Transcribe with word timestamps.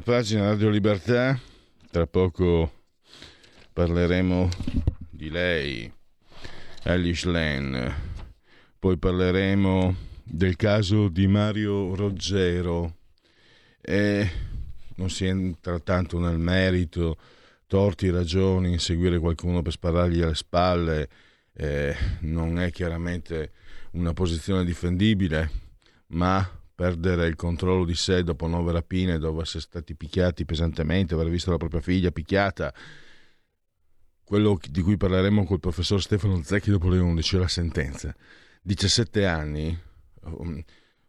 Oltre 0.00 0.14
la 0.14 0.18
pagina 0.18 0.48
Radio 0.48 0.70
Libertà, 0.70 1.38
tra 1.90 2.06
poco 2.06 2.72
parleremo 3.70 4.48
di 5.10 5.28
lei, 5.28 5.92
Alice 6.84 7.28
Lane, 7.28 7.94
poi 8.78 8.96
parleremo 8.96 9.94
del 10.24 10.56
caso 10.56 11.08
di 11.08 11.26
Mario 11.26 11.94
Roggero. 11.94 12.96
E 13.78 14.30
non 14.94 15.10
si 15.10 15.26
entra 15.26 15.78
tanto 15.80 16.18
nel 16.18 16.38
merito, 16.38 17.18
torti, 17.66 18.08
ragioni, 18.08 18.72
inseguire 18.72 19.18
qualcuno 19.18 19.60
per 19.60 19.72
sparargli 19.72 20.22
alle 20.22 20.34
spalle 20.34 21.08
eh, 21.52 21.94
non 22.20 22.58
è 22.58 22.70
chiaramente 22.72 23.52
una 23.90 24.14
posizione 24.14 24.64
difendibile, 24.64 25.50
ma 26.06 26.59
perdere 26.80 27.26
il 27.26 27.36
controllo 27.36 27.84
di 27.84 27.94
sé 27.94 28.24
dopo 28.24 28.46
nove 28.46 28.72
rapine, 28.72 29.18
dopo 29.18 29.42
essere 29.42 29.60
stati 29.60 29.94
picchiati 29.94 30.46
pesantemente, 30.46 31.12
aver 31.12 31.28
visto 31.28 31.50
la 31.50 31.58
propria 31.58 31.82
figlia 31.82 32.10
picchiata. 32.10 32.72
Quello 34.24 34.58
di 34.66 34.80
cui 34.80 34.96
parleremo 34.96 35.44
col 35.44 35.60
professor 35.60 36.00
Stefano 36.00 36.42
Zecchi 36.42 36.70
dopo 36.70 36.88
le 36.88 36.98
11 36.98 37.36
è 37.36 37.38
la 37.38 37.48
sentenza. 37.48 38.16
17 38.62 39.26
anni, 39.26 39.78
um, 40.22 40.64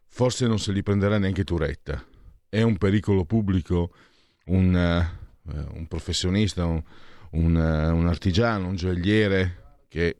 forse 0.08 0.46
non 0.46 0.58
se 0.58 0.72
li 0.72 0.82
prenderà 0.82 1.16
neanche 1.16 1.42
Turetta. 1.42 2.04
È 2.50 2.60
un 2.60 2.76
pericolo 2.76 3.24
pubblico, 3.24 3.94
un, 4.48 4.74
uh, 4.74 5.74
un 5.74 5.86
professionista, 5.88 6.66
un, 6.66 6.82
un, 7.30 7.54
uh, 7.54 7.96
un 7.96 8.08
artigiano, 8.08 8.66
un 8.66 8.76
gioielliere 8.76 9.86
che 9.88 10.18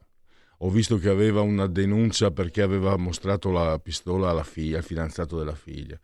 ho 0.65 0.71
visto 0.71 0.97
che 0.97 1.09
aveva 1.09 1.41
una 1.41 1.67
denuncia 1.67 2.31
perché 2.31 2.63
aveva 2.63 2.97
mostrato 2.97 3.51
la 3.51 3.81
pistola 3.81 4.31
alla 4.31 4.45
figlia, 4.45 4.79
al 4.79 4.85
fidanzato 4.85 5.37
della 5.37 5.57
figlia, 5.57 5.99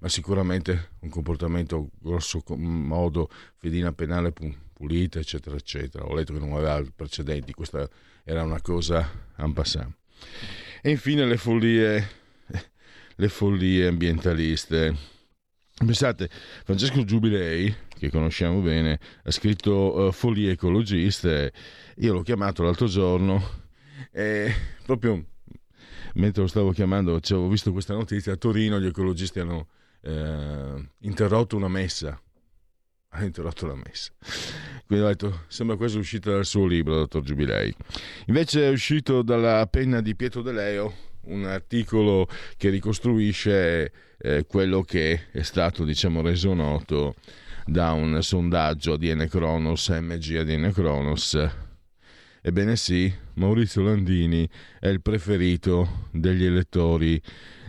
ma 0.00 0.08
sicuramente 0.08 0.90
un 1.00 1.10
comportamento 1.10 1.90
grosso 2.00 2.42
modo, 2.56 3.30
fedina 3.56 3.92
penale 3.92 4.32
pulita, 4.72 5.20
eccetera, 5.20 5.54
eccetera. 5.54 6.04
Ho 6.06 6.14
letto 6.14 6.32
che 6.32 6.40
non 6.40 6.52
aveva 6.52 6.82
precedenti, 6.94 7.52
questa 7.52 7.88
era 8.24 8.42
una 8.42 8.60
cosa 8.60 9.08
en 9.36 9.52
passant. 9.52 9.94
E 10.82 10.90
infine 10.90 11.24
le 11.24 11.36
follie, 11.36 12.08
le 13.14 13.28
follie 13.28 13.86
ambientaliste. 13.86 15.18
Pensate, 15.72 16.28
Francesco 16.64 17.04
Giubilei, 17.04 17.72
che 17.96 18.10
conosciamo 18.10 18.60
bene, 18.60 18.98
ha 19.22 19.30
scritto 19.30 19.72
uh, 19.94 20.12
Follie 20.12 20.50
ecologiste. 20.50 21.52
Io 21.98 22.12
l'ho 22.12 22.22
chiamato 22.22 22.64
l'altro 22.64 22.86
giorno 22.86 23.59
e 24.12 24.52
proprio 24.84 25.24
mentre 26.14 26.42
lo 26.42 26.48
stavo 26.48 26.72
chiamando, 26.72 27.14
avevo 27.14 27.48
visto 27.48 27.72
questa 27.72 27.94
notizia, 27.94 28.32
a 28.32 28.36
Torino 28.36 28.80
gli 28.80 28.86
ecologisti 28.86 29.40
hanno 29.40 29.68
eh, 30.02 30.88
interrotto 31.00 31.56
una 31.56 31.68
messa. 31.68 32.20
Hanno 33.12 33.24
interrotto 33.24 33.66
la 33.66 33.74
messa. 33.74 34.12
Quindi 34.86 35.04
ho 35.04 35.08
detto, 35.08 35.44
sembra 35.48 35.76
quasi 35.76 35.98
uscita 35.98 36.30
dal 36.30 36.44
suo 36.44 36.66
libro, 36.66 36.94
dottor 36.96 37.22
Giubilei. 37.22 37.74
Invece 38.26 38.68
è 38.68 38.70
uscito 38.70 39.22
dalla 39.22 39.66
penna 39.66 40.00
di 40.00 40.14
Pietro 40.14 40.42
De 40.42 40.52
Leo 40.52 40.94
un 41.22 41.44
articolo 41.44 42.26
che 42.56 42.70
ricostruisce 42.70 43.92
eh, 44.16 44.46
quello 44.46 44.82
che 44.82 45.28
è 45.32 45.42
stato, 45.42 45.84
diciamo, 45.84 46.22
reso 46.22 46.54
noto 46.54 47.14
da 47.66 47.92
un 47.92 48.22
sondaggio 48.22 48.96
di 48.96 49.14
Cronos, 49.28 49.88
MG 49.88 50.36
ADN 50.36 50.72
Cronos, 50.72 51.36
Ebbene 52.42 52.74
sì, 52.76 53.12
Maurizio 53.34 53.82
Landini 53.82 54.48
è 54.78 54.88
il 54.88 55.02
preferito 55.02 56.08
degli 56.10 56.46
elettori 56.46 57.20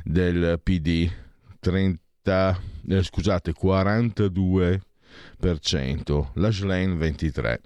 del 0.02 0.62
PD, 0.64 1.12
30, 1.60 2.58
eh, 2.88 3.04
scusate, 3.04 3.52
42%, 3.52 4.80
la 6.36 6.52
Schlein 6.52 6.98
23%, 6.98 7.58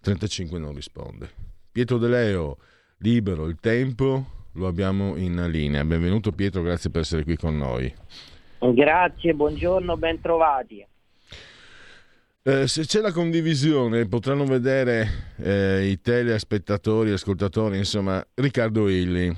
35 0.00 0.58
non 0.58 0.74
risponde. 0.74 1.28
Pietro 1.70 1.98
De 1.98 2.08
Leo, 2.08 2.56
libero 3.00 3.46
il 3.46 3.56
tempo, 3.60 4.46
lo 4.52 4.66
abbiamo 4.66 5.16
in 5.16 5.46
linea. 5.50 5.84
Benvenuto 5.84 6.32
Pietro, 6.32 6.62
grazie 6.62 6.88
per 6.88 7.02
essere 7.02 7.22
qui 7.22 7.36
con 7.36 7.58
noi. 7.58 7.94
Grazie, 8.60 9.34
buongiorno, 9.34 9.98
ben 9.98 10.22
trovati. 10.22 10.86
Eh, 12.42 12.66
se 12.66 12.86
c'è 12.86 13.00
la 13.00 13.12
condivisione 13.12 14.08
potranno 14.08 14.46
vedere 14.46 15.34
eh, 15.36 15.88
i 15.90 16.00
telespettatori, 16.00 17.10
ascoltatori, 17.10 17.76
insomma, 17.76 18.26
Riccardo 18.34 18.88
Illi. 18.88 19.36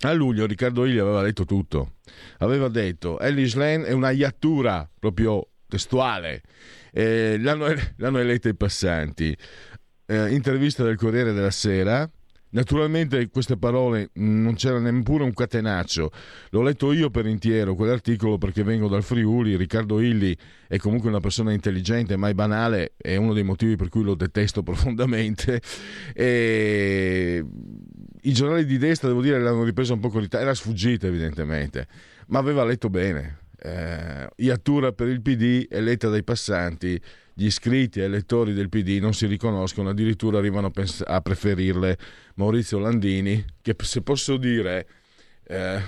A 0.00 0.12
luglio 0.12 0.46
Riccardo 0.46 0.86
Illi 0.86 0.98
aveva 0.98 1.20
detto 1.20 1.44
tutto. 1.44 1.96
Aveva 2.38 2.68
detto 2.68 3.18
Ellis 3.20 3.54
Lane 3.54 3.84
è 3.84 3.92
una 3.92 4.10
iattura 4.10 4.88
proprio 4.98 5.46
testuale. 5.68 6.40
Eh, 6.90 7.36
l'hanno, 7.38 7.66
l'hanno 7.96 8.18
eletta 8.18 8.48
i 8.48 8.54
passanti. 8.54 9.36
Eh, 10.06 10.32
intervista 10.32 10.84
del 10.84 10.96
Corriere 10.96 11.34
della 11.34 11.50
Sera 11.50 12.10
Naturalmente 12.56 13.28
queste 13.28 13.58
parole 13.58 14.08
non 14.14 14.54
c'era 14.54 14.78
neppure 14.78 15.24
un 15.24 15.34
catenaccio, 15.34 16.10
l'ho 16.48 16.62
letto 16.62 16.90
io 16.90 17.10
per 17.10 17.26
intero 17.26 17.74
quell'articolo 17.74 18.38
perché 18.38 18.62
vengo 18.62 18.88
dal 18.88 19.02
Friuli, 19.02 19.56
Riccardo 19.56 20.00
Illi 20.00 20.34
è 20.66 20.78
comunque 20.78 21.10
una 21.10 21.20
persona 21.20 21.52
intelligente, 21.52 22.16
mai 22.16 22.32
banale, 22.32 22.94
è 22.96 23.16
uno 23.16 23.34
dei 23.34 23.42
motivi 23.42 23.76
per 23.76 23.90
cui 23.90 24.02
lo 24.02 24.14
detesto 24.14 24.62
profondamente. 24.64 25.60
E 26.14 27.44
I 28.22 28.32
giornali 28.32 28.64
di 28.64 28.78
destra, 28.78 29.08
devo 29.08 29.20
dire, 29.20 29.38
l'hanno 29.38 29.62
ripreso 29.62 29.92
un 29.92 30.00
po' 30.00 30.08
con 30.08 30.22
ritardo, 30.22 30.46
era 30.46 30.54
sfuggita 30.54 31.06
evidentemente, 31.06 31.86
ma 32.28 32.38
aveva 32.38 32.64
letto 32.64 32.88
bene. 32.88 33.40
Eh, 33.58 34.30
Iattura 34.36 34.92
per 34.92 35.08
il 35.08 35.20
PD, 35.20 35.66
eletta 35.68 36.08
dai 36.08 36.24
passanti, 36.24 36.98
gli 37.38 37.44
iscritti 37.44 38.00
e 38.00 38.04
elettori 38.04 38.54
del 38.54 38.70
PD 38.70 38.96
non 38.98 39.12
si 39.12 39.26
riconoscono, 39.26 39.90
addirittura 39.90 40.38
arrivano 40.38 40.72
a 41.04 41.20
preferirle 41.20 41.98
Maurizio 42.36 42.78
Landini, 42.78 43.44
che 43.60 43.76
se 43.78 44.00
posso 44.00 44.38
dire, 44.38 44.86
eh, 45.46 45.82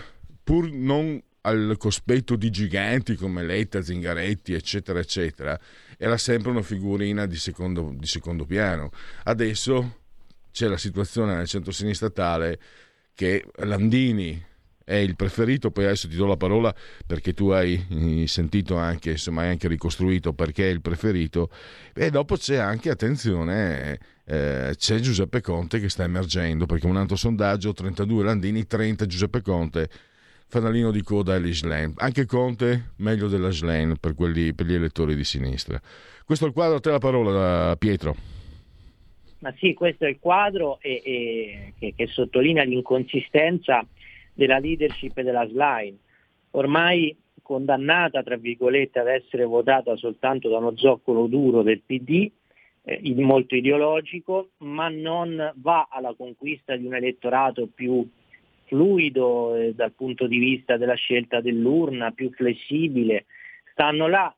pur 0.44 0.70
non 0.70 1.18
al 1.40 1.76
cospetto 1.78 2.36
di 2.36 2.50
giganti 2.50 3.14
come 3.14 3.42
Letta, 3.42 3.80
Zingaretti, 3.80 4.52
eccetera, 4.52 4.98
eccetera, 4.98 5.58
era 5.96 6.18
sempre 6.18 6.50
una 6.50 6.60
figurina 6.60 7.24
di 7.24 7.36
secondo, 7.36 7.94
di 7.96 8.06
secondo 8.06 8.44
piano. 8.44 8.90
Adesso 9.24 10.00
c'è 10.52 10.66
la 10.66 10.76
situazione 10.76 11.34
nel 11.34 11.46
centro-sinistra 11.46 12.10
tale 12.10 12.60
che 13.14 13.42
Landini 13.60 14.44
è 14.88 14.94
il 14.94 15.16
preferito, 15.16 15.70
poi 15.70 15.84
adesso 15.84 16.08
ti 16.08 16.16
do 16.16 16.24
la 16.24 16.38
parola 16.38 16.74
perché 17.06 17.34
tu 17.34 17.50
hai 17.50 18.24
sentito 18.26 18.76
anche, 18.76 19.10
insomma 19.10 19.42
hai 19.42 19.50
anche 19.50 19.68
ricostruito 19.68 20.32
perché 20.32 20.70
è 20.70 20.72
il 20.72 20.80
preferito 20.80 21.50
e 21.92 22.08
dopo 22.08 22.36
c'è 22.36 22.56
anche, 22.56 22.88
attenzione, 22.88 23.98
eh, 24.24 24.72
c'è 24.74 24.98
Giuseppe 25.00 25.42
Conte 25.42 25.78
che 25.78 25.90
sta 25.90 26.04
emergendo 26.04 26.64
perché 26.64 26.86
un 26.86 26.96
altro 26.96 27.16
sondaggio, 27.16 27.74
32 27.74 28.24
Landini, 28.24 28.66
30 28.66 29.04
Giuseppe 29.04 29.42
Conte, 29.42 29.90
fanalino 30.46 30.90
di 30.90 31.02
coda 31.02 31.34
è 31.34 31.38
l'Islam. 31.38 31.92
Anche 31.98 32.24
Conte 32.24 32.92
meglio 32.96 33.28
della 33.28 33.50
Schlein 33.50 33.96
per, 34.00 34.14
per 34.14 34.66
gli 34.66 34.72
elettori 34.72 35.14
di 35.14 35.24
sinistra. 35.24 35.78
Questo 36.24 36.46
è 36.46 36.48
il 36.48 36.54
quadro, 36.54 36.76
a 36.76 36.80
te 36.80 36.90
la 36.90 36.98
parola 36.98 37.76
Pietro. 37.76 38.16
Ma 39.40 39.52
sì, 39.58 39.74
questo 39.74 40.06
è 40.06 40.08
il 40.08 40.18
quadro 40.18 40.78
e, 40.80 41.02
e, 41.04 41.72
che, 41.78 41.92
che 41.94 42.06
sottolinea 42.06 42.64
l'inconsistenza 42.64 43.86
della 44.38 44.58
leadership 44.58 45.20
della 45.20 45.48
SLAIN, 45.48 45.98
ormai 46.52 47.14
condannata 47.42 48.22
tra 48.22 48.36
virgolette 48.36 49.00
ad 49.00 49.08
essere 49.08 49.42
votata 49.42 49.96
soltanto 49.96 50.48
da 50.48 50.58
uno 50.58 50.76
zoccolo 50.76 51.26
duro 51.26 51.62
del 51.62 51.82
PD, 51.84 52.30
eh, 52.84 53.14
molto 53.16 53.56
ideologico, 53.56 54.50
ma 54.58 54.88
non 54.88 55.52
va 55.56 55.88
alla 55.90 56.14
conquista 56.16 56.76
di 56.76 56.86
un 56.86 56.94
elettorato 56.94 57.66
più 57.66 58.08
fluido 58.66 59.56
eh, 59.56 59.74
dal 59.74 59.92
punto 59.92 60.28
di 60.28 60.38
vista 60.38 60.76
della 60.76 60.94
scelta 60.94 61.40
dell'urna, 61.40 62.12
più 62.12 62.30
flessibile. 62.30 63.26
Stanno 63.72 64.06
là 64.06 64.32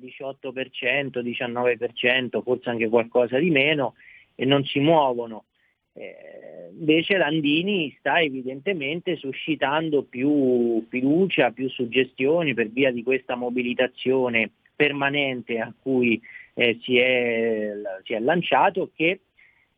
18%, 0.00 1.18
19%, 1.20 2.42
forse 2.44 2.70
anche 2.70 2.88
qualcosa 2.88 3.38
di 3.38 3.50
meno 3.50 3.94
e 4.36 4.44
non 4.44 4.64
si 4.64 4.78
muovono. 4.78 5.46
Eh, 5.94 6.70
invece 6.78 7.18
Landini 7.18 7.94
sta 7.98 8.20
evidentemente 8.20 9.16
suscitando 9.16 10.02
più 10.04 10.86
fiducia, 10.88 11.50
più 11.50 11.68
suggestioni 11.68 12.54
per 12.54 12.70
via 12.70 12.90
di 12.90 13.02
questa 13.02 13.34
mobilitazione 13.34 14.50
permanente 14.74 15.58
a 15.58 15.72
cui 15.78 16.20
eh, 16.54 16.78
si, 16.82 16.96
è, 16.96 17.72
si, 18.04 18.14
è, 18.14 18.18
lanciato, 18.20 18.90
che 18.94 19.20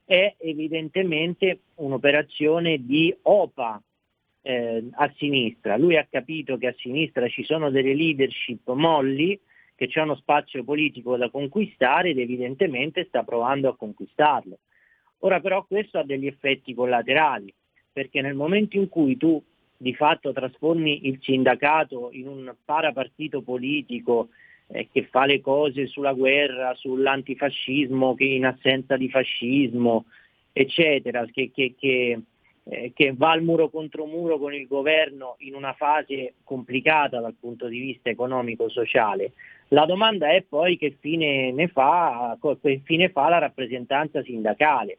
è 0.04 0.34
evidentemente 0.38 1.60
un'operazione 1.76 2.84
di 2.84 3.14
OPA 3.22 3.82
eh, 4.42 4.88
a 4.92 5.12
sinistra. 5.16 5.76
Lui 5.76 5.96
ha 5.96 6.06
capito 6.08 6.56
che 6.58 6.68
a 6.68 6.74
sinistra 6.78 7.28
ci 7.28 7.44
sono 7.44 7.70
delle 7.70 7.94
leadership 7.94 8.70
molli, 8.72 9.38
che 9.74 9.88
c'è 9.88 10.02
uno 10.02 10.14
spazio 10.14 10.62
politico 10.62 11.16
da 11.16 11.30
conquistare 11.30 12.10
ed 12.10 12.18
evidentemente 12.18 13.06
sta 13.08 13.24
provando 13.24 13.68
a 13.68 13.76
conquistarlo. 13.76 14.58
Ora 15.20 15.40
però 15.40 15.64
questo 15.64 15.98
ha 15.98 16.04
degli 16.04 16.26
effetti 16.26 16.74
collaterali, 16.74 17.52
perché 17.92 18.20
nel 18.20 18.34
momento 18.34 18.76
in 18.76 18.88
cui 18.88 19.16
tu 19.16 19.42
di 19.76 19.94
fatto 19.94 20.32
trasformi 20.32 21.06
il 21.06 21.18
sindacato 21.20 22.10
in 22.12 22.28
un 22.28 22.54
parapartito 22.64 23.42
politico 23.42 24.28
eh, 24.68 24.88
che 24.90 25.04
fa 25.10 25.26
le 25.26 25.40
cose 25.40 25.86
sulla 25.86 26.12
guerra, 26.12 26.74
sull'antifascismo, 26.74 28.14
che 28.14 28.24
in 28.24 28.46
assenza 28.46 28.96
di 28.96 29.08
fascismo, 29.10 30.06
eccetera, 30.52 31.24
che, 31.26 31.50
che, 31.52 31.74
che, 31.78 32.20
eh, 32.64 32.92
che 32.94 33.12
va 33.14 33.32
al 33.32 33.42
muro 33.42 33.68
contro 33.68 34.06
muro 34.06 34.38
con 34.38 34.54
il 34.54 34.66
governo 34.66 35.36
in 35.40 35.54
una 35.54 35.74
fase 35.74 36.34
complicata 36.44 37.20
dal 37.20 37.34
punto 37.38 37.66
di 37.66 37.78
vista 37.78 38.08
economico-sociale. 38.08 39.32
La 39.68 39.86
domanda 39.86 40.30
è 40.30 40.42
poi 40.42 40.78
che 40.78 40.96
fine 40.98 41.50
ne 41.52 41.68
fa, 41.68 42.38
che 42.62 42.80
fine 42.84 43.10
fa 43.10 43.28
la 43.28 43.38
rappresentanza 43.38 44.22
sindacale, 44.22 44.98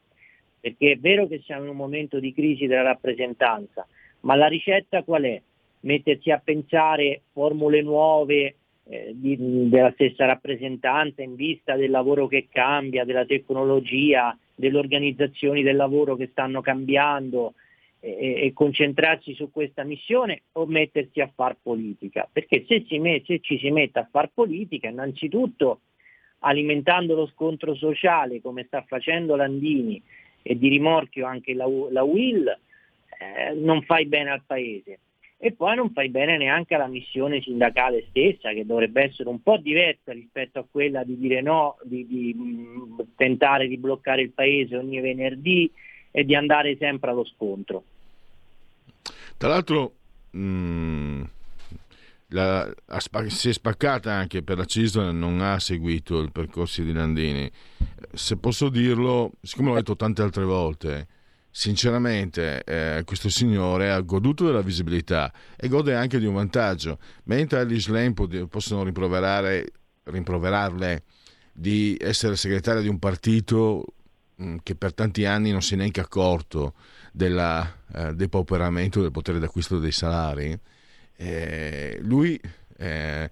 perché 0.65 0.93
è 0.93 0.97
vero 0.97 1.27
che 1.27 1.43
siamo 1.45 1.65
in 1.65 1.69
un 1.69 1.75
momento 1.75 2.19
di 2.19 2.33
crisi 2.33 2.65
della 2.65 2.81
rappresentanza, 2.81 3.87
ma 4.21 4.33
la 4.33 4.47
ricetta 4.47 5.03
qual 5.03 5.21
è? 5.21 5.39
Mettersi 5.81 6.31
a 6.31 6.41
pensare 6.43 7.21
formule 7.33 7.83
nuove, 7.83 8.55
eh, 8.85 9.11
di, 9.13 9.69
della 9.69 9.91
stessa 9.91 10.25
rappresentanza 10.25 11.21
in 11.21 11.35
vista 11.35 11.75
del 11.75 11.91
lavoro 11.91 12.25
che 12.25 12.47
cambia, 12.49 13.05
della 13.05 13.25
tecnologia, 13.25 14.35
delle 14.55 14.79
organizzazioni 14.79 15.61
del 15.61 15.75
lavoro 15.75 16.15
che 16.15 16.29
stanno 16.31 16.61
cambiando 16.61 17.53
e, 17.99 18.45
e 18.45 18.53
concentrarsi 18.53 19.35
su 19.35 19.51
questa 19.51 19.83
missione 19.83 20.45
o 20.53 20.65
mettersi 20.65 21.21
a 21.21 21.29
far 21.31 21.57
politica. 21.61 22.27
Perché 22.31 22.65
se, 22.67 22.83
met, 22.97 23.23
se 23.25 23.39
ci 23.39 23.59
si 23.59 23.69
mette 23.69 23.99
a 23.99 24.07
far 24.09 24.31
politica, 24.33 24.87
innanzitutto 24.87 25.81
alimentando 26.39 27.13
lo 27.13 27.27
scontro 27.27 27.75
sociale 27.75 28.41
come 28.41 28.63
sta 28.63 28.83
facendo 28.87 29.35
Landini 29.35 30.01
e 30.47 30.55
di 30.57 30.69
rimorchio 30.69 31.25
anche 31.25 31.55
la, 31.55 31.65
la 31.89 32.03
Will, 32.03 32.47
eh, 32.47 33.53
non 33.55 33.81
fai 33.81 34.05
bene 34.05 34.29
al 34.29 34.43
Paese 34.45 34.99
e 35.37 35.51
poi 35.51 35.75
non 35.75 35.91
fai 35.91 36.09
bene 36.09 36.37
neanche 36.37 36.75
alla 36.75 36.87
missione 36.87 37.41
sindacale 37.41 38.05
stessa, 38.09 38.51
che 38.51 38.65
dovrebbe 38.65 39.03
essere 39.03 39.27
un 39.29 39.41
po' 39.41 39.57
diversa 39.57 40.13
rispetto 40.13 40.59
a 40.59 40.65
quella 40.69 41.03
di 41.03 41.17
dire 41.17 41.41
no, 41.41 41.77
di, 41.83 42.05
di 42.07 42.33
mh, 42.33 43.13
tentare 43.15 43.67
di 43.67 43.77
bloccare 43.77 44.21
il 44.21 44.31
paese 44.31 44.77
ogni 44.77 44.99
venerdì 45.01 45.69
e 46.11 46.23
di 46.23 46.35
andare 46.35 46.77
sempre 46.77 47.09
allo 47.09 47.25
scontro. 47.25 47.83
Tra 49.37 49.49
l'altro 49.49 49.93
mh, 50.29 51.23
la, 52.35 52.69
si 53.27 53.49
è 53.49 53.53
spaccata 53.53 54.11
anche 54.11 54.43
per 54.43 54.57
la 54.57 54.65
CISL, 54.65 55.13
non 55.13 55.41
ha 55.41 55.59
seguito 55.59 56.19
il 56.19 56.31
percorso 56.31 56.81
di 56.81 56.91
Landini. 56.91 57.49
Se 58.13 58.37
posso 58.37 58.69
dirlo, 58.69 59.31
siccome 59.41 59.69
l'ho 59.69 59.75
detto 59.75 59.95
tante 59.95 60.21
altre 60.21 60.43
volte, 60.43 61.07
sinceramente 61.49 62.63
eh, 62.65 63.03
questo 63.05 63.29
signore 63.29 63.89
ha 63.89 63.99
goduto 64.01 64.45
della 64.45 64.61
visibilità 64.61 65.31
e 65.55 65.69
gode 65.69 65.95
anche 65.95 66.19
di 66.19 66.25
un 66.25 66.33
vantaggio, 66.33 66.99
mentre 67.23 67.59
agli 67.59 67.79
slam 67.79 68.13
possono 68.49 68.83
rimproverarle 68.83 71.03
di 71.53 71.95
essere 71.97 72.35
segretaria 72.35 72.81
di 72.81 72.89
un 72.89 72.99
partito 72.99 73.85
mm, 74.41 74.57
che 74.61 74.75
per 74.75 74.93
tanti 74.93 75.23
anni 75.23 75.51
non 75.51 75.61
si 75.61 75.75
è 75.75 75.77
neanche 75.77 76.01
accorto 76.01 76.73
del 77.13 77.65
eh, 77.93 78.13
depauperamento 78.13 78.99
del 78.99 79.11
potere 79.11 79.39
d'acquisto 79.39 79.79
dei 79.79 79.93
salari, 79.93 80.59
eh, 81.17 81.99
lui 82.01 82.39
eh, 82.77 83.29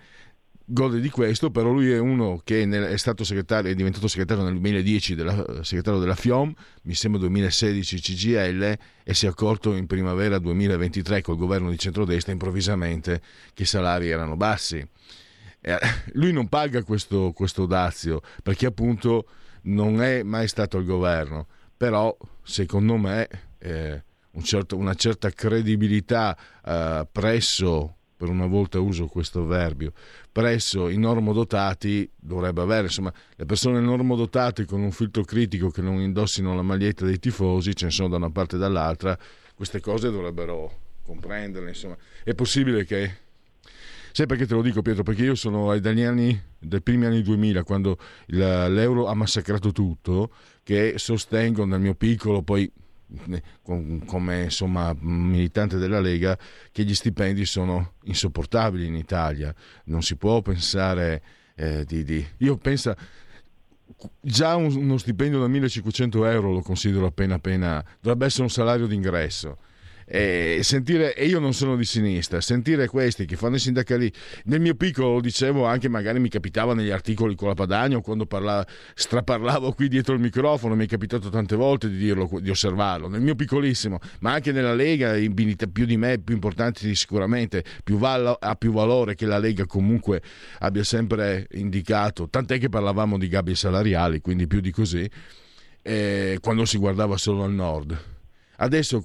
gode 0.65 0.99
di 0.99 1.09
questo, 1.09 1.51
però 1.51 1.71
lui 1.71 1.91
è 1.91 1.99
uno 1.99 2.41
che 2.43 2.63
è 2.63 2.97
stato 2.97 3.23
segretario, 3.23 3.71
è 3.71 3.75
diventato 3.75 4.07
segretario 4.07 4.43
nel 4.43 4.53
2010, 4.53 5.15
della, 5.15 5.63
segretario 5.63 5.99
della 5.99 6.15
FIOM, 6.15 6.53
mi 6.83 6.93
sembra 6.93 7.19
2016 7.21 7.99
CGL, 7.99 8.77
e 9.03 9.13
si 9.13 9.25
è 9.25 9.29
accorto 9.29 9.75
in 9.75 9.87
primavera 9.87 10.39
2023 10.39 11.21
col 11.21 11.37
governo 11.37 11.69
di 11.69 11.77
centrodestra 11.77 12.31
improvvisamente 12.31 13.21
che 13.53 13.63
i 13.63 13.67
salari 13.67 14.09
erano 14.09 14.35
bassi. 14.35 14.85
Eh, 15.65 15.77
lui 16.13 16.31
non 16.31 16.49
paga 16.49 16.83
questo, 16.83 17.31
questo 17.31 17.65
dazio 17.65 18.21
perché 18.41 18.65
appunto 18.65 19.25
non 19.63 20.01
è 20.01 20.21
mai 20.23 20.47
stato 20.49 20.77
al 20.77 20.83
governo, 20.83 21.47
però 21.77 22.15
secondo 22.41 22.97
me 22.97 23.27
eh, 23.59 24.03
un 24.33 24.43
certo, 24.43 24.77
una 24.77 24.93
certa 24.93 25.29
credibilità 25.29 26.37
eh, 26.63 27.07
presso 27.11 27.97
per 28.15 28.29
una 28.29 28.45
volta 28.45 28.79
uso 28.79 29.07
questo 29.07 29.45
verbio, 29.45 29.91
presso 30.31 30.87
i 30.87 30.97
normodotati 30.97 32.09
dovrebbe 32.15 32.61
avere, 32.61 32.83
insomma, 32.83 33.11
le 33.35 33.45
persone 33.45 33.81
normodotate 33.81 34.65
con 34.65 34.81
un 34.81 34.91
filtro 34.91 35.23
critico 35.23 35.69
che 35.69 35.81
non 35.81 35.99
indossino 35.99 36.55
la 36.55 36.61
maglietta 36.61 37.05
dei 37.05 37.19
tifosi, 37.19 37.75
ce 37.75 37.85
ne 37.85 37.91
sono 37.91 38.07
da 38.07 38.15
una 38.15 38.29
parte 38.29 38.55
e 38.55 38.59
dall'altra, 38.59 39.17
queste 39.53 39.81
cose 39.81 40.09
dovrebbero 40.09 40.79
comprenderle, 41.03 41.69
insomma. 41.69 41.97
È 42.23 42.33
possibile 42.33 42.85
che 42.85 43.21
Sai 44.15 44.27
perché 44.27 44.45
te 44.45 44.53
lo 44.53 44.61
dico 44.61 44.83
Pietro? 44.83 45.01
Perché 45.01 45.23
io 45.23 45.33
sono 45.33 45.75
dagli 45.79 46.03
anni, 46.03 46.39
dai 46.59 46.83
primi 46.83 47.05
anni 47.07 47.23
2000, 47.23 47.63
quando 47.63 47.97
l'euro 48.27 49.07
ha 49.07 49.15
massacrato 49.15 49.71
tutto, 49.71 50.29
che 50.61 50.93
sostengo 50.97 51.65
nel 51.65 51.79
mio 51.79 51.95
piccolo, 51.95 52.43
poi 52.43 52.71
come 54.05 54.43
insomma, 54.43 54.95
militante 54.99 55.77
della 55.77 55.99
Lega 55.99 56.37
che 56.71 56.83
gli 56.83 56.95
stipendi 56.95 57.45
sono 57.45 57.93
insopportabili 58.03 58.85
in 58.85 58.95
Italia. 58.95 59.53
Non 59.85 60.01
si 60.01 60.15
può 60.15 60.41
pensare 60.41 61.21
eh, 61.55 61.85
di, 61.85 62.03
di... 62.03 62.25
Io 62.37 62.57
penso... 62.57 62.95
Già 64.19 64.55
uno 64.55 64.97
stipendio 64.97 65.39
da 65.39 65.47
1500 65.47 66.25
euro 66.25 66.51
lo 66.51 66.61
considero 66.61 67.05
appena 67.05 67.35
appena... 67.35 67.83
Dovrebbe 67.99 68.25
essere 68.25 68.43
un 68.43 68.49
salario 68.49 68.87
d'ingresso 68.87 69.57
e, 70.05 70.59
sentire, 70.63 71.15
e 71.15 71.25
io 71.25 71.39
non 71.39 71.53
sono 71.53 71.75
di 71.75 71.85
sinistra, 71.85 72.41
sentire 72.41 72.87
questi 72.87 73.25
che 73.25 73.35
fanno 73.35 73.55
i 73.55 73.59
sindacali, 73.59 74.11
nel 74.45 74.59
mio 74.59 74.75
piccolo 74.75 75.13
lo 75.13 75.21
dicevo 75.21 75.65
anche 75.65 75.89
magari 75.89 76.19
mi 76.19 76.29
capitava 76.29 76.73
negli 76.73 76.89
articoli 76.89 77.35
con 77.35 77.47
la 77.47 77.53
Padagno 77.53 78.01
quando 78.01 78.25
parlava, 78.25 78.65
straparlavo 78.93 79.73
qui 79.73 79.87
dietro 79.87 80.13
il 80.13 80.19
microfono, 80.19 80.75
mi 80.75 80.85
è 80.85 80.87
capitato 80.87 81.29
tante 81.29 81.55
volte 81.55 81.89
di 81.89 81.97
dirlo, 81.97 82.29
di 82.39 82.49
osservarlo, 82.49 83.07
nel 83.07 83.21
mio 83.21 83.35
piccolissimo, 83.35 83.99
ma 84.19 84.33
anche 84.33 84.51
nella 84.51 84.73
Lega, 84.73 85.13
più 85.71 85.85
di 85.85 85.97
me, 85.97 86.19
più 86.19 86.33
importanti 86.33 86.93
sicuramente, 86.95 87.63
più 87.83 87.97
val- 87.97 88.37
ha 88.39 88.55
più 88.55 88.71
valore 88.71 89.15
che 89.15 89.25
la 89.25 89.37
Lega 89.37 89.65
comunque 89.65 90.21
abbia 90.59 90.83
sempre 90.83 91.47
indicato, 91.51 92.29
tant'è 92.29 92.59
che 92.59 92.69
parlavamo 92.69 93.17
di 93.17 93.27
gabbie 93.27 93.55
salariali, 93.55 94.21
quindi 94.21 94.47
più 94.47 94.59
di 94.59 94.71
così, 94.71 95.09
eh, 95.81 96.37
quando 96.41 96.65
si 96.65 96.77
guardava 96.77 97.17
solo 97.17 97.43
al 97.43 97.51
nord 97.51 98.11
Adesso 98.63 99.03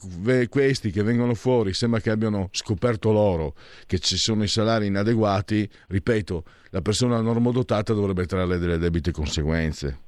questi 0.49 0.93
che 0.93 1.03
vengono 1.03 1.35
fuori 1.35 1.73
sembra 1.73 1.99
che 1.99 2.11
abbiano 2.11 2.49
scoperto 2.53 3.11
loro 3.11 3.55
che 3.87 3.99
ci 3.99 4.17
sono 4.17 4.45
i 4.45 4.47
salari 4.47 4.87
inadeguati. 4.87 5.69
Ripeto, 5.89 6.45
la 6.71 6.81
persona 6.81 7.21
normodotata 7.21 7.93
dovrebbe 7.93 8.25
trarre 8.27 8.59
delle 8.59 8.79
debite 8.79 9.11
conseguenze. 9.11 9.99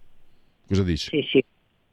Cosa 0.69 0.85
dici? 0.85 1.09
Sì, 1.09 1.27
sì, 1.29 1.45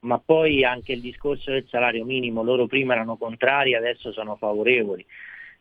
ma 0.01 0.19
poi 0.19 0.63
anche 0.63 0.91
il 0.91 1.01
discorso 1.01 1.49
del 1.49 1.65
salario 1.67 2.05
minimo, 2.05 2.43
loro 2.43 2.67
prima 2.67 2.93
erano 2.93 3.17
contrari, 3.17 3.73
adesso 3.73 4.11
sono 4.11 4.35
favorevoli. 4.35 5.03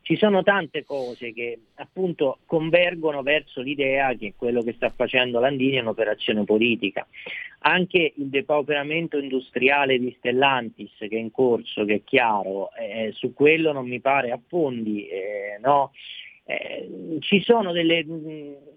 Ci 0.07 0.15
sono 0.15 0.45
tante 0.45 0.85
cose 0.85 1.33
che 1.33 1.59
appunto 1.75 2.39
convergono 2.47 3.23
verso 3.23 3.61
l'idea 3.61 4.15
che 4.15 4.35
quello 4.37 4.63
che 4.63 4.75
sta 4.75 4.89
facendo 4.91 5.41
Landini 5.41 5.79
è 5.79 5.81
un'operazione 5.81 6.45
politica. 6.45 7.05
Anche 7.63 8.13
il 8.15 8.27
depauperamento 8.27 9.19
industriale 9.19 9.99
di 9.99 10.15
Stellantis 10.17 10.93
che 10.97 11.09
è 11.09 11.17
in 11.17 11.33
corso, 11.33 11.85
che 11.85 11.95
è 11.95 12.05
chiaro, 12.05 12.71
eh, 12.75 13.11
su 13.15 13.35
quello 13.35 13.73
non 13.73 13.89
mi 13.89 13.99
pare 13.99 14.31
affondi, 14.31 15.09
eh, 15.09 15.59
no? 15.61 15.91
eh, 16.45 17.19
ci, 17.19 17.41
sono 17.41 17.73
delle, 17.73 18.07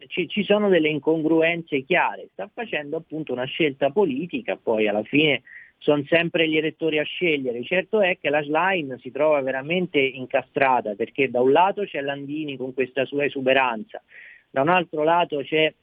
ci, 0.08 0.28
ci 0.28 0.44
sono 0.44 0.68
delle 0.68 0.90
incongruenze 0.90 1.84
chiare, 1.84 2.30
sta 2.34 2.50
facendo 2.52 2.98
appunto 2.98 3.34
una 3.34 3.46
scelta 3.46 3.92
politica, 3.92 4.58
poi 4.58 4.88
alla 4.88 5.04
fine 5.04 5.44
sono 5.80 6.04
sempre 6.08 6.48
gli 6.48 6.58
elettori 6.58 7.00
a 7.00 7.04
scegliere. 7.04 7.64
Certo 7.64 8.02
è 8.02 8.18
che 8.20 8.30
la 8.30 8.44
Schlein 8.44 8.98
si 9.02 9.12
trova 9.12 9.42
veramente 9.42 10.00
incastrata 10.00 10.94
perché 10.94 11.30
da 11.30 11.42
un 11.42 11.52
lato 11.52 11.84
c'è 11.84 12.02
Landini 12.02 12.58
con 12.58 12.74
questa 12.74 13.06
sua 13.06 13.26
esuberanza, 13.26 14.02
da 14.50 14.62
un 14.62 14.70
altro 14.70 15.04
lato 15.04 15.42
c'è, 15.42 15.74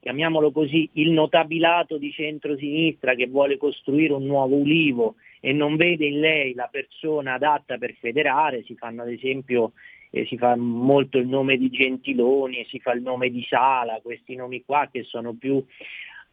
chiamiamolo 0.00 0.52
così, 0.52 0.88
il 0.94 1.10
notabilato 1.10 1.96
di 1.96 2.12
centrosinistra 2.12 3.14
che 3.14 3.26
vuole 3.26 3.56
costruire 3.56 4.12
un 4.12 4.24
nuovo 4.24 4.56
ulivo 4.56 5.16
e 5.40 5.52
non 5.52 5.76
vede 5.76 6.06
in 6.06 6.20
lei 6.20 6.54
la 6.54 6.68
persona 6.70 7.34
adatta 7.34 7.78
per 7.78 7.94
federare, 7.98 8.62
si 8.62 8.74
fanno 8.74 9.02
ad 9.02 9.10
esempio 9.10 9.72
eh, 10.10 10.24
si 10.26 10.36
fa 10.36 10.56
molto 10.56 11.18
il 11.18 11.26
nome 11.26 11.56
di 11.56 11.70
Gentiloni, 11.70 12.64
si 12.68 12.78
fa 12.78 12.92
il 12.92 13.02
nome 13.02 13.30
di 13.30 13.44
Sala, 13.48 14.00
questi 14.02 14.34
nomi 14.34 14.62
qua 14.64 14.88
che 14.90 15.02
sono 15.02 15.34
più 15.34 15.64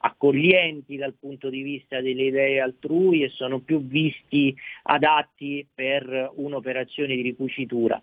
accoglienti 0.05 0.97
dal 0.97 1.13
punto 1.17 1.49
di 1.49 1.61
vista 1.61 2.01
delle 2.01 2.23
idee 2.23 2.59
altrui 2.59 3.23
e 3.23 3.29
sono 3.29 3.59
più 3.59 3.85
visti 3.85 4.53
adatti 4.83 5.65
per 5.73 6.31
un'operazione 6.35 7.15
di 7.15 7.21
ricucitura. 7.21 8.01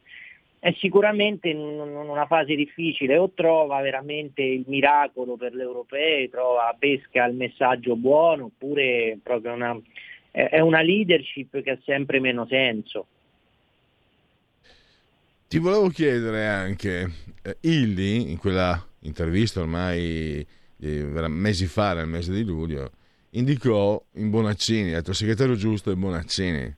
È 0.59 0.75
sicuramente 0.79 1.49
in 1.49 1.59
una 1.59 2.27
fase 2.27 2.55
difficile, 2.55 3.19
o 3.19 3.31
trova 3.35 3.81
veramente 3.81 4.43
il 4.43 4.65
miracolo 4.67 5.37
per 5.37 5.55
le 5.55 5.63
europee, 5.63 6.31
trova, 6.31 6.75
pesca 6.79 7.25
il 7.27 7.35
messaggio 7.35 7.97
buono, 7.97 8.45
oppure 8.45 9.19
proprio 9.23 9.53
una, 9.53 9.79
è 10.31 10.61
una 10.61 10.81
leadership 10.81 11.63
che 11.63 11.71
ha 11.71 11.79
sempre 11.85 12.19
meno 12.19 12.47
senso. 12.47 13.07
Ti 15.49 15.59
volevo 15.59 15.89
chiedere 15.89 16.47
anche, 16.47 17.11
eh, 17.43 17.57
Illy, 17.61 18.31
in 18.31 18.39
quella 18.39 18.87
intervista 19.01 19.61
ormai 19.61 20.47
mesi 20.81 21.67
fa, 21.67 21.95
nel 21.95 22.07
mese 22.07 22.33
di 22.33 22.45
luglio, 22.45 22.91
indicò 23.31 24.03
in 24.15 24.31
Bonaccini, 24.31 24.93
ha 24.93 24.97
detto 24.97 25.11
il 25.11 25.17
segretario 25.17 25.55
giusto 25.55 25.91
è 25.91 25.95
Bonaccini. 25.95 26.77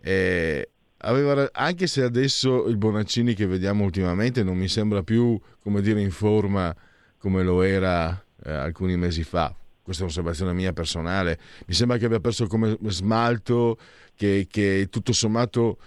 E 0.00 0.68
aveva, 0.98 1.48
anche 1.52 1.86
se 1.86 2.02
adesso 2.02 2.66
il 2.66 2.76
Bonaccini 2.76 3.34
che 3.34 3.46
vediamo 3.46 3.84
ultimamente 3.84 4.42
non 4.42 4.56
mi 4.56 4.68
sembra 4.68 5.02
più, 5.02 5.38
come 5.60 5.80
dire, 5.80 6.00
in 6.00 6.10
forma 6.10 6.74
come 7.18 7.42
lo 7.42 7.62
era 7.62 8.22
eh, 8.44 8.52
alcuni 8.52 8.96
mesi 8.96 9.22
fa. 9.22 9.54
Questa 9.82 10.02
è 10.02 10.04
un'osservazione 10.06 10.52
mia 10.52 10.72
personale. 10.72 11.38
Mi 11.66 11.74
sembra 11.74 11.98
che 11.98 12.06
abbia 12.06 12.20
perso 12.20 12.46
come 12.46 12.76
smalto, 12.86 13.78
che, 14.14 14.46
che 14.50 14.88
tutto 14.90 15.12
sommato 15.12 15.78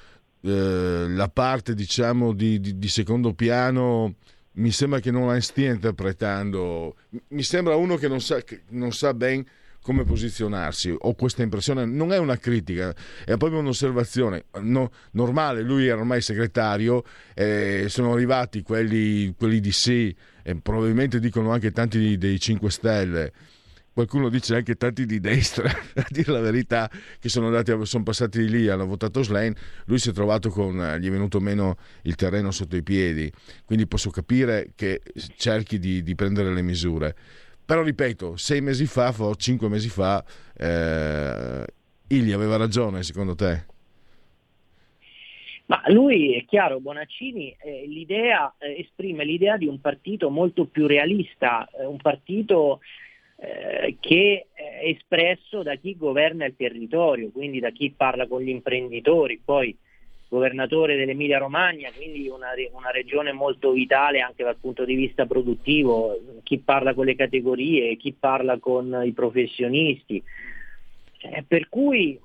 eh, 0.41 1.05
la 1.09 1.29
parte 1.29 1.73
diciamo 1.73 2.33
di, 2.33 2.59
di, 2.59 2.77
di, 2.77 2.87
secondo 2.87 3.33
piano 3.33 4.15
mi 4.57 4.71
sembra 4.71 4.99
che 4.99 5.11
non 5.11 5.27
la 5.27 5.39
stia 5.39 5.71
interpretando. 5.71 6.95
Mi 7.29 7.43
sembra 7.43 7.75
uno 7.75 7.95
che 7.95 8.07
non 8.07 8.21
sa, 8.21 8.41
non 8.69 8.91
sa 8.91 9.13
ben 9.13 9.45
come 9.81 10.03
posizionarsi. 10.03 10.93
Ho 10.97 11.13
questa 11.13 11.43
impressione. 11.43 11.85
Non 11.85 12.11
è 12.11 12.17
una 12.17 12.37
critica 12.37 12.93
è 13.23 13.37
proprio 13.37 13.59
un'osservazione. 13.59 14.45
No, 14.61 14.91
normale 15.11 15.61
lui 15.61 15.87
era 15.87 15.99
ormai 15.99 16.21
segretario 16.21 17.03
eh, 17.33 17.85
sono 17.87 18.13
arrivati 18.13 18.61
quelli, 18.63 19.33
quelli 19.37 19.59
di 19.59 19.71
sì 19.71 20.13
e 20.43 20.55
probabilmente 20.55 21.19
dicono 21.19 21.51
anche 21.51 21.71
tanti 21.71 22.17
dei 22.17 22.39
5 22.39 22.69
Stelle 22.69 23.33
qualcuno 23.97 24.29
dice 24.29 24.53
anche 24.53 24.75
tanti 24.75 25.07
di 25.07 25.19
destra, 25.19 25.65
a 25.95 26.05
dire 26.09 26.31
la 26.31 26.39
verità, 26.39 26.87
che 27.19 27.29
sono, 27.29 27.47
andati, 27.47 27.73
sono 27.87 28.03
passati 28.03 28.47
lì, 28.47 28.67
hanno 28.67 28.85
votato 28.85 29.23
Slane, 29.23 29.55
lui 29.87 29.97
si 29.97 30.11
è 30.11 30.13
trovato 30.13 30.49
con, 30.49 30.79
eh, 30.79 30.99
gli 30.99 31.07
è 31.07 31.09
venuto 31.09 31.39
meno 31.39 31.77
il 32.03 32.13
terreno 32.13 32.51
sotto 32.51 32.75
i 32.75 32.83
piedi, 32.83 33.31
quindi 33.65 33.87
posso 33.87 34.11
capire 34.11 34.73
che 34.75 35.01
cerchi 35.35 35.79
di, 35.79 36.03
di 36.03 36.13
prendere 36.13 36.53
le 36.53 36.61
misure. 36.61 37.15
Però 37.65 37.81
ripeto, 37.81 38.37
sei 38.37 38.61
mesi 38.61 38.85
fa, 38.85 39.11
cinque 39.35 39.67
mesi 39.67 39.89
fa, 39.89 40.23
eh, 40.55 41.65
Igli 42.09 42.31
aveva 42.33 42.55
ragione 42.55 43.01
secondo 43.01 43.33
te? 43.33 43.65
Ma 45.65 45.81
lui 45.87 46.35
è 46.35 46.45
chiaro, 46.45 46.79
Bonaccini 46.79 47.55
eh, 47.59 47.85
l'idea, 47.87 48.53
eh, 48.59 48.79
esprime 48.79 49.25
l'idea 49.25 49.57
di 49.57 49.65
un 49.65 49.81
partito 49.81 50.29
molto 50.29 50.65
più 50.65 50.85
realista, 50.85 51.67
eh, 51.71 51.83
un 51.83 51.97
partito 51.97 52.79
eh, 53.39 53.97
che 53.99 54.47
è 54.51 54.87
espresso 54.87 55.63
da 55.63 55.75
chi 55.75 55.95
governa 55.95 56.45
il 56.45 56.55
territorio, 56.55 57.29
quindi 57.29 57.59
da 57.59 57.69
chi 57.69 57.93
parla 57.95 58.27
con 58.27 58.41
gli 58.41 58.49
imprenditori, 58.49 59.39
poi 59.43 59.75
governatore 60.29 60.97
dell'Emilia 60.97 61.37
Romagna, 61.37 61.89
quindi 61.95 62.27
una, 62.27 62.49
una, 62.73 62.91
regione 62.91 63.31
molto 63.31 63.71
vitale 63.71 64.19
anche 64.19 64.43
dal 64.43 64.57
punto 64.57 64.83
di 64.83 64.95
vista 64.95 65.25
produttivo, 65.25 66.19
chi 66.43 66.57
parla 66.57 66.93
con 66.93 67.05
le 67.05 67.15
categorie, 67.15 67.95
chi 67.95 68.13
parla 68.13 68.57
con 68.59 69.03
i 69.05 69.13
professionisti. 69.13 70.21
Eh, 71.21 71.43
per 71.47 71.69
cui 71.69 72.19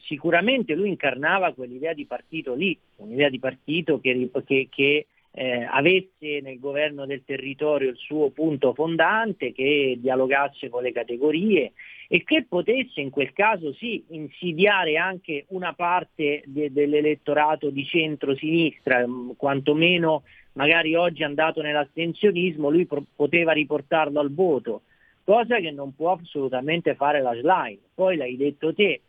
sicuramente 0.00 0.74
lui 0.74 0.88
incarnava 0.88 1.54
quell'idea 1.54 1.94
di 1.94 2.04
partito 2.04 2.54
lì, 2.54 2.76
un'idea 2.96 3.28
di 3.28 3.38
partito 3.38 4.00
che, 4.00 4.28
che, 4.44 4.68
che 4.70 5.06
eh, 5.34 5.66
avesse 5.68 6.40
nel 6.42 6.58
governo 6.58 7.06
del 7.06 7.24
territorio 7.24 7.90
il 7.90 7.96
suo 7.96 8.30
punto 8.30 8.74
fondante, 8.74 9.52
che 9.52 9.96
dialogasse 9.98 10.68
con 10.68 10.82
le 10.82 10.92
categorie 10.92 11.72
e 12.06 12.22
che 12.22 12.44
potesse 12.46 13.00
in 13.00 13.08
quel 13.08 13.32
caso 13.32 13.72
sì 13.72 14.04
insidiare 14.10 14.98
anche 14.98 15.46
una 15.48 15.72
parte 15.72 16.42
de- 16.44 16.70
dell'elettorato 16.70 17.70
di 17.70 17.84
centro-sinistra, 17.86 19.06
mm, 19.06 19.30
quantomeno 19.36 20.22
magari 20.52 20.94
oggi 20.94 21.22
andato 21.22 21.62
nell'astensionismo, 21.62 22.68
lui 22.68 22.84
pro- 22.84 23.04
poteva 23.16 23.52
riportarlo 23.52 24.20
al 24.20 24.32
voto, 24.32 24.82
cosa 25.24 25.58
che 25.60 25.70
non 25.70 25.94
può 25.94 26.12
assolutamente 26.12 26.94
fare 26.94 27.22
la 27.22 27.34
Schlein. 27.34 27.78
Poi 27.94 28.16
l'hai 28.16 28.36
detto 28.36 28.74
te, 28.74 29.00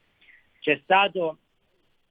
c'è 0.62 0.80
stato 0.84 1.40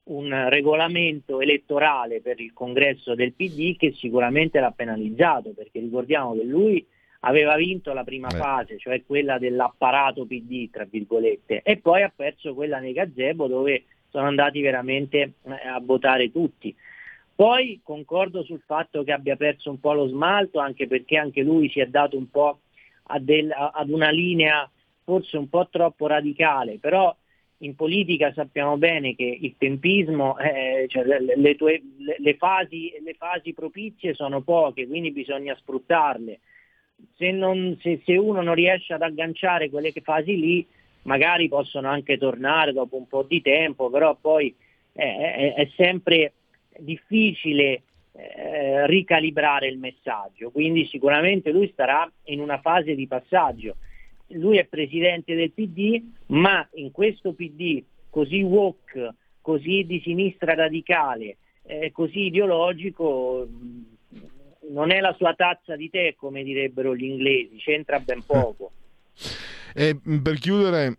un 0.04 0.48
regolamento 0.48 1.40
elettorale 1.40 2.20
per 2.20 2.40
il 2.40 2.52
congresso 2.52 3.14
del 3.14 3.34
PD 3.34 3.76
che 3.76 3.92
sicuramente 3.92 4.58
l'ha 4.58 4.72
penalizzato, 4.72 5.50
perché 5.50 5.80
ricordiamo 5.80 6.34
che 6.34 6.44
lui 6.44 6.84
aveva 7.20 7.54
vinto 7.56 7.92
la 7.92 8.02
prima 8.02 8.28
eh. 8.28 8.36
fase, 8.36 8.78
cioè 8.78 9.04
quella 9.06 9.38
dell'apparato 9.38 10.26
PD, 10.26 10.70
tra 10.70 10.84
virgolette, 10.84 11.62
e 11.62 11.76
poi 11.76 12.02
ha 12.02 12.12
perso 12.14 12.54
quella 12.54 12.78
nei 12.78 12.92
gazebo 12.92 13.46
dove 13.46 13.84
sono 14.08 14.26
andati 14.26 14.60
veramente 14.60 15.34
eh, 15.44 15.68
a 15.68 15.80
votare 15.80 16.30
tutti. 16.30 16.74
Poi 17.34 17.80
concordo 17.82 18.42
sul 18.42 18.62
fatto 18.66 19.02
che 19.04 19.12
abbia 19.12 19.36
perso 19.36 19.70
un 19.70 19.80
po' 19.80 19.92
lo 19.94 20.06
smalto, 20.06 20.58
anche 20.58 20.86
perché 20.86 21.16
anche 21.16 21.42
lui 21.42 21.70
si 21.70 21.80
è 21.80 21.86
dato 21.86 22.16
un 22.16 22.28
po' 22.28 22.60
del, 23.20 23.50
ad 23.50 23.88
una 23.88 24.10
linea 24.10 24.68
forse 25.04 25.36
un 25.36 25.48
po' 25.48 25.68
troppo 25.68 26.06
radicale, 26.06 26.78
però 26.78 27.14
in 27.62 27.74
politica 27.76 28.32
sappiamo 28.32 28.76
bene 28.76 29.14
che 29.14 29.38
il 29.40 29.54
tempismo, 29.56 30.36
eh, 30.38 30.86
cioè 30.88 31.04
le, 31.04 31.36
le, 31.36 31.54
tue, 31.54 31.80
le, 32.18 32.36
fasi, 32.36 32.92
le, 33.02 33.14
fasi, 33.14 33.52
propizie 33.52 34.14
sono 34.14 34.40
poche, 34.42 34.86
quindi 34.86 35.12
bisogna 35.12 35.54
sfruttarle. 35.56 36.40
Se, 37.16 37.30
non, 37.30 37.76
se, 37.80 38.00
se, 38.04 38.16
uno 38.16 38.42
non 38.42 38.54
riesce 38.54 38.94
ad 38.94 39.02
agganciare 39.02 39.70
quelle 39.70 39.92
fasi 40.02 40.38
lì, 40.38 40.66
magari 41.02 41.48
possono 41.48 41.88
anche 41.88 42.18
tornare 42.18 42.72
dopo 42.72 42.96
un 42.96 43.06
po' 43.06 43.22
di 43.22 43.40
tempo, 43.40 43.90
però 43.90 44.16
poi 44.20 44.54
eh, 44.92 45.16
è, 45.16 45.54
è, 45.54 45.68
sempre 45.76 46.32
difficile 46.78 47.82
eh, 48.12 48.86
ricalibrare 48.88 49.68
il 49.68 49.78
messaggio, 49.78 50.50
quindi 50.50 50.86
sicuramente 50.86 51.50
lui 51.50 51.68
starà 51.72 52.10
in 52.24 52.40
una 52.40 52.58
fase 52.58 52.94
di 52.94 53.06
passaggio 53.06 53.76
lui 54.32 54.58
è 54.58 54.64
presidente 54.64 55.34
del 55.34 55.52
PD, 55.52 56.02
ma 56.26 56.66
in 56.74 56.90
questo 56.90 57.32
PD 57.32 57.82
così 58.10 58.42
woke, 58.42 59.14
così 59.40 59.84
di 59.86 60.00
sinistra 60.04 60.54
radicale, 60.54 61.36
eh, 61.62 61.90
così 61.92 62.26
ideologico, 62.26 63.46
non 64.70 64.90
è 64.90 65.00
la 65.00 65.14
sua 65.16 65.34
tazza 65.34 65.76
di 65.76 65.90
tè, 65.90 66.14
come 66.14 66.42
direbbero 66.42 66.94
gli 66.94 67.04
inglesi, 67.04 67.56
c'entra 67.56 67.98
ben 68.00 68.22
poco. 68.24 68.72
E 69.74 69.98
per 70.22 70.38
chiudere, 70.38 70.98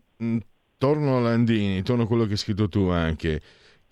torno 0.78 1.18
a 1.18 1.22
Landini, 1.22 1.84
torno 1.84 2.04
a 2.04 2.08
quello 2.08 2.26
che 2.26 2.32
hai 2.32 2.38
scritto 2.38 2.68
tu 2.68 2.88
anche 2.88 3.42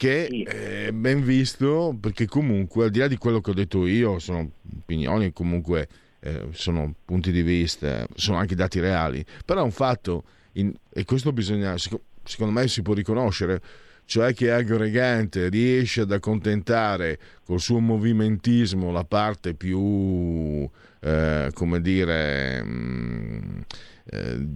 che 0.01 0.25
è 0.47 0.91
ben 0.91 1.21
visto 1.23 1.95
perché 2.01 2.25
comunque 2.25 2.85
al 2.85 2.89
di 2.89 2.97
là 2.97 3.07
di 3.07 3.17
quello 3.17 3.39
che 3.39 3.51
ho 3.51 3.53
detto 3.53 3.85
io 3.85 4.17
sono 4.17 4.49
opinioni 4.79 5.31
comunque 5.31 5.87
eh, 6.21 6.47
sono 6.51 6.93
punti 7.03 7.31
di 7.31 7.41
vista, 7.41 8.05
sono 8.15 8.37
anche 8.37 8.55
dati 8.55 8.79
reali, 8.79 9.25
però 9.43 9.61
è 9.61 9.63
un 9.63 9.71
fatto, 9.71 10.23
in, 10.53 10.71
e 10.89 11.03
questo 11.03 11.33
bisogna, 11.33 11.75
secondo 11.77 12.53
me 12.53 12.67
si 12.67 12.81
può 12.81 12.93
riconoscere, 12.93 13.61
cioè 14.05 14.33
che 14.33 14.51
Aggregante 14.51 15.49
riesce 15.49 16.01
ad 16.01 16.11
accontentare 16.11 17.17
col 17.43 17.59
suo 17.59 17.79
movimentismo 17.79 18.91
la 18.91 19.03
parte 19.03 19.53
più, 19.55 20.69
eh, 20.99 21.49
come 21.53 21.81
dire, 21.81 22.63
mh, 22.63 22.69
mm, 22.69 23.59
eh, 24.05 24.47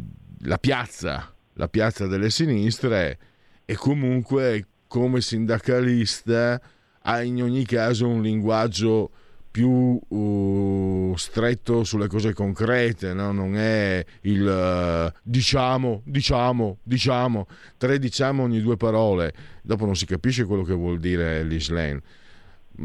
la 0.42 0.58
piazza, 0.58 1.34
la 1.54 1.68
piazza 1.68 2.06
delle 2.06 2.30
sinistre 2.30 3.18
e 3.66 3.76
comunque 3.76 4.68
come 4.88 5.22
sindacalista 5.22 6.62
ha 7.02 7.22
in 7.24 7.42
ogni 7.42 7.66
caso 7.66 8.08
un 8.08 8.22
linguaggio 8.22 9.12
più 9.56 9.98
uh, 10.06 11.14
stretto 11.16 11.86
sulle 11.86 12.08
cose 12.08 12.34
concrete, 12.34 13.14
no? 13.14 13.32
non 13.32 13.56
è 13.56 14.04
il 14.24 14.46
uh, 14.46 15.18
diciamo, 15.24 16.02
diciamo, 16.04 16.80
diciamo, 16.84 17.48
tre 17.78 17.98
diciamo 17.98 18.44
ogni 18.44 18.60
due 18.60 18.76
parole, 18.76 19.34
dopo 19.62 19.86
non 19.86 19.96
si 19.96 20.06
capisce 20.06 20.44
quello 20.44 20.64
che 20.64 20.74
vuol 20.74 21.00
dire 21.00 21.42
l'Islam. 21.44 22.02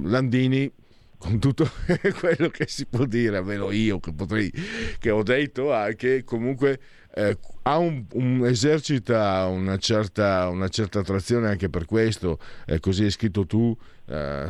Landini 0.05 0.73
con 1.19 1.41
tutto 1.41 1.69
quello 2.21 2.49
che 2.51 2.67
si 2.69 2.87
può 2.87 3.05
dire, 3.05 3.39
almeno 3.39 3.73
io 3.73 3.99
che, 3.99 4.13
potrei, 4.13 4.53
che 5.01 5.11
ho 5.11 5.25
detto 5.25 5.73
anche, 5.73 6.23
comunque 6.23 6.79
eh, 7.15 7.37
un, 7.65 8.05
un, 8.13 8.47
esercita 8.47 9.47
una 9.47 9.77
certa, 9.77 10.49
una 10.49 10.69
certa 10.69 11.01
attrazione 11.01 11.49
anche 11.49 11.69
per 11.69 11.85
questo, 11.85 12.39
eh, 12.67 12.81
così 12.81 13.05
hai 13.05 13.11
scritto 13.11 13.47
tu 13.47 13.77
eh, 14.09 14.47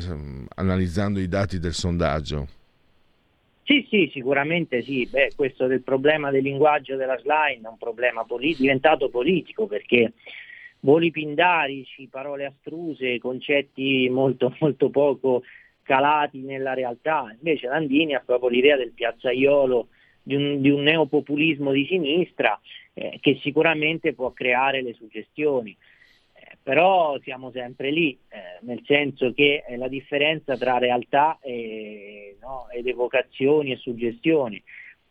analizzando 0.55 1.21
i 1.21 1.29
dati 1.29 1.59
del 1.59 1.73
sondaggio. 1.73 2.59
Sì, 3.64 3.87
sì, 3.88 4.11
sicuramente 4.12 4.83
sì. 4.83 5.07
Beh, 5.09 5.33
questo 5.37 5.67
del 5.67 5.83
problema 5.83 6.31
del 6.31 6.43
linguaggio 6.43 6.97
della 6.97 7.17
slide 7.19 7.61
è 7.62 7.69
un 7.69 7.79
problema 7.79 8.25
polit- 8.25 8.59
diventato 8.59 9.09
politico 9.11 9.67
perché 9.67 10.12
voli 10.81 11.11
pindarici, 11.11 12.09
parole 12.11 12.47
astruse, 12.47 13.19
concetti 13.19 14.09
molto, 14.11 14.55
molto 14.59 14.90
poco 14.90 15.43
calati 15.83 16.40
nella 16.40 16.75
realtà. 16.75 17.33
Invece 17.33 17.69
Landini 17.69 18.14
ha 18.14 18.23
proprio 18.25 18.49
l'idea 18.49 18.76
del 18.76 18.90
piazzaiolo 18.90 19.88
di 20.23 20.35
un, 20.35 20.61
di 20.61 20.71
un 20.71 20.83
neopopulismo 20.83 21.73
di 21.73 21.87
sinistra 21.87 22.59
eh, 22.95 23.19
che 23.21 23.39
sicuramente 23.43 24.12
può 24.15 24.33
creare 24.33 24.83
le 24.83 24.95
suggestioni. 24.95 25.77
Eh, 26.33 26.57
però 26.62 27.19
siamo 27.21 27.50
sempre 27.50 27.91
lì, 27.91 28.17
eh, 28.29 28.59
nel 28.62 28.83
senso 28.85 29.33
che 29.33 29.65
la 29.77 29.89
differenza 29.89 30.57
tra 30.57 30.79
realtà 30.79 31.39
e, 31.41 32.37
no, 32.41 32.69
ed 32.71 32.87
evocazioni 32.87 33.73
e 33.73 33.77
suggestioni. 33.77 34.62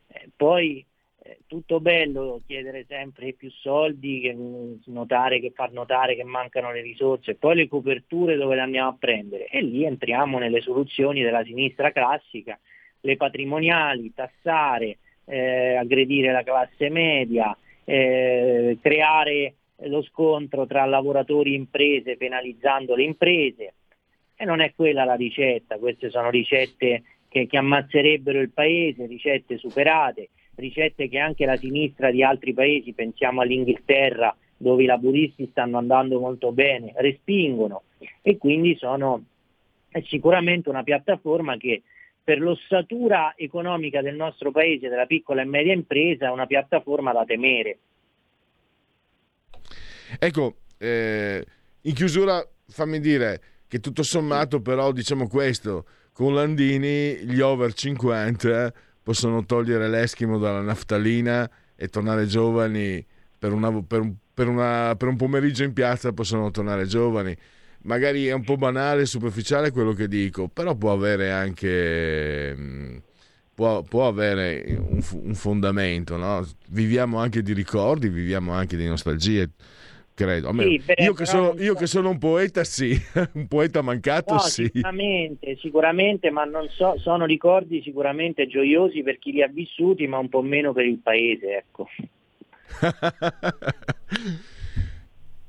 Eh, 0.08 0.30
poi 0.36 0.86
eh, 1.22 1.40
tutto 1.48 1.80
bello 1.80 2.42
chiedere 2.48 2.86
sempre 2.88 3.34
più 3.34 3.52
soldi, 3.52 4.22
che, 4.22 4.34
mm, 4.34 4.74
notare, 4.86 5.40
che 5.40 5.52
far 5.52 5.72
notare 5.72 6.16
che 6.16 6.24
mancano 6.24 6.72
le 6.72 6.82
risorse, 6.82 7.36
poi 7.36 7.56
le 7.56 7.68
coperture 7.68 8.36
dove 8.36 8.56
le 8.56 8.62
andiamo 8.62 8.90
a 8.90 8.96
prendere 8.98 9.48
e 9.48 9.62
lì 9.62 9.84
entriamo 9.86 10.40
nelle 10.40 10.62
soluzioni 10.62 11.22
della 11.22 11.44
sinistra 11.44 11.92
classica, 11.92 12.60
le 13.02 13.18
patrimoniali, 13.18 14.14
tassare, 14.14 14.98
eh, 15.26 15.76
aggredire 15.76 16.32
la 16.32 16.44
classe 16.44 16.90
media, 16.90 17.56
eh, 17.84 18.78
creare 18.82 19.54
lo 19.84 20.02
scontro 20.04 20.66
tra 20.66 20.86
lavoratori 20.86 21.54
e 21.54 21.58
imprese 21.58 22.18
penalizzando 22.18 22.96
le 22.96 23.04
imprese. 23.04 23.74
E 24.36 24.46
non 24.46 24.62
è 24.62 24.74
quella 24.74 25.04
la 25.04 25.16
ricetta, 25.16 25.78
queste 25.78 26.10
sono 26.10 26.30
ricette 26.30 27.04
che, 27.28 27.46
che 27.48 27.58
ammazzerebbero 27.58 28.40
il 28.40 28.52
paese, 28.52 29.06
ricette 29.06 29.58
superate 29.58 30.30
ricette 30.60 31.10
che 31.10 31.18
anche 31.18 31.46
la 31.46 31.56
sinistra 31.56 32.12
di 32.12 32.22
altri 32.22 32.54
paesi, 32.54 32.94
pensiamo 32.94 33.42
all'Inghilterra 33.42 34.36
dove 34.58 34.84
i 34.84 34.86
laburisti 34.86 35.48
stanno 35.52 35.78
andando 35.78 36.20
molto 36.20 36.52
bene, 36.52 36.92
respingono. 36.98 37.84
E 38.22 38.38
quindi 38.38 38.76
sono 38.76 39.24
sicuramente 40.04 40.70
una 40.70 40.84
piattaforma 40.84 41.58
che 41.58 41.82
per 42.30 42.42
l'ossatura 42.42 43.34
economica 43.36 44.04
del 44.04 44.14
nostro 44.14 44.52
paese, 44.52 44.88
della 44.88 45.08
piccola 45.08 45.42
e 45.42 45.46
media 45.46 45.74
impresa, 45.74 46.32
una 46.32 46.46
piattaforma 46.46 47.12
da 47.12 47.26
temere. 47.26 47.80
Ecco, 50.20 50.58
eh, 50.78 51.44
in 51.82 51.94
chiusura 51.96 52.48
fammi 52.68 53.00
dire 53.00 53.42
che 53.68 53.80
tutto 53.80 54.04
sommato 54.04 54.62
però 54.62 54.92
diciamo 54.92 55.28
questo, 55.28 55.86
con 56.14 56.36
Landini 56.36 57.16
gli 57.26 57.40
over 57.40 57.74
50 57.74 58.74
possono 59.02 59.44
togliere 59.44 59.90
l'eschimo 59.90 60.38
dalla 60.38 60.62
naftalina 60.62 61.50
e 61.76 61.88
tornare 61.88 62.28
giovani 62.28 63.04
per, 63.40 63.54
una, 63.54 63.72
per, 63.82 64.08
per, 64.32 64.48
una, 64.48 64.94
per 64.96 65.08
un 65.08 65.16
pomeriggio 65.16 65.64
in 65.64 65.74
piazza 65.74 66.14
possono 66.14 66.52
tornare 66.52 66.86
giovani 66.86 67.36
magari 67.84 68.28
è 68.28 68.34
un 68.34 68.44
po' 68.44 68.58
banale, 68.58 69.06
superficiale 69.06 69.72
quello 69.72 69.94
che 69.94 70.08
dico, 70.08 70.48
però 70.48 70.76
può 70.76 70.92
avere 70.92 71.32
anche 71.32 72.56
mm, 72.56 72.98
può, 73.54 73.82
può 73.84 74.08
avere 74.08 74.64
un, 74.78 75.02
un 75.24 75.36
fondamento, 75.36 76.16
no? 76.18 76.48
Viviamo 76.70 77.18
anche 77.20 77.42
di 77.42 77.54
ricordi, 77.54 78.10
viviamo 78.10 78.54
anche 78.54 78.78
di 78.78 78.88
nostalgie 78.88 79.50
credo. 80.14 80.54
Sì, 80.54 80.82
beh, 80.84 80.96
io, 80.98 81.14
che 81.14 81.26
sono, 81.26 81.54
io, 81.58 81.74
che 81.76 81.88
sono, 81.88 82.10
un 82.10 82.18
poeta, 82.18 82.66
sì, 82.66 82.98
un 83.34 83.48
poeta 83.48 83.82
mancato, 83.82 84.34
no, 84.34 84.40
sì. 84.40 84.66
Sicuramente, 84.66 85.58
sicuramente, 85.60 86.30
ma 86.30 86.44
non 86.44 86.68
so, 86.70 86.98
sono 87.00 87.26
ricordi 87.26 87.82
sicuramente 87.82 88.48
gioiosi 88.48 89.02
per 89.02 89.18
chi 89.18 89.32
li 89.32 89.42
ha 89.42 89.48
vissuti, 89.48 90.08
ma 90.08 90.18
un 90.18 90.28
po' 90.28 90.42
meno 90.42 90.74
per 90.74 90.86
il 90.86 91.00
paese, 91.00 91.58
ecco. 91.58 91.88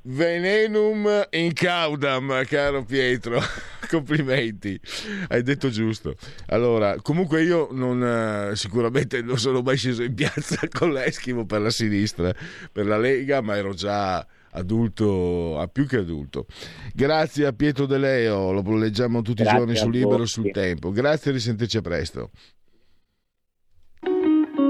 Venenum 0.02 1.26
in 1.30 1.52
caudam, 1.52 2.44
caro 2.46 2.84
Pietro. 2.84 3.40
Complimenti, 3.90 4.80
hai 5.28 5.42
detto 5.42 5.68
giusto. 5.68 6.14
Allora, 6.46 6.96
comunque 7.02 7.42
io 7.42 7.68
non, 7.72 8.52
sicuramente 8.54 9.20
non 9.20 9.38
sono 9.38 9.62
mai 9.62 9.76
sceso 9.76 10.02
in 10.02 10.14
piazza 10.14 10.60
con 10.70 10.92
l'Eschimo 10.92 11.44
per 11.44 11.60
la 11.60 11.70
sinistra, 11.70 12.32
per 12.70 12.86
la 12.86 12.96
Lega, 12.96 13.40
ma 13.40 13.56
ero 13.56 13.74
già 13.74 14.24
adulto, 14.52 15.58
a 15.58 15.66
più 15.66 15.86
che 15.86 15.98
adulto. 15.98 16.46
Grazie 16.94 17.46
a 17.46 17.52
Pietro 17.52 17.86
De 17.86 17.98
Leo, 17.98 18.52
lo 18.52 18.76
leggiamo 18.76 19.22
tutti 19.22 19.42
Grazie 19.42 19.58
i 19.58 19.58
giorni 19.58 19.76
su 19.76 19.90
Libero 19.90 20.24
sul 20.24 20.50
Tempo. 20.50 20.92
Grazie 20.92 21.30
e 21.30 21.34
risentirci 21.34 21.76
a 21.76 21.82
presto. 21.82 22.30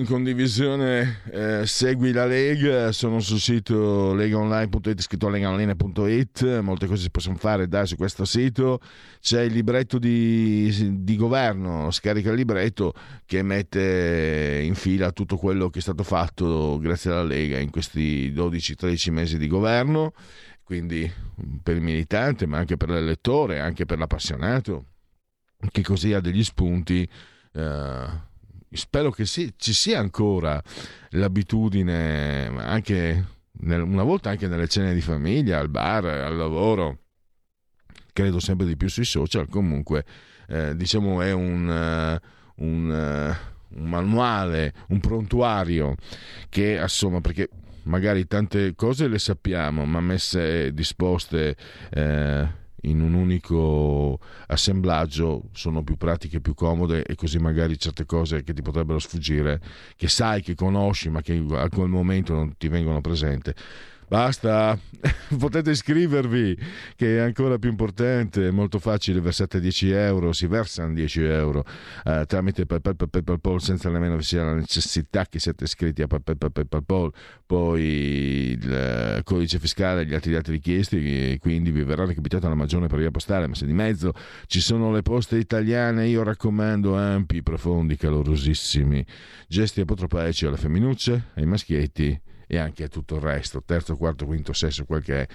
In 0.00 0.06
condivisione 0.06 1.20
eh, 1.30 1.66
segui 1.66 2.12
la 2.12 2.24
Lega, 2.24 2.90
sono 2.90 3.20
sul 3.20 3.38
sito 3.38 4.14
legaonline.it, 4.14 5.00
scritto 5.00 5.28
legaonline.it, 5.28 6.60
molte 6.60 6.86
cose 6.86 7.02
si 7.02 7.10
possono 7.10 7.36
fare 7.36 7.68
da 7.68 7.84
su 7.84 7.96
questo 7.96 8.24
sito, 8.24 8.80
c'è 9.20 9.42
il 9.42 9.52
libretto 9.52 9.98
di, 9.98 11.02
di, 11.02 11.16
governo, 11.16 11.90
scarica 11.90 12.30
il 12.30 12.36
libretto 12.36 12.94
che 13.26 13.42
mette 13.42 14.62
in 14.64 14.74
fila 14.74 15.12
tutto 15.12 15.36
quello 15.36 15.68
che 15.68 15.80
è 15.80 15.82
stato 15.82 16.02
fatto 16.02 16.78
grazie 16.78 17.10
alla 17.10 17.22
Lega 17.22 17.58
in 17.58 17.70
questi 17.70 18.32
12-13 18.32 19.12
mesi 19.12 19.36
di 19.36 19.48
governo, 19.48 20.14
quindi 20.64 21.10
per 21.62 21.76
il 21.76 21.82
militante 21.82 22.46
ma 22.46 22.56
anche 22.56 22.78
per 22.78 22.88
l'elettore, 22.88 23.60
anche 23.60 23.84
per 23.84 23.98
l'appassionato, 23.98 24.86
che 25.70 25.82
così 25.82 26.14
ha 26.14 26.20
degli 26.20 26.42
spunti. 26.42 27.06
Eh, 27.52 28.28
spero 28.72 29.10
che 29.10 29.26
sì, 29.26 29.54
ci 29.56 29.72
sia 29.72 29.98
ancora 29.98 30.62
l'abitudine, 31.10 32.46
anche 32.56 33.24
nel, 33.60 33.82
una 33.82 34.02
volta 34.02 34.30
anche 34.30 34.46
nelle 34.46 34.68
cene 34.68 34.94
di 34.94 35.00
famiglia, 35.00 35.58
al 35.58 35.68
bar, 35.68 36.04
al 36.04 36.36
lavoro, 36.36 36.98
credo 38.12 38.38
sempre 38.38 38.66
di 38.66 38.76
più 38.76 38.88
sui 38.88 39.04
social, 39.04 39.48
comunque 39.48 40.04
eh, 40.48 40.76
diciamo 40.76 41.20
è 41.22 41.32
un, 41.32 41.66
uh, 41.66 42.64
un, 42.64 42.90
uh, 42.90 43.78
un, 43.78 43.88
manuale, 43.88 44.74
un 44.88 45.00
prontuario 45.00 45.96
che 46.48 46.78
insomma 46.80 47.20
perché 47.20 47.48
magari 47.84 48.26
tante 48.26 48.74
cose 48.74 49.08
le 49.08 49.18
sappiamo, 49.18 49.84
ma 49.84 50.00
messe 50.00 50.72
disposte... 50.72 51.56
Eh, 51.90 52.58
in 52.82 53.00
un 53.00 53.14
unico 53.14 54.18
assemblaggio 54.46 55.44
sono 55.52 55.82
più 55.82 55.96
pratiche, 55.96 56.40
più 56.40 56.54
comode 56.54 57.04
e 57.04 57.14
così 57.14 57.38
magari 57.38 57.78
certe 57.78 58.06
cose 58.06 58.42
che 58.42 58.52
ti 58.52 58.62
potrebbero 58.62 58.98
sfuggire, 58.98 59.60
che 59.96 60.08
sai, 60.08 60.42
che 60.42 60.54
conosci, 60.54 61.10
ma 61.10 61.20
che 61.20 61.44
a 61.52 61.68
quel 61.68 61.88
momento 61.88 62.34
non 62.34 62.56
ti 62.56 62.68
vengono 62.68 63.00
presenti, 63.00 63.52
Basta, 64.10 64.76
potete 65.38 65.70
iscrivervi, 65.70 66.58
che 66.96 67.18
è 67.18 67.20
ancora 67.20 67.58
più 67.58 67.70
importante, 67.70 68.48
è 68.48 68.50
molto 68.50 68.80
facile, 68.80 69.20
versate 69.20 69.60
10 69.60 69.90
euro, 69.90 70.32
si 70.32 70.48
versano 70.48 70.92
10 70.94 71.22
euro 71.22 71.64
eh, 72.04 72.24
tramite 72.26 72.66
PayPal, 72.66 72.96
PayPal, 72.96 73.62
senza 73.62 73.88
nemmeno 73.88 74.16
vi 74.16 74.24
sia 74.24 74.42
la 74.42 74.54
necessità 74.54 75.26
che 75.26 75.38
siate 75.38 75.62
iscritti 75.62 76.02
a 76.02 76.08
PayPal, 76.08 76.50
PayPal, 76.50 77.12
poi 77.46 77.82
il 77.84 79.20
codice 79.22 79.60
fiscale 79.60 80.00
e 80.00 80.06
gli 80.06 80.14
altri 80.14 80.32
dati 80.32 80.50
richiesti, 80.50 81.38
quindi 81.40 81.70
vi 81.70 81.84
verrà 81.84 82.04
recapitata 82.04 82.48
la 82.48 82.56
maggiore 82.56 82.88
per 82.88 82.98
via 82.98 83.12
postale, 83.12 83.46
ma 83.46 83.54
se 83.54 83.64
di 83.64 83.72
mezzo 83.72 84.12
ci 84.48 84.60
sono 84.60 84.90
le 84.90 85.02
poste 85.02 85.36
italiane, 85.36 86.08
io 86.08 86.24
raccomando 86.24 86.96
ampi, 86.96 87.44
profondi, 87.44 87.96
calorosissimi 87.96 89.06
gesti 89.46 89.82
apotropaici 89.82 90.46
alle 90.46 90.56
femminucce, 90.56 91.26
ai 91.34 91.46
maschietti 91.46 92.20
e 92.52 92.58
anche 92.58 92.82
a 92.82 92.88
tutto 92.88 93.14
il 93.14 93.20
resto, 93.20 93.62
terzo, 93.64 93.96
quarto, 93.96 94.26
quinto, 94.26 94.52
sesto, 94.52 94.84
quel 94.84 95.04
che 95.04 95.20
è, 95.20 95.26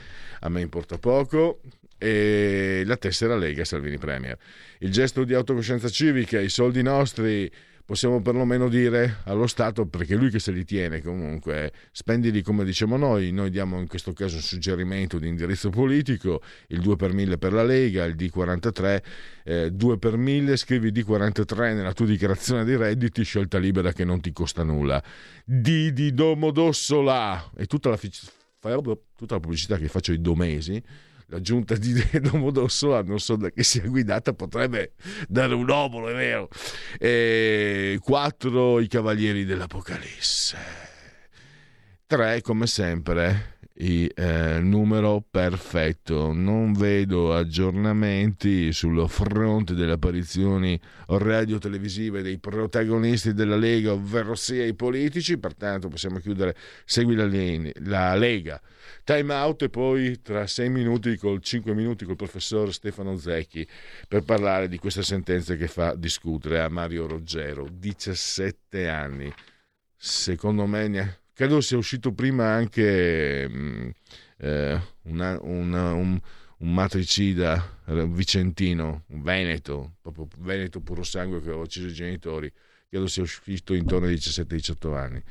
a 0.42 0.50
me 0.50 0.60
importa 0.60 0.98
poco. 0.98 1.62
e 1.98 2.84
la 2.86 2.98
tessera 2.98 3.38
Lega 3.38 3.64
Salvini 3.64 3.98
Premier. 3.98 4.38
Il 4.80 4.92
gesto 4.92 5.24
di 5.24 5.34
autocoscienza 5.34 5.88
civica, 5.88 6.42
i 6.42 6.50
soldi 6.50 6.82
nostri 6.82 7.50
possiamo 7.86 8.22
perlomeno 8.22 8.68
dire 8.68 9.18
allo 9.26 9.46
Stato, 9.46 9.86
perché 9.86 10.16
lui 10.16 10.30
che 10.30 10.40
se 10.40 10.52
li 10.52 10.66
tiene 10.66 11.02
comunque, 11.02 11.72
spendili 11.92 12.42
come 12.42 12.66
diciamo 12.66 12.98
noi, 12.98 13.32
noi 13.32 13.52
diamo 13.52 13.80
in 13.80 13.88
questo 13.88 14.12
caso 14.12 14.36
un 14.38 14.42
suggerimento 14.42 15.20
di 15.20 15.28
indirizzo 15.28 15.70
politico, 15.70 16.42
il 16.68 16.82
2 16.82 16.96
per 16.96 17.14
1000 17.14 17.38
per 17.38 17.54
la 17.54 17.64
Lega, 17.64 18.06
il 18.06 18.16
D43, 18.16 19.04
eh, 19.44 19.72
2 19.72 19.98
per 20.00 20.18
1000, 20.18 20.58
scrivi 20.58 20.92
D43 20.92 21.76
nella 21.76 21.94
tua 21.94 22.08
dichiarazione 22.08 22.64
dei 22.64 22.76
redditi, 22.76 23.24
scelta 23.24 23.60
libera 23.60 23.94
che 23.94 24.04
non 24.04 24.20
ti 24.20 24.32
costa 24.32 24.64
nulla. 24.64 25.02
D 25.44 25.92
di 25.92 26.14
Domodossola 26.14 27.52
e 27.56 27.68
tutta 27.68 27.90
la, 27.90 27.98
tutta 27.98 29.36
la 29.36 29.40
pubblicità 29.40 29.78
che 29.78 29.88
faccio 29.88 30.12
i 30.12 30.20
domesi 30.20 30.82
la 31.28 31.42
giunta 31.42 31.76
di 31.76 31.94
Domodossola 32.22 33.02
non 33.02 33.20
so 33.20 33.36
da 33.36 33.50
che 33.50 33.64
sia 33.64 33.86
guidata 33.88 34.34
potrebbe 34.34 34.94
dare 35.28 35.54
un 35.54 35.70
obolo 35.70 36.10
è 36.10 36.14
vero. 36.14 36.50
E 37.00 38.00
quattro 38.02 38.80
i 38.80 38.88
cavalieri 38.88 39.46
dell'Apocalisse. 39.46 40.58
Tre 42.08 42.42
come 42.42 42.68
sempre 42.68 43.55
il 43.78 44.10
eh, 44.16 44.60
numero 44.60 45.24
perfetto. 45.30 46.32
Non 46.32 46.74
vedo 46.74 47.34
aggiornamenti 47.34 48.72
sul 48.72 49.08
fronte 49.10 49.74
delle 49.74 49.94
apparizioni 49.94 50.80
radio-televisive 51.08 52.22
dei 52.22 52.38
protagonisti 52.40 53.34
della 53.34 53.58
Lega, 53.58 53.94
ovvero 53.94 54.36
sia 54.36 54.66
i 54.66 54.74
politici, 54.74 55.38
pertanto 55.38 55.88
possiamo 55.88 56.20
chiudere. 56.20 56.56
Segui 56.86 57.16
la, 57.16 57.28
la 57.86 58.16
Lega 58.16 58.62
time 59.04 59.34
out 59.34 59.62
e 59.64 59.70
poi 59.70 60.22
tra 60.22 60.48
sei 60.48 60.70
minuti 60.70 61.16
col 61.18 61.42
5 61.42 61.74
minuti 61.74 62.06
col 62.06 62.16
professor 62.16 62.74
Stefano 62.74 63.16
Zecchi 63.18 63.68
per 64.08 64.24
parlare 64.24 64.68
di 64.68 64.78
questa 64.78 65.04
sentenza 65.04 65.56
che 65.56 65.68
fa 65.68 65.96
discutere 65.96 66.60
a 66.62 66.70
Mario 66.70 67.08
Roggero 67.08 67.68
17 67.72 68.88
anni 68.90 69.32
secondo 69.96 70.66
me 70.66 70.88
credo 71.36 71.62
sia 71.62 71.78
uscito 71.78 72.12
prima 72.14 72.54
anche 72.54 73.48
mh, 73.48 73.92
eh, 74.38 74.82
una, 75.04 75.38
una, 75.42 75.94
un, 75.94 76.20
un, 76.58 76.74
matricida 76.74 77.78
vicentino 78.08 79.04
un 79.08 79.22
veneto 79.22 79.98
proprio 80.02 80.28
veneto 80.40 80.80
puro 80.80 81.04
sangue 81.04 81.40
che 81.40 81.50
aveva 81.50 81.62
ucciso 81.62 81.88
i 81.88 81.94
genitori 81.94 82.52
credo 82.90 83.06
sia 83.08 83.22
uscito 83.22 83.76
intorno 83.76 84.08
ai 84.08 84.16
17-18 84.16 84.96
anni 84.96 85.24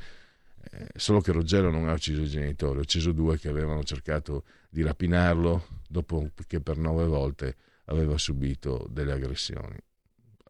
eh, 0.71 0.87
solo 0.95 1.21
che 1.21 1.31
Ruggero 1.31 1.69
non 1.69 1.87
ha 1.87 1.93
ucciso 1.93 2.21
i 2.21 2.27
genitori, 2.27 2.79
ha 2.79 2.81
ucciso 2.81 3.11
due 3.11 3.37
che 3.37 3.49
avevano 3.49 3.83
cercato 3.83 4.45
di 4.69 4.81
rapinarlo 4.81 5.67
dopo 5.87 6.31
che 6.47 6.59
per 6.59 6.77
nove 6.77 7.05
volte 7.05 7.55
aveva 7.85 8.17
subito 8.17 8.87
delle 8.89 9.11
aggressioni. 9.11 9.77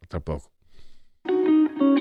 Tra 0.08 0.20
poco. 0.20 0.55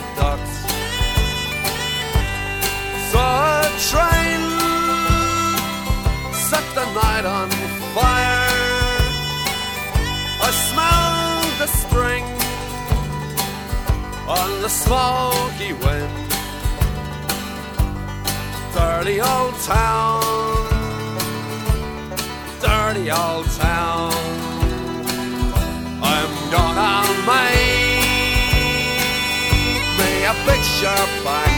The 0.00 0.02
docks. 0.20 0.54
Saw 3.10 3.60
a 3.60 3.68
train 3.90 4.40
set 6.48 6.66
the 6.74 6.86
night 7.00 7.24
on 7.24 7.48
fire. 7.94 8.50
I 10.46 10.50
smelled 10.68 11.52
the 11.62 11.68
spring 11.82 12.24
on 14.28 14.48
the 14.64 14.68
smoky 14.68 15.72
wind. 15.84 16.16
Dirty 18.74 19.18
old 19.22 19.54
town, 19.74 20.22
dirty 22.60 23.10
old 23.10 23.46
town. 23.66 24.12
I'm 26.02 26.32
gonna 26.50 26.92
make 27.26 27.65
picture 30.76 31.06
box 31.24 31.52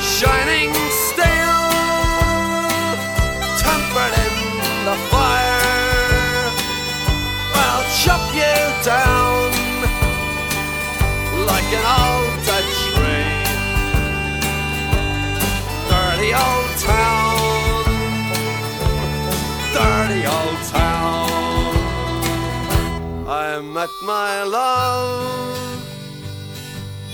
Shining 0.00 0.72
steel 1.04 1.60
Tempered 3.58 4.14
in 4.22 4.34
the 4.86 4.96
fire. 5.10 6.50
I'll 7.54 7.86
chop 8.00 8.24
you 8.34 8.58
down 8.84 9.50
Like 11.50 11.70
an 11.78 11.84
old 12.00 12.34
tree 12.86 13.40
Dirty 15.90 16.30
old 16.44 16.72
town 16.78 17.84
Dirty 19.74 20.22
old 20.26 20.60
town. 20.68 21.30
I 23.26 23.60
met 23.62 23.90
my 24.02 24.42
love 24.44 25.51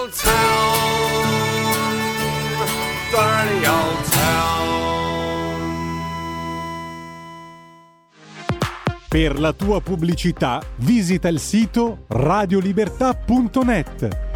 old 0.00 0.12
town, 0.14 1.26
dirty 3.10 3.66
old 3.66 4.02
town. 4.10 4.78
Per 9.08 9.38
la 9.38 9.52
tua 9.52 9.82
pubblicità 9.82 10.62
visita 10.76 11.28
il 11.28 11.38
sito 11.38 12.06
radiolibertà.net. 12.08 14.28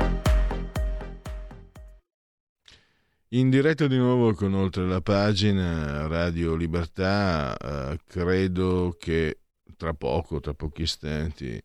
In 3.29 3.49
diretta 3.51 3.87
di 3.87 3.97
nuovo 3.97 4.35
con 4.35 4.53
oltre 4.55 4.87
la 4.87 5.01
pagina 5.01 6.07
Radio 6.07 6.55
Libertà, 6.55 7.57
eh, 7.57 7.99
credo 8.07 8.95
che 8.99 9.39
tra 9.77 9.95
poco, 9.95 10.41
tra 10.41 10.53
pochi 10.53 10.83
istanti, 10.83 11.59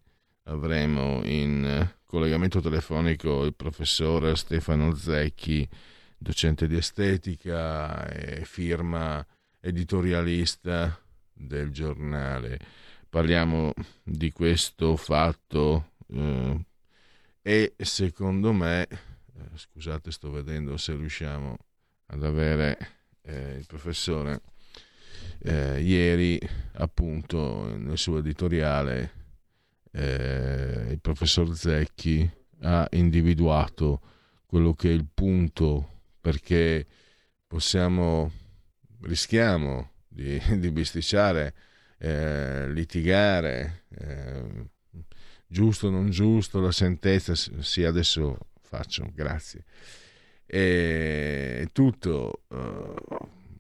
avremo 0.45 1.19
in 1.25 1.97
collegamento 2.09 2.59
telefonico 2.59 3.45
il 3.45 3.53
professor 3.53 4.35
Stefano 4.35 4.95
Zecchi, 4.95 5.69
docente 6.17 6.67
di 6.67 6.75
estetica 6.75 8.07
e 8.07 8.45
firma 8.45 9.23
editorialista 9.59 10.99
del 11.31 11.69
giornale. 11.69 12.57
Parliamo 13.07 13.73
di 14.01 14.31
questo 14.31 14.95
fatto 14.95 15.91
eh, 16.07 16.65
e 17.43 17.73
secondo 17.77 18.53
me 18.53 18.87
eh, 18.87 18.97
scusate 19.53 20.09
sto 20.09 20.31
vedendo 20.31 20.77
se 20.77 20.95
riusciamo 20.95 21.57
ad 22.07 22.23
avere 22.23 22.77
eh, 23.21 23.57
il 23.59 23.67
professore 23.67 24.41
eh, 25.43 25.79
ieri 25.79 26.39
appunto 26.73 27.77
nel 27.77 27.99
suo 27.99 28.17
editoriale 28.17 29.18
eh, 29.91 30.87
il 30.91 30.99
professor 30.99 31.55
Zecchi 31.55 32.29
ha 32.61 32.87
individuato 32.91 34.01
quello 34.45 34.73
che 34.73 34.89
è 34.89 34.93
il 34.93 35.05
punto 35.11 36.01
perché 36.19 36.85
possiamo 37.47 38.31
rischiamo 39.01 39.91
di, 40.07 40.39
di 40.57 40.71
bisticciare 40.71 41.53
eh, 41.97 42.71
litigare 42.71 43.83
giusto 45.47 45.87
o 45.87 45.89
non 45.89 46.09
giusto 46.09 46.59
la 46.59 46.71
sentenza 46.71 47.33
sì 47.35 47.83
adesso 47.83 48.37
faccio, 48.69 49.09
grazie. 49.13 49.65
E 50.45 51.67
tutto, 51.71 52.43
uh, 52.47 52.93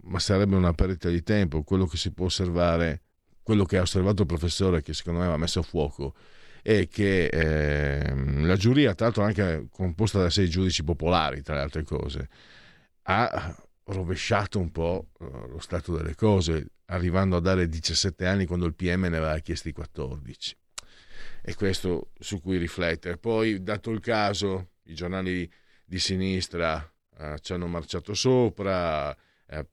ma 0.03 0.19
sarebbe 0.19 0.55
una 0.55 0.73
perdita 0.73 1.09
di 1.09 1.23
tempo. 1.23 1.63
Quello 1.63 1.87
che 1.87 1.97
si 1.97 2.11
può 2.11 2.25
osservare, 2.25 3.01
quello 3.43 3.65
che 3.65 3.77
ha 3.77 3.81
osservato 3.81 4.21
il 4.21 4.27
professore, 4.27 4.81
che 4.81 4.93
secondo 4.93 5.19
me 5.19 5.27
va 5.27 5.37
messo 5.37 5.59
a 5.59 5.63
fuoco, 5.63 6.15
è 6.61 6.87
che 6.87 7.25
eh, 7.25 8.13
la 8.41 8.55
giuria, 8.55 8.93
tra 8.93 9.05
l'altro 9.05 9.23
anche 9.23 9.67
composta 9.71 10.21
da 10.21 10.29
sei 10.29 10.49
giudici 10.49 10.83
popolari, 10.83 11.41
tra 11.41 11.55
le 11.55 11.61
altre 11.61 11.83
cose, 11.83 12.29
ha 13.03 13.55
rovesciato 13.85 14.59
un 14.59 14.71
po' 14.71 15.09
uh, 15.19 15.47
lo 15.47 15.59
stato 15.59 15.95
delle 15.95 16.15
cose, 16.15 16.71
arrivando 16.85 17.37
a 17.37 17.39
dare 17.39 17.67
17 17.67 18.25
anni 18.25 18.45
quando 18.45 18.65
il 18.65 18.75
PM 18.75 19.01
ne 19.01 19.17
aveva 19.17 19.37
chiesti 19.39 19.71
14. 19.71 20.55
E 21.41 21.55
questo 21.55 22.11
su 22.19 22.41
cui 22.41 22.57
riflettere. 22.57 23.17
Poi, 23.17 23.63
dato 23.63 23.91
il 23.91 23.99
caso, 23.99 24.71
i 24.83 24.93
giornali 24.93 25.51
di 25.85 25.99
sinistra 25.99 26.87
eh, 27.17 27.37
ci 27.41 27.53
hanno 27.53 27.67
marciato 27.67 28.13
sopra, 28.13 29.15
eh, 29.47 29.67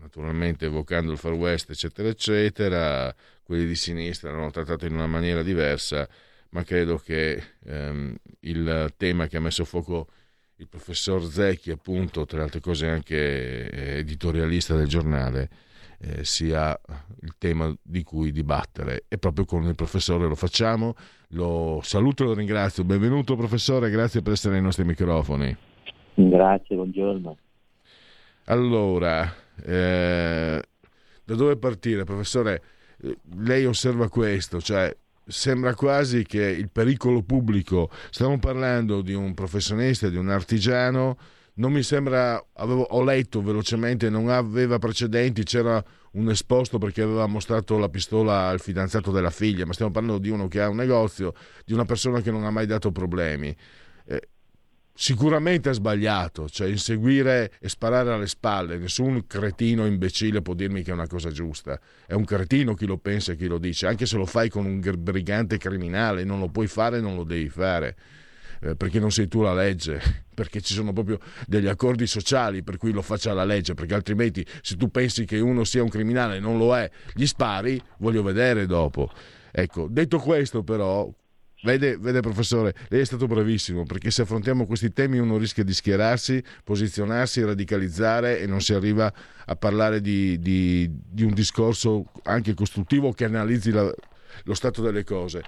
naturalmente 0.00 0.66
evocando 0.66 1.12
il 1.12 1.18
Far 1.18 1.32
West, 1.32 1.70
eccetera, 1.70 2.08
eccetera. 2.08 3.14
Quelli 3.42 3.66
di 3.66 3.74
sinistra 3.74 4.30
l'hanno 4.30 4.50
trattato 4.50 4.86
in 4.86 4.94
una 4.94 5.06
maniera 5.06 5.42
diversa, 5.42 6.08
ma 6.50 6.62
credo 6.64 6.96
che 6.98 7.42
ehm, 7.64 8.14
il 8.40 8.92
tema 8.96 9.26
che 9.26 9.36
ha 9.36 9.40
messo 9.40 9.62
a 9.62 9.64
fuoco 9.64 10.08
il 10.56 10.68
professor 10.68 11.22
Zecchi, 11.24 11.70
appunto, 11.70 12.26
tra 12.26 12.38
le 12.38 12.44
altre 12.44 12.60
cose 12.60 12.88
anche 12.88 13.70
eh, 13.70 13.98
editorialista 13.98 14.74
del 14.74 14.88
giornale, 14.88 15.48
eh, 16.00 16.24
sia 16.24 16.78
il 17.22 17.34
tema 17.38 17.74
di 17.82 18.02
cui 18.02 18.32
dibattere 18.32 19.04
e 19.08 19.18
proprio 19.18 19.44
con 19.44 19.64
il 19.64 19.74
professore 19.74 20.26
lo 20.26 20.34
facciamo. 20.34 20.94
Lo 21.32 21.80
saluto 21.82 22.24
e 22.24 22.26
lo 22.26 22.34
ringrazio. 22.34 22.84
Benvenuto 22.84 23.36
professore, 23.36 23.90
grazie 23.90 24.22
per 24.22 24.32
essere 24.32 24.56
ai 24.56 24.62
nostri 24.62 24.84
microfoni. 24.84 25.56
Grazie, 26.14 26.74
buongiorno. 26.74 27.36
Allora, 28.44 29.32
eh, 29.64 30.62
da 31.24 31.34
dove 31.34 31.56
partire 31.56 32.04
professore? 32.04 32.62
Lei 33.36 33.64
osserva 33.64 34.08
questo, 34.08 34.60
cioè 34.60 34.94
sembra 35.26 35.74
quasi 35.74 36.24
che 36.24 36.42
il 36.42 36.70
pericolo 36.70 37.22
pubblico, 37.22 37.90
stiamo 38.10 38.38
parlando 38.38 39.02
di 39.02 39.12
un 39.12 39.34
professionista, 39.34 40.08
di 40.08 40.16
un 40.16 40.30
artigiano, 40.30 41.16
non 41.58 41.72
mi 41.72 41.82
sembra, 41.82 42.42
avevo, 42.54 42.82
ho 42.82 43.02
letto 43.02 43.42
velocemente, 43.42 44.08
non 44.08 44.28
aveva 44.28 44.78
precedenti, 44.78 45.42
c'era 45.42 45.82
un 46.12 46.30
esposto 46.30 46.78
perché 46.78 47.02
aveva 47.02 47.26
mostrato 47.26 47.76
la 47.78 47.88
pistola 47.88 48.48
al 48.48 48.60
fidanzato 48.60 49.10
della 49.10 49.30
figlia, 49.30 49.66
ma 49.66 49.72
stiamo 49.72 49.90
parlando 49.92 50.18
di 50.18 50.30
uno 50.30 50.48
che 50.48 50.60
ha 50.60 50.68
un 50.68 50.76
negozio, 50.76 51.34
di 51.64 51.72
una 51.72 51.84
persona 51.84 52.20
che 52.20 52.30
non 52.30 52.44
ha 52.44 52.50
mai 52.50 52.66
dato 52.66 52.90
problemi. 52.90 53.54
Sicuramente 55.00 55.68
ha 55.68 55.72
sbagliato, 55.72 56.48
cioè 56.48 56.66
inseguire 56.66 57.52
e 57.60 57.68
sparare 57.68 58.12
alle 58.12 58.26
spalle, 58.26 58.78
nessun 58.78 59.28
cretino 59.28 59.86
imbecille 59.86 60.42
può 60.42 60.54
dirmi 60.54 60.82
che 60.82 60.90
è 60.90 60.92
una 60.92 61.06
cosa 61.06 61.30
giusta, 61.30 61.78
è 62.04 62.14
un 62.14 62.24
cretino 62.24 62.74
chi 62.74 62.84
lo 62.84 62.98
pensa 62.98 63.30
e 63.30 63.36
chi 63.36 63.46
lo 63.46 63.58
dice, 63.58 63.86
anche 63.86 64.06
se 64.06 64.16
lo 64.16 64.26
fai 64.26 64.48
con 64.48 64.66
un 64.66 64.80
brigante 64.98 65.56
criminale, 65.56 66.24
non 66.24 66.40
lo 66.40 66.48
puoi 66.48 66.66
fare, 66.66 67.00
non 67.00 67.14
lo 67.14 67.22
devi 67.22 67.48
fare. 67.48 67.94
Eh, 68.60 68.74
perché 68.74 68.98
non 68.98 69.12
sei 69.12 69.28
tu 69.28 69.40
la 69.40 69.54
legge, 69.54 70.00
perché 70.34 70.60
ci 70.60 70.74
sono 70.74 70.92
proprio 70.92 71.20
degli 71.46 71.68
accordi 71.68 72.08
sociali 72.08 72.64
per 72.64 72.76
cui 72.76 72.90
lo 72.90 73.00
faccia 73.00 73.32
la 73.32 73.44
legge, 73.44 73.74
perché 73.74 73.94
altrimenti 73.94 74.44
se 74.62 74.74
tu 74.74 74.90
pensi 74.90 75.24
che 75.24 75.38
uno 75.38 75.62
sia 75.62 75.84
un 75.84 75.90
criminale 75.90 76.38
e 76.38 76.40
non 76.40 76.58
lo 76.58 76.76
è, 76.76 76.90
gli 77.14 77.24
spari, 77.24 77.80
voglio 77.98 78.24
vedere 78.24 78.66
dopo. 78.66 79.08
Ecco, 79.52 79.86
detto 79.88 80.18
questo 80.18 80.64
però, 80.64 81.08
Vede, 81.62 81.96
vede, 81.96 82.20
professore, 82.20 82.72
lei 82.88 83.00
è 83.00 83.04
stato 83.04 83.26
bravissimo 83.26 83.82
perché 83.82 84.12
se 84.12 84.22
affrontiamo 84.22 84.64
questi 84.64 84.92
temi 84.92 85.18
uno 85.18 85.38
rischia 85.38 85.64
di 85.64 85.74
schierarsi, 85.74 86.40
posizionarsi, 86.62 87.42
radicalizzare 87.42 88.38
e 88.38 88.46
non 88.46 88.60
si 88.60 88.74
arriva 88.74 89.12
a 89.44 89.56
parlare 89.56 90.00
di, 90.00 90.38
di, 90.38 90.88
di 90.88 91.24
un 91.24 91.34
discorso 91.34 92.04
anche 92.22 92.54
costruttivo 92.54 93.12
che 93.12 93.24
analizzi 93.24 93.72
la, 93.72 93.92
lo 94.44 94.54
stato 94.54 94.82
delle 94.82 95.02
cose. 95.02 95.42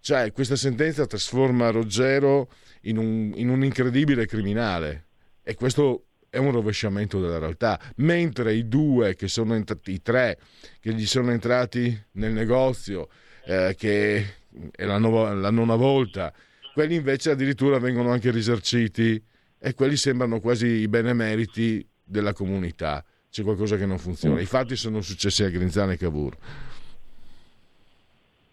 Cioè, 0.00 0.30
questa 0.30 0.54
sentenza 0.54 1.06
trasforma 1.06 1.70
Ruggero 1.70 2.52
in 2.82 2.96
un, 2.96 3.32
in 3.34 3.48
un 3.48 3.64
incredibile 3.64 4.26
criminale 4.26 5.06
e 5.42 5.54
questo 5.54 6.04
è 6.30 6.36
un 6.36 6.52
rovesciamento 6.52 7.20
della 7.20 7.38
realtà. 7.38 7.80
Mentre 7.96 8.54
i 8.54 8.68
due 8.68 9.16
che 9.16 9.26
sono 9.26 9.54
entrati, 9.54 9.90
i 9.90 10.02
tre 10.02 10.38
che 10.78 10.92
gli 10.92 11.04
sono 11.04 11.32
entrati 11.32 12.00
nel 12.12 12.32
negozio, 12.32 13.08
eh, 13.44 13.74
che 13.76 14.24
è 14.70 14.84
la, 14.84 14.98
nuova, 14.98 15.32
la 15.34 15.50
nona 15.50 15.76
volta, 15.76 16.32
quelli 16.72 16.94
invece 16.94 17.30
addirittura 17.30 17.78
vengono 17.78 18.10
anche 18.10 18.30
risarciti 18.30 19.22
e 19.58 19.74
quelli 19.74 19.96
sembrano 19.96 20.40
quasi 20.40 20.66
i 20.66 20.88
benemeriti 20.88 21.86
della 22.04 22.32
comunità. 22.32 23.04
C'è 23.30 23.42
qualcosa 23.42 23.76
che 23.76 23.86
non 23.86 23.98
funziona. 23.98 24.40
I 24.40 24.46
fatti 24.46 24.76
sono 24.76 25.00
successi 25.00 25.42
a 25.42 25.50
Grinzane 25.50 25.94
e 25.94 25.96
Cavour. 25.96 26.36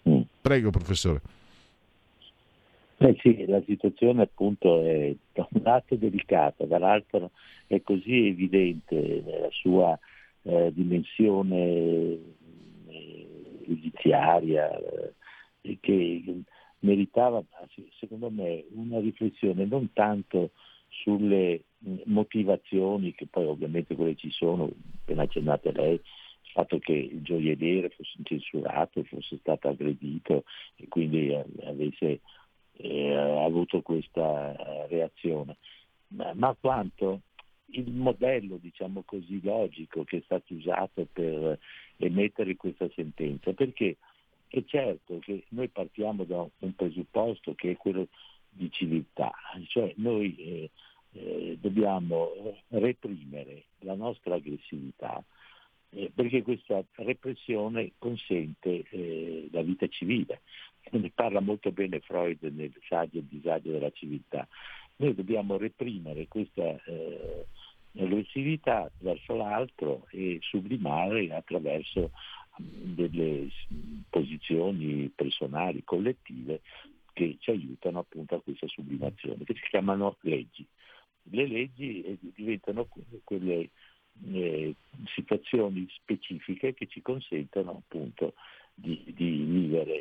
Mm. 0.10 0.22
Prego, 0.42 0.70
professore. 0.70 1.22
Eh 2.98 3.18
sì, 3.22 3.46
la 3.46 3.62
situazione 3.66 4.24
appunto 4.24 4.82
è 4.82 5.14
da 5.34 5.48
un 5.52 5.62
lato 5.64 5.96
delicata, 5.96 6.66
dall'altro 6.66 7.32
è 7.68 7.82
così 7.82 8.28
evidente 8.28 9.24
nella 9.26 9.50
sua 9.52 9.98
eh, 10.44 10.72
dimensione 10.74 11.58
eh, 12.88 13.28
giudiziaria 13.66 14.78
eh, 14.78 15.14
che 15.80 16.44
meritava, 16.80 17.44
secondo 18.00 18.30
me, 18.30 18.66
una 18.72 19.00
riflessione 19.00 19.66
non 19.66 19.92
tanto 19.94 20.52
sulle 20.90 21.64
motivazioni, 22.06 23.14
che 23.14 23.28
poi 23.28 23.46
ovviamente 23.46 23.96
quelle 23.96 24.16
ci 24.16 24.32
sono, 24.32 24.70
appena 25.02 25.24
accennate 25.24 25.72
lei, 25.72 25.94
il 25.94 26.52
fatto 26.52 26.80
che 26.80 26.94
il 26.94 27.22
gioielliere 27.22 27.90
fosse 27.90 28.18
censurato, 28.24 29.04
fosse 29.04 29.38
stato 29.38 29.68
aggredito 29.68 30.46
e 30.76 30.88
quindi 30.88 31.34
avesse 31.64 32.22
eh, 32.78 33.14
avuto 33.14 33.82
questa 33.82 34.86
reazione. 34.88 35.58
ma, 36.10 36.34
ma 36.34 36.56
quanto 36.60 37.22
il 37.68 37.92
modello, 37.92 38.58
diciamo 38.58 39.04
così, 39.04 39.42
logico 39.42 40.04
che 40.04 40.18
è 40.18 40.22
stato 40.24 40.54
usato 40.54 41.08
per 41.12 41.60
emettere 41.98 42.56
questa 42.56 42.88
sentenza, 42.94 43.54
perché 43.54 43.98
è 44.48 44.64
certo 44.66 45.20
che 45.20 45.46
noi 45.50 45.68
partiamo 45.70 46.24
da 46.24 46.48
un 46.60 46.76
presupposto 46.76 47.54
che 47.56 47.72
è 47.72 47.78
quello 47.78 48.08
di 48.50 48.72
civiltà, 48.72 49.34
cioè 49.68 49.94
noi 49.98 50.36
eh, 50.38 50.70
eh, 51.12 51.58
dobbiamo 51.60 52.30
reprimere 52.70 53.66
la 53.80 53.96
nostra 53.96 54.36
aggressività 54.36 55.24
eh, 55.96 56.12
perché 56.14 56.42
questa 56.42 56.84
repressione 56.96 57.94
consente 57.98 58.84
eh, 58.90 59.48
la 59.52 59.62
vita 59.62 59.88
civile. 59.88 60.42
Ne 60.92 61.12
parla 61.14 61.40
molto 61.40 61.72
bene 61.72 62.00
Freud 62.02 62.44
nel 62.44 62.74
saggio 62.88 63.18
Il 63.18 63.26
disagio 63.26 63.72
della 63.72 63.90
civiltà. 63.92 64.48
Noi 64.98 65.16
dobbiamo 65.16 65.58
reprimere 65.58 66.28
questa 66.28 66.76
eh, 66.84 67.46
aggressività 67.98 68.90
verso 69.00 69.36
l'altro 69.36 70.06
e 70.12 70.38
sublimare 70.42 71.34
attraverso 71.34 72.12
delle 72.58 73.50
posizioni 74.10 75.10
personali, 75.14 75.84
collettive, 75.84 76.62
che 77.14 77.38
ci 77.40 77.50
aiutano 77.50 78.00
appunto 78.00 78.36
a 78.36 78.42
questa 78.42 78.68
sublimazione, 78.68 79.44
che 79.44 79.54
si 79.56 79.68
chiamano 79.70 80.18
leggi. 80.22 80.66
Le 81.30 81.48
leggi 81.48 82.04
eh, 82.04 82.18
diventano 82.36 82.88
quelle 83.24 83.70
eh, 84.32 84.76
situazioni 85.14 85.88
specifiche 85.90 86.74
che 86.74 86.88
ci 86.88 87.02
consentono 87.02 87.72
appunto 87.72 88.34
di, 88.74 89.02
di 89.16 89.32
vivere 89.44 89.96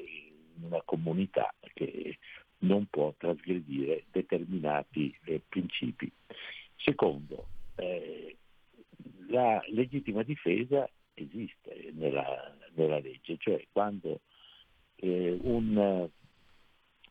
in 0.57 0.64
una 0.64 0.83
comunità 0.85 1.53
che 1.73 2.19
non 2.59 2.87
può 2.87 3.14
trasgredire 3.17 4.05
determinati 4.11 5.17
eh, 5.25 5.40
principi. 5.49 6.11
Secondo, 6.77 7.47
eh, 7.77 8.37
la 9.29 9.62
legittima 9.69 10.23
difesa 10.23 10.88
esiste 11.14 11.90
nella, 11.92 12.57
nella 12.74 12.98
legge, 12.98 13.37
cioè 13.38 13.64
quando 13.72 14.20
eh, 14.96 15.38
un, 15.42 16.09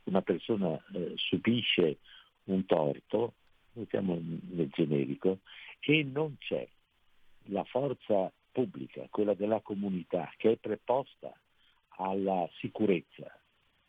una 0.03 0.21
persona 0.21 0.81
eh, 0.93 1.13
subisce 1.15 1.97
un 2.45 2.65
torto, 2.65 3.33
mettiamo 3.73 4.19
nel 4.21 4.69
generico, 4.69 5.39
e 5.79 6.03
non 6.03 6.37
c'è 6.39 6.67
la 7.47 7.63
forza 7.63 8.31
pubblica, 8.51 9.07
quella 9.09 9.33
della 9.33 9.61
comunità, 9.61 10.31
che 10.37 10.51
è 10.51 10.55
preposta 10.57 11.33
alla 11.97 12.47
sicurezza 12.59 13.39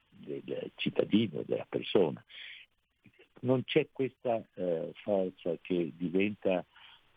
del 0.09 0.71
cittadino, 0.77 1.43
della 1.47 1.67
persona. 1.69 2.23
Non 3.41 3.63
c'è 3.65 3.89
questa 3.93 4.43
eh, 4.55 4.93
forza 4.95 5.57
che 5.61 5.93
diventa 5.95 6.65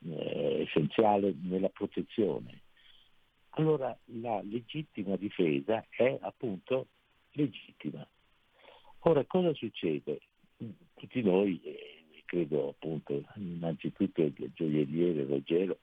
eh, 0.06 0.66
essenziale 0.68 1.34
nella 1.42 1.70
protezione. 1.70 2.62
Allora 3.58 3.98
la 4.22 4.40
legittima 4.44 5.16
difesa 5.16 5.84
è 5.90 6.16
appunto 6.22 6.90
legittima. 7.32 8.08
Ora 9.00 9.26
cosa 9.26 9.52
succede? 9.56 10.20
Tutti 10.94 11.24
noi, 11.24 11.60
credo 12.26 12.70
appunto 12.70 13.24
innanzitutto 13.36 14.22
il 14.22 14.52
gioielliere 14.54 15.26
Ruggero, 15.26 15.80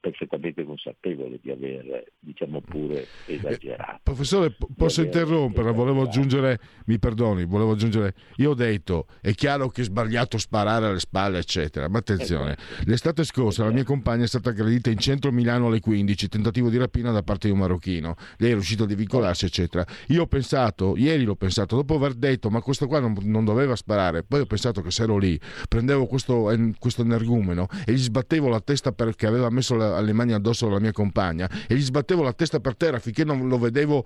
perfettamente 0.00 0.64
consapevole 0.64 1.38
di 1.42 1.50
aver, 1.50 2.04
diciamo 2.18 2.60
pure, 2.60 3.06
esagerato. 3.26 3.96
Eh, 3.96 4.00
professore, 4.02 4.56
posso 4.76 5.02
interrompere? 5.02 5.72
Volevo 5.72 6.02
aggiungere, 6.02 6.58
mi 6.86 6.98
perdoni, 6.98 7.44
volevo 7.44 7.72
aggiungere, 7.72 8.14
io 8.36 8.50
ho 8.50 8.54
detto, 8.54 9.06
è 9.20 9.32
chiaro 9.32 9.68
che 9.68 9.82
è 9.82 9.84
sbagliato 9.84 10.38
sparare 10.38 10.86
alle 10.86 11.00
spalle, 11.00 11.38
eccetera, 11.38 11.88
ma 11.88 11.98
attenzione, 11.98 12.56
esatto. 12.56 12.84
l'estate 12.88 13.24
scorsa 13.24 13.64
la 13.64 13.70
mia 13.70 13.84
compagna 13.84 14.24
è 14.24 14.28
stata 14.28 14.50
aggredita 14.50 14.90
in 14.90 14.98
centro 14.98 15.32
Milano 15.32 15.66
alle 15.66 15.80
15, 15.80 16.28
tentativo 16.28 16.70
di 16.70 16.76
rapina 16.76 17.10
da 17.10 17.22
parte 17.22 17.48
di 17.48 17.52
un 17.52 17.60
marocchino, 17.60 18.14
lei 18.38 18.50
è 18.50 18.52
riuscita 18.54 18.84
a 18.84 18.86
divincolarsi, 18.86 19.46
eccetera. 19.46 19.84
Io 20.08 20.22
ho 20.22 20.26
pensato, 20.26 20.96
ieri 20.96 21.24
l'ho 21.24 21.36
pensato, 21.36 21.76
dopo 21.76 21.94
aver 21.94 22.14
detto, 22.14 22.50
ma 22.50 22.60
questo 22.60 22.86
qua 22.86 23.00
non, 23.00 23.16
non 23.22 23.44
doveva 23.44 23.74
sparare, 23.74 24.22
poi 24.22 24.40
ho 24.40 24.46
pensato 24.46 24.80
che 24.82 24.90
se 24.90 25.02
ero 25.02 25.18
lì, 25.18 25.38
prendevo 25.68 26.06
questo, 26.06 26.52
questo 26.78 27.02
energumeno 27.02 27.66
e 27.84 27.92
gli 27.92 27.98
sbattevo 27.98 28.48
la 28.48 28.60
testa 28.60 28.92
perché 28.92 29.26
aveva 29.26 29.50
messo 29.56 29.74
la, 29.74 30.00
le 30.00 30.12
mani 30.12 30.32
addosso 30.32 30.66
alla 30.66 30.80
mia 30.80 30.92
compagna 30.92 31.50
e 31.66 31.74
gli 31.74 31.82
sbattevo 31.82 32.22
la 32.22 32.32
testa 32.32 32.60
per 32.60 32.76
terra 32.76 32.98
finché 32.98 33.24
non 33.24 33.48
lo 33.48 33.58
vedevo 33.58 34.04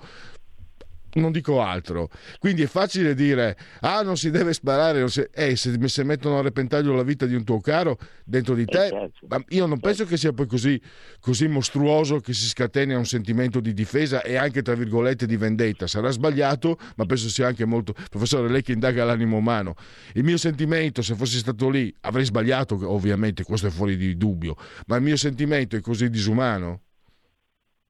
non 1.14 1.32
dico 1.32 1.60
altro. 1.60 2.08
Quindi 2.38 2.62
è 2.62 2.66
facile 2.66 3.14
dire, 3.14 3.56
ah 3.80 4.02
non 4.02 4.16
si 4.16 4.30
deve 4.30 4.52
sparare, 4.52 5.08
si... 5.08 5.26
Eh, 5.32 5.56
se, 5.56 5.76
se, 5.88 6.04
mettono 6.04 6.38
a 6.38 6.42
repentaglio 6.42 6.94
la 6.94 7.02
vita 7.02 7.26
di 7.26 7.34
un 7.34 7.44
tuo 7.44 7.60
caro 7.60 7.98
dentro 8.24 8.54
di 8.54 8.64
te, 8.64 8.86
esatto. 8.86 9.26
ma 9.28 9.42
io 9.48 9.66
non 9.66 9.80
penso 9.80 10.04
che 10.04 10.16
sia 10.16 10.32
poi 10.32 10.46
così, 10.46 10.80
così 11.20 11.48
mostruoso 11.48 12.20
che 12.20 12.32
si 12.32 12.46
scateni 12.46 12.94
a 12.94 12.98
un 12.98 13.06
sentimento 13.06 13.60
di 13.60 13.72
difesa 13.72 14.22
e 14.22 14.36
anche 14.36 14.62
tra 14.62 14.74
virgolette 14.74 15.26
di 15.26 15.36
vendetta. 15.36 15.86
Sarà 15.86 16.10
sbagliato, 16.10 16.78
ma 16.96 17.06
penso 17.06 17.28
sia 17.28 17.46
anche 17.46 17.64
molto... 17.64 17.94
Professore, 18.08 18.48
lei 18.48 18.62
che 18.62 18.72
indaga 18.72 19.04
l'animo 19.04 19.36
umano, 19.36 19.74
il 20.14 20.24
mio 20.24 20.36
sentimento, 20.36 21.02
se 21.02 21.14
fossi 21.14 21.38
stato 21.38 21.68
lì, 21.68 21.94
avrei 22.02 22.24
sbagliato, 22.24 22.78
ovviamente, 22.90 23.44
questo 23.44 23.66
è 23.66 23.70
fuori 23.70 23.96
di 23.96 24.16
dubbio, 24.16 24.56
ma 24.86 24.96
il 24.96 25.02
mio 25.02 25.16
sentimento 25.16 25.76
è 25.76 25.80
così 25.80 26.08
disumano? 26.08 26.82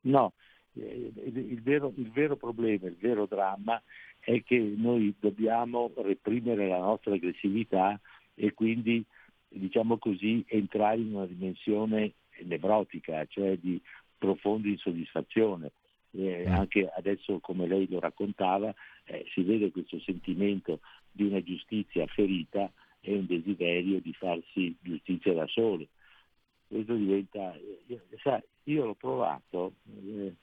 No, 0.03 0.33
eh, 0.33 0.40
il 0.75 1.61
vero, 1.63 1.93
il 1.97 2.11
vero 2.11 2.37
problema, 2.37 2.87
il 2.87 2.97
vero 2.99 3.27
dramma 3.27 3.81
è 4.21 4.43
che 4.43 4.59
noi 4.59 5.15
dobbiamo 5.19 5.91
reprimere 5.97 6.69
la 6.69 6.79
nostra 6.79 7.15
aggressività 7.15 7.99
e 8.35 8.53
quindi, 8.53 9.05
diciamo 9.49 9.99
così, 9.99 10.45
entrare 10.49 11.01
in 11.01 11.15
una 11.15 11.27
dimensione 11.27 12.13
nevrotica, 12.43 13.25
cioè 13.27 13.57
di 13.57 13.81
profonda 14.17 14.69
insoddisfazione. 14.69 15.73
Eh, 16.13 16.45
mm. 16.47 16.53
anche 16.53 16.91
adesso, 16.97 17.39
come 17.39 17.67
lei 17.67 17.87
lo 17.89 18.01
raccontava, 18.01 18.75
eh, 19.05 19.25
si 19.33 19.43
vede 19.43 19.71
questo 19.71 19.99
sentimento 20.01 20.81
di 21.11 21.25
una 21.25 21.43
giustizia 21.43 22.07
ferita 22.07 22.71
e 23.01 23.15
un 23.15 23.27
desiderio 23.27 24.01
di 24.01 24.13
farsi 24.13 24.77
giustizia 24.81 25.33
da 25.33 25.47
solo. 25.47 25.87
Questo 26.67 26.95
diventa, 26.95 27.55
eh, 27.55 28.01
sa, 28.23 28.43
io 28.65 28.85
l'ho 28.85 28.95
provato, 28.95 29.75
eh, 30.05 30.35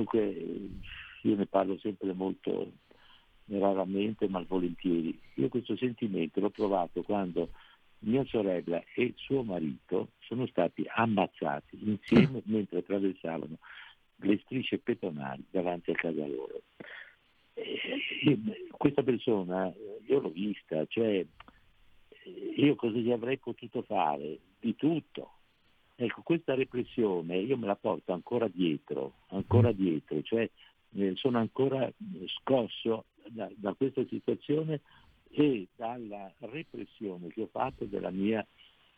Dunque 0.00 0.34
io 1.22 1.36
ne 1.36 1.44
parlo 1.44 1.76
sempre 1.78 2.14
molto 2.14 2.72
raramente, 3.48 4.28
ma 4.28 4.42
volentieri. 4.48 5.18
Io 5.34 5.48
questo 5.48 5.76
sentimento 5.76 6.40
l'ho 6.40 6.48
provato 6.48 7.02
quando 7.02 7.50
mia 8.00 8.24
sorella 8.24 8.82
e 8.94 9.12
suo 9.16 9.42
marito 9.42 10.12
sono 10.20 10.46
stati 10.46 10.84
ammazzati 10.88 11.78
insieme 11.86 12.40
mentre 12.44 12.78
attraversavano 12.78 13.58
le 14.22 14.40
strisce 14.44 14.78
pedonali 14.78 15.44
davanti 15.50 15.90
a 15.90 15.94
casa 15.94 16.26
loro. 16.26 16.62
E 17.52 18.38
questa 18.70 19.02
persona, 19.02 19.70
io 20.06 20.18
l'ho 20.18 20.30
vista, 20.30 20.86
cioè 20.86 21.26
io 22.56 22.74
cosa 22.74 22.96
gli 22.96 23.10
avrei 23.10 23.36
potuto 23.36 23.82
fare? 23.82 24.38
Di 24.58 24.74
tutto, 24.76 25.39
Ecco, 26.02 26.22
questa 26.22 26.54
repressione 26.54 27.40
io 27.40 27.58
me 27.58 27.66
la 27.66 27.76
porto 27.76 28.14
ancora 28.14 28.48
dietro, 28.48 29.16
ancora 29.28 29.68
mm. 29.68 29.72
dietro, 29.72 30.22
cioè 30.22 30.48
eh, 30.94 31.12
sono 31.16 31.36
ancora 31.36 31.92
scosso 32.40 33.04
da, 33.28 33.50
da, 33.54 33.74
questa 33.74 34.02
situazione 34.06 34.80
e 35.28 35.68
dalla 35.76 36.32
repressione 36.38 37.28
che 37.28 37.42
ho 37.42 37.48
fatto 37.52 37.84
della 37.84 38.08
mia 38.08 38.44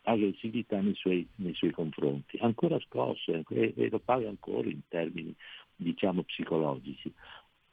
aggressività 0.03 0.79
nei 0.79 0.95
suoi, 0.95 1.27
nei 1.35 1.53
suoi 1.55 1.71
confronti. 1.71 2.37
Ancora 2.37 2.79
scosso 2.79 3.33
e, 3.33 3.73
e 3.75 3.89
lo 3.89 3.99
pago 3.99 4.29
ancora 4.29 4.69
in 4.69 4.87
termini 4.87 5.35
diciamo 5.75 6.23
psicologici. 6.23 7.13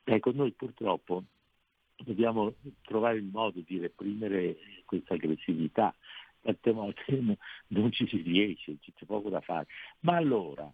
Ecco, 0.02 0.32
noi 0.32 0.50
purtroppo 0.50 1.22
dobbiamo 1.98 2.54
trovare 2.82 3.18
il 3.18 3.30
modo 3.30 3.60
di 3.64 3.78
reprimere 3.78 4.56
questa 4.86 5.14
aggressività 5.14 5.94
tante 6.42 6.72
volte 6.72 7.04
non 7.68 7.92
ci 7.92 8.06
si 8.06 8.22
riesce, 8.22 8.76
c'è 8.80 9.04
poco 9.06 9.28
da 9.28 9.40
fare. 9.40 9.66
Ma 10.00 10.16
allora 10.16 10.70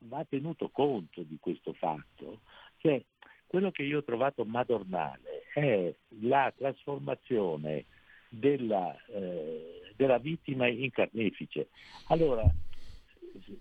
va 0.00 0.24
tenuto 0.24 0.68
conto 0.68 1.22
di 1.22 1.38
questo 1.40 1.72
fatto, 1.72 2.40
cioè 2.78 3.02
quello 3.46 3.70
che 3.70 3.82
io 3.82 3.98
ho 3.98 4.04
trovato 4.04 4.44
madornale 4.44 5.44
è 5.54 5.92
la 6.20 6.52
trasformazione 6.56 7.86
della, 8.28 8.94
eh, 9.06 9.92
della 9.96 10.18
vittima 10.18 10.68
in 10.68 10.90
carnefice. 10.90 11.68
Allora, 12.08 12.44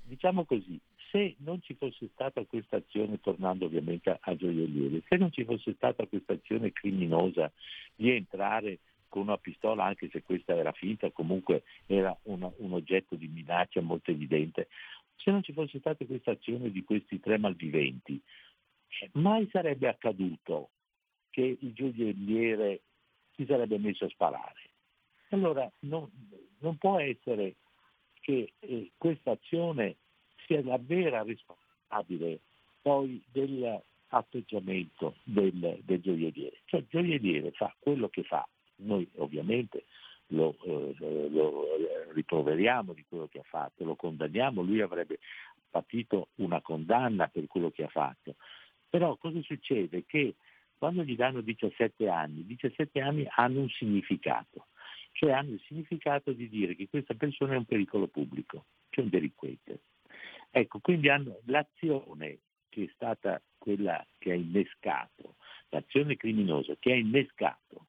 diciamo 0.04 0.46
così, 0.46 0.80
se 1.10 1.36
non 1.40 1.62
ci 1.62 1.74
fosse 1.76 2.10
stata 2.14 2.44
questa 2.46 2.78
azione, 2.78 3.20
tornando 3.22 3.66
ovviamente 3.66 4.18
a 4.20 4.36
gioiellieri, 4.36 5.04
se 5.08 5.16
non 5.16 5.32
ci 5.32 5.46
fosse 5.46 5.74
stata 5.74 6.06
questa 6.06 6.34
azione 6.34 6.74
criminosa 6.74 7.52
di 7.96 8.12
entrare 8.12 8.80
con 9.08 9.24
una 9.24 9.38
pistola, 9.38 9.86
anche 9.86 10.10
se 10.10 10.24
questa 10.24 10.56
era 10.56 10.72
finta, 10.72 11.12
comunque 11.12 11.64
era 11.86 12.18
una, 12.24 12.52
un 12.58 12.74
oggetto 12.74 13.16
di 13.16 13.28
minaccia 13.28 13.82
molto 13.82 14.12
evidente. 14.12 14.68
Se 15.16 15.32
non 15.32 15.44
ci 15.44 15.54
fosse 15.54 15.80
stata 15.80 16.06
questa 16.06 16.32
azione 16.32 16.72
di 16.72 16.84
questi 16.84 17.20
tre 17.20 17.38
malviventi, 17.38 18.22
mai 19.14 19.48
sarebbe 19.52 19.88
accaduto 19.88 20.70
che 21.30 21.58
il 21.60 21.74
gioielliere 21.74 22.82
si 23.36 23.46
sarebbe 23.46 23.78
messo 23.78 24.06
a 24.06 24.10
sparare. 24.10 24.70
Allora, 25.30 25.70
non, 25.80 26.10
non 26.60 26.78
può 26.78 27.00
essere 27.00 27.56
che 28.22 28.54
eh, 28.60 28.92
questa 28.98 29.32
azione 29.32 29.98
sia 30.46 30.64
la 30.64 30.80
vera 30.82 31.24
responsabile 31.24 32.40
poi 32.82 33.22
dell'atteggiamento 33.32 35.16
del, 35.24 35.80
del 35.84 36.02
gioielliere. 36.02 36.62
Cioè 36.66 36.80
il 36.80 36.88
gioielliere 36.90 37.52
fa 37.52 37.74
quello 37.78 38.10
che 38.10 38.24
fa, 38.24 38.48
noi 38.78 39.08
ovviamente 39.16 39.86
lo, 40.28 40.56
eh, 40.64 41.30
lo, 41.30 41.66
riproveriamo 42.14 42.94
di 42.94 43.06
quello 43.08 43.28
che 43.28 43.40
ha 43.40 43.46
fatto, 43.48 43.84
lo 43.84 43.96
condanniamo, 43.96 44.62
lui 44.62 44.82
avrebbe 44.82 45.20
patito 45.70 46.30
una 46.36 46.62
condanna 46.62 47.28
per 47.28 47.48
quello 47.48 47.72
che 47.72 47.84
ha 47.84 47.90
fatto. 47.90 48.36
Però 48.90 49.16
cosa 49.18 49.42
succede? 49.42 50.06
Che 50.06 50.36
quando 50.78 51.04
gli 51.04 51.16
danno 51.16 51.42
17 51.42 52.08
anni, 52.08 52.46
17 52.46 53.00
anni 53.00 53.28
hanno 53.30 53.62
un 53.62 53.70
significato, 53.70 54.68
cioè 55.12 55.32
hanno 55.32 55.54
il 55.54 55.62
significato 55.68 56.32
di 56.32 56.48
dire 56.50 56.76
che 56.76 56.88
questa 56.90 57.14
persona 57.14 57.54
è 57.54 57.58
un 57.58 57.66
pericolo 57.66 58.08
pubblico, 58.08 58.66
cioè 58.90 59.04
un 59.04 59.10
delinquente. 59.10 59.82
Ecco, 60.50 60.80
quindi 60.80 61.10
hanno 61.10 61.40
l'azione 61.46 62.40
che 62.70 62.86
è 62.86 62.90
stata 62.94 63.42
quella 63.58 64.06
che 64.18 64.32
ha 64.32 64.36
innescato, 64.36 65.36
l'azione 65.70 66.16
criminosa 66.16 66.76
che 66.80 66.94
ha 66.94 66.96
innescato 66.96 67.88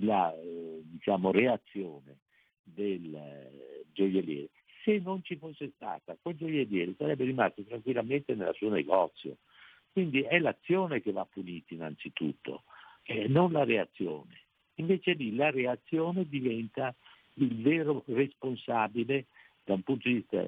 la 0.00 0.34
eh, 0.34 0.80
diciamo, 0.84 1.30
reazione 1.30 2.18
del 2.62 3.14
eh, 3.14 3.84
gioielliere, 3.92 4.48
se 4.82 4.98
non 4.98 5.22
ci 5.22 5.36
fosse 5.36 5.72
stata, 5.74 6.16
quel 6.20 6.36
gioielliere 6.36 6.94
sarebbe 6.96 7.24
rimasto 7.24 7.62
tranquillamente 7.62 8.34
nel 8.34 8.54
suo 8.54 8.68
negozio. 8.68 9.38
Quindi 9.92 10.22
è 10.22 10.38
l'azione 10.38 11.00
che 11.00 11.12
va 11.12 11.24
punita 11.24 11.72
innanzitutto, 11.72 12.64
eh, 13.04 13.28
non 13.28 13.52
la 13.52 13.64
reazione. 13.64 14.42
Invece 14.76 15.12
lì 15.12 15.34
la 15.34 15.50
reazione 15.50 16.26
diventa 16.28 16.94
il 17.34 17.62
vero 17.62 18.02
responsabile 18.06 19.26
da 19.64 19.74
un 19.74 19.82
punto 19.82 20.08
di 20.08 20.14
vista 20.14 20.46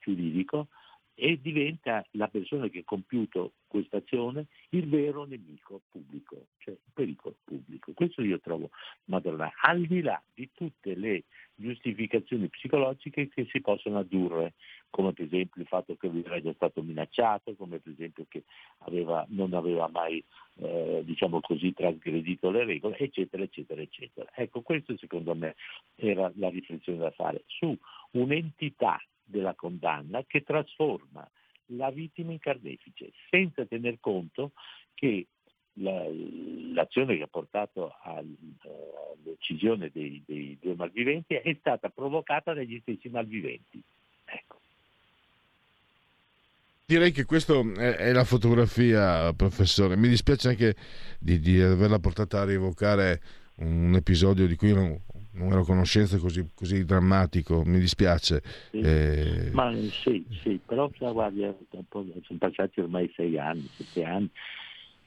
giuridico 0.00 0.68
e 1.14 1.38
diventa 1.40 2.04
la 2.12 2.28
persona 2.28 2.68
che 2.68 2.80
ha 2.80 2.84
compiuto 2.84 3.52
questa 3.68 3.98
azione 3.98 4.46
il 4.70 4.88
vero 4.88 5.24
nemico 5.24 5.82
pubblico, 5.90 6.46
cioè 6.58 6.74
il 6.74 6.92
pericolo 6.92 7.36
pubblico. 7.44 7.92
Questo 7.92 8.22
io 8.22 8.40
trovo 8.40 8.70
Madonna, 9.06 9.52
al 9.62 9.86
di 9.86 10.00
là 10.00 10.20
di 10.32 10.50
tutte 10.52 10.94
le 10.94 11.24
giustificazioni 11.54 12.48
psicologiche 12.48 13.28
che 13.28 13.46
si 13.50 13.60
possono 13.60 13.98
addurre, 13.98 14.54
come 14.90 15.12
per 15.12 15.26
esempio 15.26 15.62
il 15.62 15.68
fatto 15.68 15.96
che 15.96 16.08
lui 16.08 16.22
era 16.24 16.40
già 16.40 16.52
stato 16.54 16.82
minacciato, 16.82 17.54
come 17.54 17.78
per 17.78 17.92
esempio 17.92 18.26
che 18.28 18.44
aveva, 18.78 19.24
non 19.28 19.54
aveva 19.54 19.88
mai 19.88 20.22
eh, 20.56 21.02
diciamo 21.04 21.40
così, 21.40 21.72
trasgredito 21.72 22.50
le 22.50 22.64
regole, 22.64 22.98
eccetera, 22.98 23.42
eccetera, 23.42 23.80
eccetera. 23.80 24.30
Ecco, 24.34 24.62
questo 24.62 24.96
secondo 24.96 25.34
me 25.34 25.54
era 25.94 26.30
la 26.36 26.48
riflessione 26.48 26.98
da 26.98 27.10
fare 27.10 27.44
su 27.46 27.76
un'entità 28.12 29.00
della 29.24 29.54
condanna 29.54 30.22
che 30.26 30.42
trasforma 30.42 31.28
la 31.68 31.90
vittima 31.90 32.32
in 32.32 32.38
carnefice, 32.38 33.12
senza 33.30 33.64
tener 33.64 33.98
conto 34.00 34.52
che 34.92 35.26
la, 35.74 36.04
l'azione 36.72 37.16
che 37.16 37.22
ha 37.22 37.28
portato 37.28 37.96
all'uccisione 38.02 39.90
dei, 39.92 40.22
dei, 40.26 40.58
due 40.60 40.74
malviventi 40.74 41.34
è 41.34 41.56
stata 41.58 41.88
provocata 41.88 42.52
dagli 42.52 42.78
stessi 42.80 43.08
malviventi. 43.08 43.82
Ecco. 44.24 44.60
Direi 46.86 47.12
che 47.12 47.24
questa 47.24 47.54
è, 47.76 48.12
la 48.12 48.24
fotografia, 48.24 49.32
professore. 49.32 49.96
Mi 49.96 50.08
dispiace 50.08 50.48
anche 50.48 50.76
di, 51.18 51.40
di 51.40 51.58
averla 51.60 51.98
portata 51.98 52.42
a 52.42 52.44
rievocare 52.44 53.22
un 53.56 53.94
episodio 53.94 54.46
di 54.46 54.56
cui 54.56 54.72
non, 54.72 55.00
non 55.32 55.52
ero 55.52 55.60
a 55.60 55.64
conoscenza 55.64 56.18
così, 56.18 56.48
così, 56.54 56.84
drammatico, 56.84 57.62
mi 57.64 57.78
dispiace. 57.78 58.42
Sì. 58.70 58.78
Eh... 58.78 59.50
Ma 59.52 59.72
sì, 60.02 60.24
sì, 60.42 60.60
però 60.64 60.90
guardi, 60.98 61.46
sono 61.68 62.38
passati 62.38 62.80
ormai 62.80 63.12
sei 63.14 63.38
anni, 63.38 63.68
sette 63.76 64.04
anni. 64.04 64.30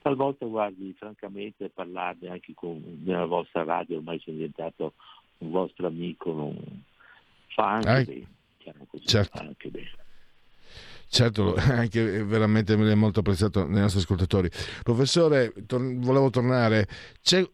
Talvolta 0.01 0.45
guardi, 0.45 0.95
francamente, 0.97 1.69
parlarne 1.69 2.29
anche 2.29 2.53
con, 2.53 3.01
nella 3.03 3.25
vostra 3.25 3.63
radio, 3.63 3.97
ormai 3.97 4.19
sono 4.19 4.37
diventato 4.37 4.93
un 5.39 5.51
vostro 5.51 5.87
amico, 5.87 6.31
non... 6.31 6.83
fa 7.47 7.73
anche 7.73 7.89
ah, 7.89 8.03
bene. 8.03 8.27
Diciamo 8.57 8.85
così, 8.87 9.05
certo. 9.05 9.37
Fa 9.37 9.43
anche 9.43 9.69
bene. 9.69 9.91
Certo, 11.09 11.55
anche 11.71 12.23
veramente 12.23 12.75
molto 12.95 13.19
apprezzato 13.19 13.63
dai 13.63 13.81
nostri 13.81 13.99
ascoltatori. 13.99 14.49
Professore, 14.83 15.53
tor- 15.65 15.97
volevo 15.99 16.29
tornare, 16.29 16.87
c'è 17.21 17.45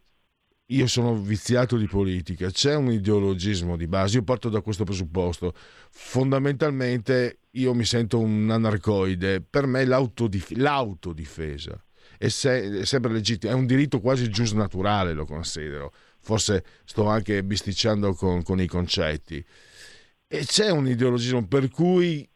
io 0.67 0.87
sono 0.87 1.15
viziato 1.15 1.77
di 1.77 1.87
politica, 1.87 2.49
c'è 2.49 2.75
un 2.75 2.91
ideologismo 2.91 3.75
di 3.75 3.87
base, 3.87 4.17
io 4.17 4.23
parto 4.23 4.49
da 4.49 4.61
questo 4.61 4.83
presupposto. 4.83 5.53
Fondamentalmente 5.91 7.39
io 7.51 7.73
mi 7.73 7.85
sento 7.85 8.19
un 8.19 8.49
anarcoide, 8.49 9.41
per 9.41 9.65
me 9.67 9.85
l'autodif- 9.85 10.55
l'autodifesa 10.57 11.81
è, 12.17 12.29
se- 12.29 12.79
è 12.79 12.85
sempre 12.85 13.11
legittima, 13.11 13.51
è 13.51 13.55
un 13.55 13.65
diritto 13.65 13.99
quasi 13.99 14.29
giusnaturale, 14.29 15.13
lo 15.13 15.25
considero. 15.25 15.91
Forse 16.19 16.63
sto 16.85 17.07
anche 17.07 17.43
bisticciando 17.43 18.13
con, 18.13 18.43
con 18.43 18.61
i 18.61 18.67
concetti. 18.67 19.43
E 20.27 20.45
c'è 20.45 20.69
un 20.69 20.87
ideologismo 20.87 21.45
per 21.45 21.69
cui 21.69 22.27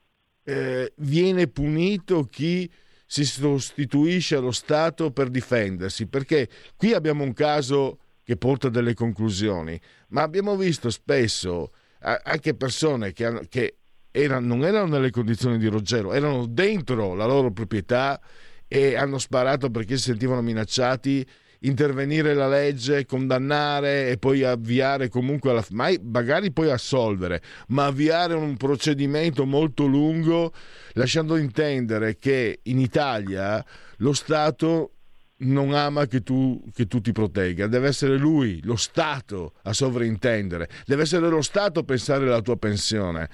eh, 0.44 0.92
viene 0.98 1.48
punito 1.48 2.26
chi 2.26 2.70
si 3.06 3.24
sostituisce 3.24 4.36
allo 4.36 4.52
Stato 4.52 5.12
per 5.12 5.30
difendersi, 5.30 6.08
perché 6.08 6.50
qui 6.76 6.94
abbiamo 6.94 7.24
un 7.24 7.34
caso 7.34 8.00
che 8.28 8.36
porta 8.36 8.68
delle 8.68 8.94
conclusioni, 8.94 9.80
ma 10.10 10.22
abbiamo 10.22 10.58
visto 10.58 10.90
spesso 10.90 11.72
anche 12.02 12.54
persone 12.56 13.14
che, 13.14 13.48
che 13.48 13.78
erano, 14.12 14.48
non 14.48 14.66
erano 14.66 14.88
nelle 14.88 15.12
condizioni 15.12 15.58
di 15.58 15.68
Ruggero, 15.68 16.12
erano 16.12 16.46
dentro 16.46 17.16
la 17.16 17.26
loro 17.26 17.54
proprietà 17.54 18.20
e 18.68 18.98
hanno 18.98 19.18
sparato 19.18 19.70
perché 19.70 19.96
si 19.96 20.04
sentivano 20.04 20.42
minacciati 20.42 21.26
intervenire 21.60 22.34
la 22.34 22.50
legge, 22.50 23.06
condannare 23.06 24.10
e 24.10 24.18
poi 24.18 24.44
avviare 24.44 25.08
comunque 25.08 25.52
alla 25.52 25.66
magari 26.02 26.52
poi 26.52 26.70
assolvere, 26.70 27.42
ma 27.70 27.86
avviare 27.86 28.34
un 28.34 28.58
procedimento 28.58 29.46
molto 29.46 29.86
lungo 29.86 30.52
lasciando 30.96 31.38
intendere 31.38 32.18
che 32.18 32.60
in 32.64 32.78
Italia 32.78 33.64
lo 34.00 34.12
Stato 34.12 34.97
non 35.40 35.74
ama 35.74 36.08
che 36.08 36.22
tu, 36.22 36.64
che 36.74 36.88
tu, 36.88 37.02
ti 37.02 37.12
protegga, 37.12 37.68
deve 37.68 37.88
essere 37.88 38.18
lui, 38.18 38.62
lo 38.64 38.76
Stato, 38.76 39.54
a 39.64 39.74
sovrintendere, 39.74 40.68
deve 40.86 41.04
essere 41.04 41.30
lo 41.30 41.42
Stato 41.42 41.82
a 41.82 41.84
pensare 41.84 42.26
alla 42.26 42.42
tua 42.42 42.58
pensione, 42.58 43.30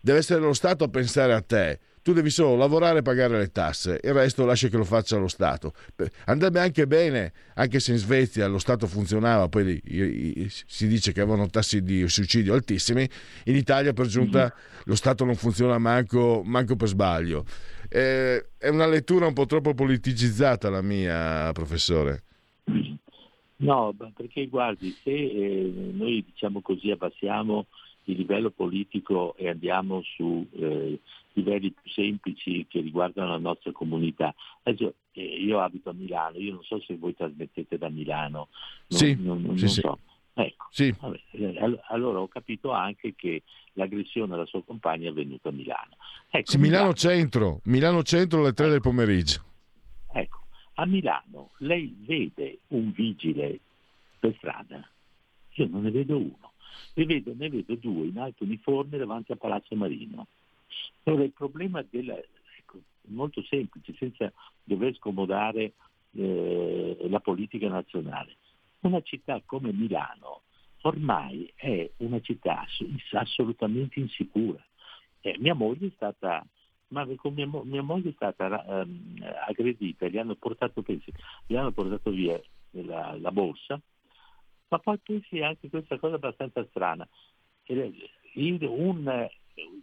deve 0.00 0.18
essere 0.18 0.40
lo 0.40 0.52
Stato 0.52 0.84
a 0.84 0.88
pensare 0.88 1.34
a 1.34 1.40
te. 1.40 1.80
Tu 2.00 2.14
devi 2.14 2.30
solo 2.30 2.56
lavorare 2.56 3.00
e 3.00 3.02
pagare 3.02 3.36
le 3.36 3.52
tasse, 3.52 4.00
il 4.02 4.14
resto 4.14 4.46
lascia 4.46 4.68
che 4.68 4.78
lo 4.78 4.84
faccia 4.84 5.18
lo 5.18 5.28
Stato. 5.28 5.74
Andrebbe 6.24 6.58
anche 6.58 6.86
bene, 6.86 7.32
anche 7.54 7.80
se 7.80 7.92
in 7.92 7.98
Svezia 7.98 8.46
lo 8.46 8.58
Stato 8.58 8.86
funzionava, 8.86 9.48
poi 9.48 9.82
si 10.66 10.86
dice 10.86 11.12
che 11.12 11.20
avevano 11.20 11.50
tassi 11.50 11.82
di 11.82 12.08
suicidio 12.08 12.54
altissimi, 12.54 13.06
in 13.44 13.56
Italia 13.56 13.92
per 13.92 14.06
giunta 14.06 14.38
mm-hmm. 14.38 14.82
lo 14.84 14.94
Stato 14.94 15.26
non 15.26 15.34
funziona 15.34 15.76
manco, 15.76 16.40
manco 16.46 16.76
per 16.76 16.88
sbaglio. 16.88 17.44
Eh, 17.88 18.50
è 18.58 18.68
una 18.68 18.86
lettura 18.86 19.26
un 19.26 19.32
po' 19.32 19.46
troppo 19.46 19.74
politicizzata 19.74 20.68
la 20.68 20.82
mia, 20.82 21.50
professore. 21.52 22.22
No, 23.56 23.92
perché 24.14 24.46
guardi, 24.46 24.90
se 25.02 25.10
eh, 25.10 25.72
noi 25.92 26.24
diciamo 26.24 26.60
così 26.60 26.90
abbassiamo 26.90 27.66
il 28.04 28.16
livello 28.16 28.50
politico 28.50 29.34
e 29.36 29.48
andiamo 29.48 30.02
su 30.02 30.46
eh, 30.52 31.00
livelli 31.32 31.72
più 31.72 31.90
semplici 31.90 32.66
che 32.68 32.80
riguardano 32.80 33.30
la 33.30 33.38
nostra 33.38 33.72
comunità. 33.72 34.34
Adesso, 34.62 34.94
eh, 35.12 35.22
io 35.22 35.60
abito 35.60 35.90
a 35.90 35.92
Milano, 35.92 36.38
io 36.38 36.54
non 36.54 36.62
so 36.62 36.80
se 36.80 36.96
voi 36.96 37.14
trasmettete 37.14 37.78
da 37.78 37.88
Milano, 37.88 38.48
non, 38.88 38.98
sì, 38.98 39.16
non, 39.20 39.42
non, 39.42 39.58
sì, 39.58 39.64
non 39.64 39.72
sì. 39.72 39.80
Ecco, 40.40 40.66
sì. 40.70 40.94
eh, 41.32 41.80
allora 41.88 42.20
ho 42.20 42.28
capito 42.28 42.70
anche 42.70 43.16
che 43.16 43.42
l'aggressione 43.72 44.34
alla 44.34 44.46
sua 44.46 44.62
compagna 44.62 45.08
è 45.08 45.10
avvenuta 45.10 45.48
a 45.48 45.52
Milano. 45.52 45.96
Ecco, 46.30 46.52
sì, 46.52 46.58
Milano, 46.58 46.76
Milano 46.76 46.94
Centro, 46.94 47.60
Milano 47.64 48.02
Centro 48.04 48.38
alle 48.38 48.52
3 48.52 48.64
ecco. 48.64 48.72
del 48.72 48.80
pomeriggio. 48.80 49.42
Ecco, 50.12 50.38
a 50.74 50.86
Milano 50.86 51.50
lei 51.58 51.92
vede 52.06 52.60
un 52.68 52.92
vigile 52.92 53.58
per 54.20 54.32
strada? 54.36 54.88
Io 55.54 55.66
non 55.66 55.82
ne 55.82 55.90
vedo 55.90 56.16
uno, 56.16 56.52
ne 56.94 57.04
vedo, 57.04 57.32
ne 57.34 57.48
vedo 57.50 57.74
due 57.74 58.06
in 58.06 58.18
alto 58.18 58.44
uniforme 58.44 58.96
davanti 58.96 59.32
a 59.32 59.36
Palazzo 59.36 59.74
Marino. 59.74 60.28
Allora 61.02 61.24
il 61.24 61.32
problema 61.32 61.84
della, 61.90 62.14
ecco, 62.14 62.76
è 62.76 63.08
molto 63.08 63.42
semplice, 63.42 63.92
senza 63.98 64.32
dover 64.62 64.94
scomodare 64.94 65.72
eh, 66.12 67.06
la 67.08 67.18
politica 67.18 67.68
nazionale 67.68 68.36
una 68.80 69.00
città 69.02 69.40
come 69.44 69.72
Milano 69.72 70.42
ormai 70.82 71.50
è 71.54 71.90
una 71.98 72.20
città 72.20 72.64
assolutamente 73.12 73.98
insicura. 73.98 74.64
Eh, 75.20 75.36
mia 75.38 75.54
moglie 75.54 75.88
è 75.88 75.92
stata, 75.94 76.46
ma 76.88 77.04
mia, 77.04 77.48
mia, 77.64 77.82
moglie 77.82 78.10
è 78.10 78.14
stata 78.14 78.64
um, 78.66 79.16
aggredita, 79.46 80.06
gli 80.06 80.18
hanno 80.18 80.36
portato, 80.36 80.82
pensi, 80.82 81.12
gli 81.46 81.56
hanno 81.56 81.72
portato 81.72 82.10
via 82.10 82.40
la, 82.70 83.16
la 83.18 83.32
borsa, 83.32 83.80
ma 84.68 84.78
poi 84.78 84.98
pensi 84.98 85.42
anche 85.42 85.68
questa 85.68 85.98
cosa 85.98 86.16
abbastanza 86.16 86.64
strana. 86.70 87.06
un, 87.66 89.28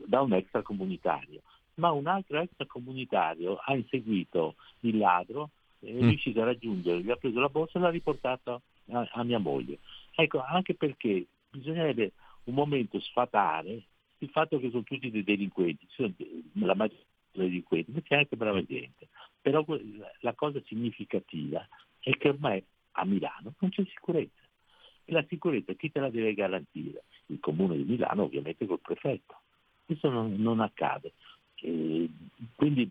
da 0.07 0.21
un 0.21 0.33
extracomunitario, 0.33 1.41
ma 1.75 1.91
un 1.91 2.07
altro 2.07 2.39
extracomunitario 2.39 3.57
ha 3.57 3.75
inseguito 3.75 4.55
il 4.81 4.97
ladro, 4.97 5.49
è 5.79 5.91
mm. 5.91 6.07
riuscito 6.07 6.41
a 6.41 6.45
raggiungere, 6.45 7.01
gli 7.01 7.11
ha 7.11 7.17
preso 7.17 7.39
la 7.39 7.49
borsa 7.49 7.77
e 7.77 7.81
l'ha 7.81 7.89
riportata 7.89 8.61
a, 8.91 9.07
a 9.11 9.23
mia 9.23 9.39
moglie. 9.39 9.79
Ecco, 10.15 10.41
anche 10.41 10.75
perché 10.75 11.25
bisognerebbe 11.49 12.13
un 12.45 12.53
momento 12.53 12.99
sfatare 12.99 13.83
il 14.19 14.29
fatto 14.29 14.59
che 14.59 14.69
sono 14.69 14.83
tutti 14.83 15.11
dei 15.11 15.23
delinquenti, 15.23 15.87
la 16.53 16.75
maggior 16.75 16.99
dei 17.31 17.47
delinquenti, 17.47 17.91
ma 17.91 18.01
c'è 18.01 18.15
anche 18.15 18.35
brava 18.35 18.63
gente. 18.63 19.07
Però 19.41 19.65
la 20.21 20.33
cosa 20.33 20.61
significativa 20.65 21.67
è 21.99 22.15
che 22.17 22.29
ormai 22.29 22.63
a 22.93 23.05
Milano 23.05 23.53
non 23.59 23.69
c'è 23.71 23.83
sicurezza. 23.85 24.43
E 25.07 25.11
la 25.11 25.25
sicurezza 25.27 25.73
chi 25.73 25.91
te 25.91 25.99
la 25.99 26.09
deve 26.09 26.33
garantire? 26.33 27.03
Il 27.27 27.39
comune 27.39 27.75
di 27.77 27.83
Milano 27.83 28.23
ovviamente 28.23 28.65
col 28.65 28.79
prefetto. 28.79 29.41
Questo 29.85 30.09
non, 30.09 30.33
non 30.35 30.61
accade. 30.61 31.13
E 31.55 32.09
quindi 32.55 32.89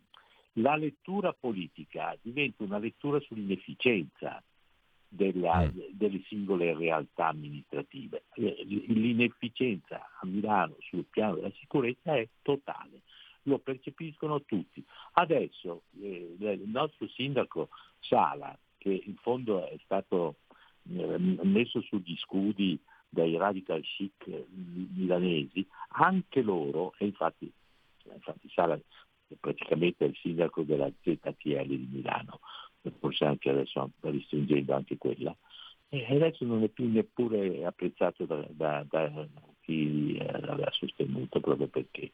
la 0.54 0.76
lettura 0.76 1.32
politica 1.32 2.16
diventa 2.22 2.62
una 2.62 2.78
lettura 2.78 3.18
sull'inefficienza 3.20 4.42
della, 5.14 5.62
mm. 5.62 5.78
delle 5.92 6.22
singole 6.26 6.74
realtà 6.74 7.28
amministrative. 7.28 8.24
L'inefficienza 8.34 9.96
a 10.20 10.26
Milano 10.26 10.76
sul 10.80 11.04
piano 11.08 11.36
della 11.36 11.52
sicurezza 11.58 12.16
è 12.16 12.28
totale, 12.42 13.02
lo 13.42 13.58
percepiscono 13.58 14.42
tutti. 14.42 14.84
Adesso 15.12 15.82
eh, 16.00 16.36
il 16.40 16.68
nostro 16.68 17.08
sindaco 17.08 17.68
Sala, 18.00 18.56
che 18.78 19.02
in 19.06 19.16
fondo 19.16 19.66
è 19.66 19.76
stato 19.84 20.36
eh, 20.90 21.18
messo 21.18 21.80
sugli 21.82 22.16
scudi 22.16 22.78
dai 23.08 23.36
radical 23.36 23.80
chic 23.82 24.28
milanesi, 24.50 25.66
anche 25.96 26.42
loro, 26.42 26.94
e 26.98 27.06
infatti, 27.06 27.50
infatti 28.12 28.48
Sala 28.50 28.74
è 28.74 29.34
praticamente 29.38 30.04
il 30.04 30.16
sindaco 30.16 30.62
della 30.62 30.90
ZTL 31.02 31.66
di 31.66 31.88
Milano, 31.90 32.40
forse 32.98 33.24
anche 33.24 33.50
adesso 33.50 33.90
restringendo 34.00 34.74
anche 34.74 34.96
quella, 34.96 35.34
e 35.88 36.06
adesso 36.14 36.44
non 36.44 36.62
è 36.62 36.68
più 36.68 36.88
neppure 36.90 37.64
apprezzato 37.64 38.24
da, 38.24 38.44
da, 38.50 38.84
da 38.88 39.28
chi 39.60 40.16
l'aveva 40.16 40.70
sostenuto 40.72 41.40
proprio 41.40 41.68
perché 41.68 42.10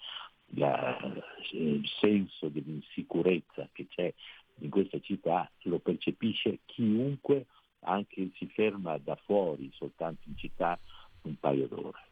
il 0.53 1.89
senso 2.01 2.49
dell'insicurezza 2.49 3.69
che 3.73 3.87
c'è 3.89 4.13
in 4.61 4.71
questa 4.71 5.01
città 5.01 5.51
lo 5.63 5.79
percepisce 5.79 6.59
chiunque 6.67 7.47
anche 7.81 8.31
si 8.35 8.47
ferma 8.47 8.99
da 8.99 9.17
fuori 9.25 9.71
soltanto 9.73 10.29
in 10.29 10.37
città 10.37 10.79
un 11.23 11.39
paio 11.39 11.67
d'ore. 11.67 12.09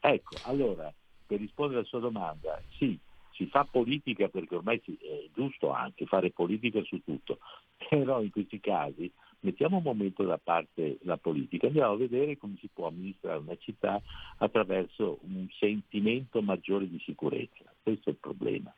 Ecco, 0.00 0.36
allora, 0.42 0.92
per 1.26 1.38
rispondere 1.38 1.80
alla 1.80 1.88
sua 1.88 2.00
domanda, 2.00 2.60
sì, 2.76 2.98
si 3.34 3.46
fa 3.46 3.64
politica 3.64 4.28
perché 4.28 4.54
ormai 4.54 4.80
è 4.84 5.28
giusto 5.34 5.70
anche 5.70 6.06
fare 6.06 6.30
politica 6.30 6.82
su 6.82 7.02
tutto, 7.04 7.38
però 7.88 8.22
in 8.22 8.30
questi 8.30 8.60
casi 8.60 9.10
mettiamo 9.40 9.76
un 9.76 9.82
momento 9.82 10.24
da 10.24 10.38
parte 10.42 10.98
la 11.02 11.16
politica, 11.16 11.66
andiamo 11.66 11.92
a 11.92 11.96
vedere 11.96 12.38
come 12.38 12.56
si 12.58 12.68
può 12.72 12.88
amministrare 12.88 13.38
una 13.38 13.56
città 13.58 14.00
attraverso 14.38 15.18
un 15.22 15.46
sentimento 15.58 16.40
maggiore 16.42 16.88
di 16.88 16.98
sicurezza. 17.04 17.64
Questo 17.82 18.08
è 18.08 18.12
il 18.12 18.18
problema. 18.18 18.74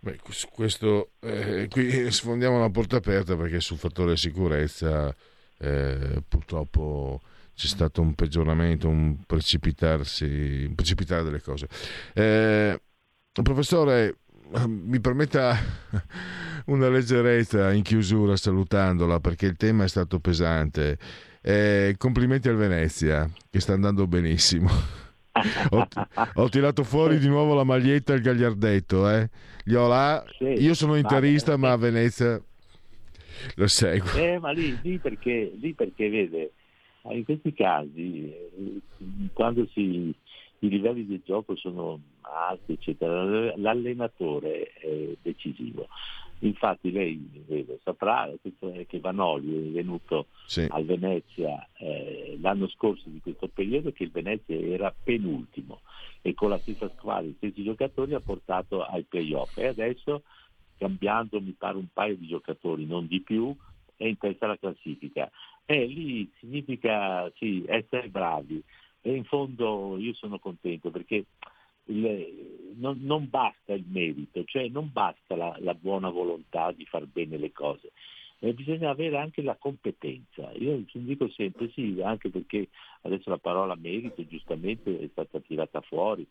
Beh, 0.00 0.18
questo, 0.52 1.10
eh, 1.20 1.68
qui 1.68 2.10
sfondiamo 2.10 2.56
una 2.56 2.70
porta 2.70 2.96
aperta 2.96 3.36
perché 3.36 3.60
sul 3.60 3.78
fattore 3.78 4.16
sicurezza 4.16 5.14
eh, 5.58 6.22
purtroppo 6.28 7.20
c'è 7.54 7.66
stato 7.68 8.00
un 8.00 8.14
peggioramento, 8.14 8.88
un 8.88 9.18
precipitarsi, 9.24 10.64
un 10.66 10.74
precipitare 10.74 11.22
delle 11.22 11.40
cose. 11.40 11.68
Eh, 12.14 12.80
professore, 13.40 14.18
mi 14.66 15.00
permetta 15.00 15.56
una 16.66 16.88
leggerezza 16.90 17.72
in 17.72 17.82
chiusura 17.82 18.36
salutandola 18.36 19.20
perché 19.20 19.46
il 19.46 19.56
tema 19.56 19.84
è 19.84 19.88
stato 19.88 20.20
pesante. 20.20 20.98
Eh, 21.40 21.94
complimenti 21.96 22.48
al 22.48 22.56
Venezia 22.56 23.28
che 23.50 23.60
sta 23.60 23.72
andando 23.72 24.06
benissimo. 24.06 24.68
ho, 25.70 25.88
ho, 26.34 26.48
tirato 26.50 26.84
fuori 26.84 27.18
di 27.18 27.26
nuovo 27.26 27.54
la 27.54 27.64
maglietta 27.64 28.12
e 28.12 28.16
il 28.16 28.22
gagliardetto. 28.22 29.08
Eh. 29.08 29.30
Là, 29.64 30.22
io 30.38 30.74
sono 30.74 30.96
interista, 30.96 31.56
ma 31.56 31.72
a 31.72 31.76
Venezia 31.76 32.40
lo 33.54 33.66
seguo. 33.66 34.12
Eh, 34.14 34.38
ma 34.38 34.50
lì, 34.50 34.78
lì, 34.82 34.98
perché, 34.98 35.52
lì 35.58 35.72
perché 35.72 36.08
vede, 36.10 36.52
in 37.10 37.24
questi 37.24 37.52
casi, 37.52 38.30
eh, 38.30 38.80
quando 39.32 39.66
si, 39.72 40.14
i 40.62 40.68
livelli 40.68 41.04
di 41.04 41.20
gioco 41.24 41.56
sono 41.56 42.00
alti, 42.20 42.72
eccetera, 42.72 43.24
l'allenatore 43.56 44.72
è 44.74 45.16
decisivo. 45.20 45.88
Infatti 46.40 46.90
lei 46.90 47.20
vede, 47.46 47.78
saprà 47.84 48.28
che 48.86 48.98
Vanoli 49.00 49.68
è 49.68 49.72
venuto 49.72 50.26
sì. 50.46 50.66
al 50.68 50.84
Venezia 50.84 51.68
eh, 51.78 52.36
l'anno 52.40 52.68
scorso 52.68 53.08
di 53.08 53.20
questo 53.20 53.46
periodo 53.46 53.92
che 53.92 54.04
il 54.04 54.10
Venezia 54.10 54.56
era 54.56 54.92
penultimo 55.04 55.82
e 56.20 56.34
con 56.34 56.48
la 56.48 56.58
stessa 56.58 56.90
squadra, 56.96 57.28
gli 57.28 57.34
stessi 57.36 57.62
giocatori 57.62 58.14
ha 58.14 58.20
portato 58.20 58.82
ai 58.82 59.04
playoff 59.04 59.56
e 59.56 59.66
adesso 59.66 60.22
cambiando 60.78 61.40
mi 61.40 61.54
pare 61.56 61.76
un 61.76 61.86
paio 61.92 62.16
di 62.16 62.26
giocatori, 62.26 62.86
non 62.86 63.06
di 63.06 63.20
più, 63.20 63.54
è 63.96 64.06
in 64.06 64.18
testa 64.18 64.46
alla 64.46 64.58
classifica. 64.58 65.30
E 65.64 65.86
lì 65.86 66.28
significa 66.40 67.30
sì, 67.36 67.64
essere 67.68 68.08
bravi 68.08 68.60
e 69.02 69.14
in 69.14 69.24
fondo 69.24 69.96
io 69.98 70.14
sono 70.14 70.38
contento 70.38 70.90
perché 70.90 71.26
il, 71.86 72.74
non, 72.76 72.98
non, 73.02 73.28
basta 73.28 73.74
il 73.74 73.84
merito, 73.86 74.44
cioè 74.44 74.68
non 74.68 74.90
basta 74.92 75.36
la, 75.36 75.54
la 75.60 75.74
buona 75.74 76.08
volontà 76.08 76.72
di 76.72 76.86
far 76.86 77.06
bene 77.06 77.36
le 77.36 77.52
cose, 77.52 77.90
eh, 78.38 78.54
bisogna 78.54 78.90
avere 78.90 79.18
anche 79.18 79.42
la 79.42 79.56
competenza. 79.56 80.52
Io 80.52 80.82
dico 80.92 81.28
sempre 81.30 81.70
sì, 81.70 82.00
anche 82.02 82.30
perché 82.30 82.68
adesso 83.02 83.30
la 83.30 83.38
parola 83.38 83.74
merito 83.74 84.24
giustamente 84.26 84.98
è 84.98 85.08
stata 85.10 85.40
tirata 85.40 85.80
fuori, 85.80 86.26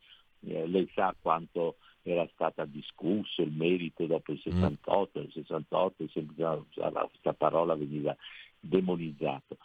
eh, 0.48 0.68
lei 0.68 0.90
sa 0.94 1.16
quanto 1.20 1.76
era 2.04 2.28
stata 2.34 2.66
discusso 2.66 3.42
il 3.42 3.52
merito 3.52 4.06
dopo 4.08 4.32
il 4.32 4.40
68, 4.40 5.20
mm. 5.20 5.24
il 5.24 5.32
68 5.32 6.08
sempre, 6.10 6.64
questa 6.74 7.34
parola 7.34 7.76
veniva 7.76 8.16
demonizzata. 8.60 9.56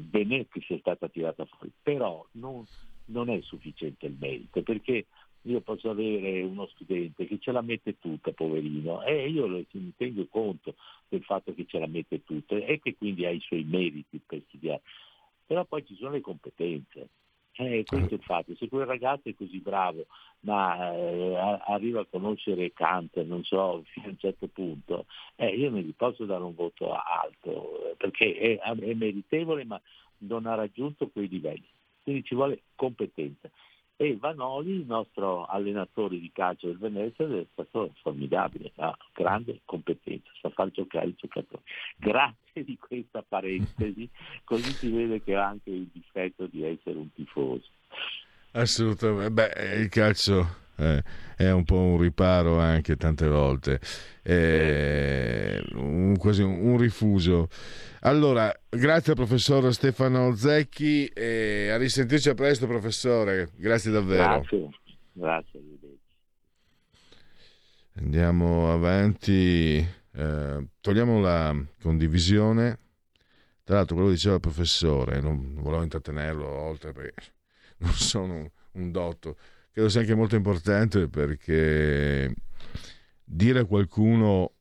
Bene 0.00 0.46
che 0.48 0.60
sia 0.60 0.78
stata 0.78 1.08
tirata 1.08 1.46
fuori, 1.46 1.72
però 1.82 2.26
non, 2.32 2.66
non 3.06 3.30
è 3.30 3.40
sufficiente 3.40 4.06
il 4.06 4.16
merito, 4.18 4.62
perché 4.62 5.06
io 5.42 5.60
posso 5.62 5.88
avere 5.88 6.42
uno 6.42 6.66
studente 6.66 7.26
che 7.26 7.38
ce 7.38 7.52
la 7.52 7.62
mette 7.62 7.98
tutta, 7.98 8.32
poverino, 8.32 9.02
e 9.02 9.28
io 9.28 9.46
mi 9.48 9.92
tengo 9.96 10.26
conto 10.28 10.74
del 11.08 11.22
fatto 11.22 11.54
che 11.54 11.64
ce 11.66 11.78
la 11.78 11.86
mette 11.86 12.22
tutta 12.22 12.56
e 12.56 12.78
che 12.80 12.96
quindi 12.96 13.24
ha 13.24 13.30
i 13.30 13.40
suoi 13.40 13.64
meriti 13.64 14.20
per 14.24 14.42
studiare. 14.48 14.82
Però 15.46 15.64
poi 15.64 15.86
ci 15.86 15.94
sono 15.96 16.10
le 16.10 16.20
competenze. 16.20 17.08
Eh, 17.60 17.86
questo 17.88 18.14
è 18.14 18.16
il 18.18 18.22
fatto, 18.22 18.54
se 18.54 18.68
quel 18.68 18.86
ragazzo 18.86 19.28
è 19.28 19.34
così 19.34 19.58
bravo, 19.58 20.06
ma 20.40 20.92
eh, 20.94 21.34
arriva 21.66 22.02
a 22.02 22.06
conoscere 22.08 22.72
Kant, 22.72 23.20
non 23.24 23.42
so, 23.42 23.82
fino 23.86 24.06
a 24.06 24.10
un 24.10 24.18
certo 24.18 24.46
punto, 24.46 25.06
eh, 25.34 25.48
io 25.56 25.68
non 25.68 25.80
gli 25.80 25.92
posso 25.92 26.24
dare 26.24 26.44
un 26.44 26.54
voto 26.54 26.92
alto, 26.92 27.94
perché 27.96 28.36
è, 28.36 28.58
è 28.60 28.94
meritevole 28.94 29.64
ma 29.64 29.80
non 30.18 30.46
ha 30.46 30.54
raggiunto 30.54 31.08
quei 31.08 31.26
livelli. 31.26 31.66
Quindi 32.04 32.22
ci 32.22 32.36
vuole 32.36 32.62
competenza 32.76 33.50
e 34.00 34.16
Vanoli, 34.16 34.70
il 34.70 34.86
nostro 34.86 35.44
allenatore 35.46 36.20
di 36.20 36.30
calcio 36.32 36.68
del 36.68 36.78
Venezia, 36.78 37.26
è 37.26 37.44
stato 37.52 37.92
formidabile, 38.00 38.70
ha 38.76 38.96
grande 39.12 39.60
competenza, 39.64 40.30
sa 40.40 40.50
far 40.50 40.70
giocare 40.70 41.08
i 41.08 41.14
giocatori. 41.16 41.62
Grazie 41.96 42.62
di 42.62 42.78
questa 42.78 43.24
parentesi, 43.26 44.08
così 44.44 44.70
si 44.70 44.88
vede 44.90 45.20
che 45.20 45.34
ha 45.34 45.48
anche 45.48 45.70
il 45.70 45.88
difetto 45.92 46.46
di 46.46 46.62
essere 46.62 46.96
un 46.96 47.12
tifoso. 47.12 47.66
Assolutamente, 48.52 49.30
beh, 49.32 49.80
il 49.80 49.88
calcio 49.88 50.46
eh, 50.78 51.02
è 51.36 51.50
un 51.50 51.64
po' 51.64 51.78
un 51.78 52.00
riparo 52.00 52.58
anche 52.58 52.96
tante 52.96 53.26
volte, 53.26 53.80
è 54.22 55.60
un, 55.74 56.16
quasi 56.16 56.42
un, 56.42 56.58
un 56.66 56.78
rifuso. 56.78 57.48
Allora, 58.00 58.52
grazie 58.68 59.12
al 59.12 59.18
professor 59.18 59.72
Stefano 59.74 60.34
Zecchi 60.34 61.06
e 61.06 61.70
a 61.70 61.76
risentirci 61.76 62.28
a 62.28 62.34
presto 62.34 62.66
professore, 62.66 63.50
grazie 63.56 63.90
davvero. 63.90 64.40
Grazie, 64.40 64.68
grazie. 65.12 65.60
Andiamo 67.96 68.72
avanti, 68.72 69.84
eh, 70.12 70.66
togliamo 70.80 71.20
la 71.20 71.56
condivisione. 71.82 72.78
Tra 73.64 73.76
l'altro 73.76 73.96
quello 73.96 74.10
che 74.10 74.16
diceva 74.16 74.36
il 74.36 74.40
professore, 74.40 75.20
non 75.20 75.56
volevo 75.56 75.82
intrattenerlo 75.82 76.46
oltre 76.46 76.92
perché 76.92 77.32
non 77.78 77.92
sono 77.92 78.34
un, 78.34 78.48
un 78.72 78.90
dotto 78.92 79.36
credo 79.78 79.88
sia 79.90 80.00
anche 80.00 80.14
molto 80.16 80.34
importante 80.34 81.06
perché 81.06 82.34
dire 83.22 83.60
a 83.60 83.64
qualcuno 83.64 84.54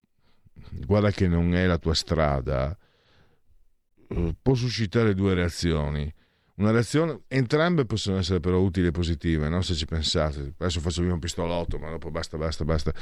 guarda 0.85 1.09
che 1.09 1.27
non 1.27 1.55
è 1.55 1.65
la 1.65 1.79
tua 1.79 1.95
strada 1.95 2.77
eh, 4.09 4.35
può 4.39 4.53
suscitare 4.53 5.15
due 5.15 5.33
reazioni. 5.33 6.13
una 6.57 6.69
reazione, 6.69 7.21
entrambe 7.27 7.85
possono 7.85 8.17
essere 8.17 8.39
però 8.39 8.59
utili 8.59 8.87
e 8.87 8.91
positive, 8.91 9.49
no? 9.49 9.61
se 9.63 9.73
ci 9.73 9.85
pensate. 9.85 10.53
Adesso 10.55 10.79
faccio 10.81 11.03
io 11.03 11.13
un 11.13 11.19
pistolotto, 11.19 11.79
ma 11.79 11.89
dopo 11.89 12.11
basta, 12.11 12.37
basta, 12.37 12.63
basta. 12.63 12.93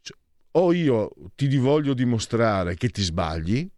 Cioè, 0.00 0.16
o 0.52 0.72
io 0.74 1.12
ti 1.34 1.54
voglio 1.56 1.94
dimostrare 1.94 2.74
che 2.74 2.90
ti 2.90 3.00
sbagli, 3.02 3.70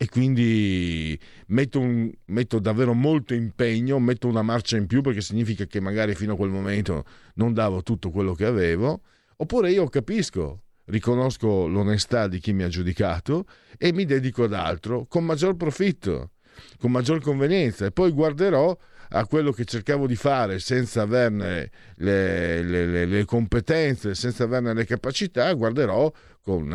e 0.00 0.08
quindi 0.08 1.18
metto, 1.48 1.80
un, 1.80 2.08
metto, 2.26 2.60
davvero 2.60 2.94
molto 2.94 3.34
impegno, 3.34 3.98
metto 3.98 4.28
una 4.28 4.42
marcia 4.42 4.76
in 4.76 4.86
più 4.86 5.02
perché 5.02 5.20
significa 5.20 5.66
che 5.66 5.80
magari 5.80 6.14
fino 6.14 6.34
a 6.34 6.36
quel 6.36 6.50
momento 6.50 7.04
non 7.34 7.52
davo 7.52 7.82
tutto 7.82 8.10
quello 8.10 8.32
che 8.32 8.44
avevo, 8.44 9.00
oppure 9.38 9.72
io 9.72 9.88
capisco, 9.88 10.62
riconosco 10.84 11.66
l'onestà 11.66 12.28
di 12.28 12.38
chi 12.38 12.52
mi 12.52 12.62
ha 12.62 12.68
giudicato 12.68 13.46
e 13.76 13.92
mi 13.92 14.04
dedico 14.04 14.44
ad 14.44 14.52
altro 14.52 15.04
con 15.06 15.24
maggior 15.24 15.56
profitto, 15.56 16.30
con 16.78 16.92
maggior 16.92 17.20
convenienza. 17.20 17.86
E 17.86 17.90
poi 17.90 18.12
guarderò 18.12 18.78
a 19.08 19.26
quello 19.26 19.50
che 19.50 19.64
cercavo 19.64 20.06
di 20.06 20.14
fare 20.14 20.60
senza 20.60 21.02
averne 21.02 21.70
le, 21.96 22.62
le, 22.62 22.86
le, 22.86 23.04
le 23.04 23.24
competenze, 23.24 24.14
senza 24.14 24.44
averne 24.44 24.74
le 24.74 24.84
capacità, 24.84 25.52
guarderò 25.54 26.08
con 26.40 26.72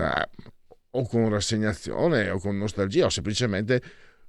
o 0.96 1.08
con 1.08 1.30
rassegnazione 1.30 2.30
o 2.30 2.40
con 2.40 2.58
nostalgia 2.58 3.06
o 3.06 3.10
semplicemente 3.10 3.82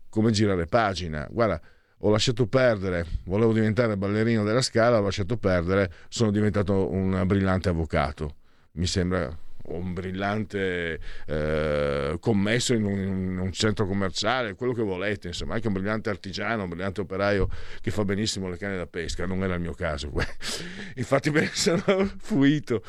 come 0.08 0.30
girare 0.30 0.66
pagina. 0.66 1.26
Guarda, 1.30 1.60
ho 1.98 2.10
lasciato 2.10 2.46
perdere, 2.46 3.06
volevo 3.24 3.52
diventare 3.52 3.96
ballerino 3.96 4.44
della 4.44 4.62
scala, 4.62 4.98
ho 4.98 5.02
lasciato 5.02 5.36
perdere, 5.36 5.90
sono 6.08 6.30
diventato 6.30 6.90
un 6.90 7.22
brillante 7.26 7.68
avvocato. 7.70 8.36
Mi 8.72 8.86
sembra 8.86 9.36
un 9.66 9.94
brillante 9.94 11.00
eh, 11.26 12.16
commesso 12.20 12.74
in 12.74 12.84
un, 12.84 12.98
in 12.98 13.38
un, 13.38 13.52
centro 13.52 13.86
commerciale, 13.86 14.54
quello 14.54 14.72
che 14.72 14.82
volete, 14.82 15.28
insomma, 15.28 15.54
anche 15.54 15.68
un 15.68 15.72
brillante 15.72 16.10
artigiano, 16.10 16.64
un 16.64 16.68
brillante 16.68 17.00
operaio 17.00 17.48
che 17.80 17.90
fa 17.90 18.04
benissimo 18.04 18.48
le 18.48 18.58
canne 18.58 18.76
da 18.76 18.86
pesca, 18.86 19.26
non 19.26 19.42
era 19.42 19.54
il 19.54 19.60
mio 19.60 19.72
caso. 19.72 20.12
Infatti 20.96 21.30
me 21.30 21.40
ne 21.40 21.50
sono 21.52 21.82
fuito. 22.18 22.82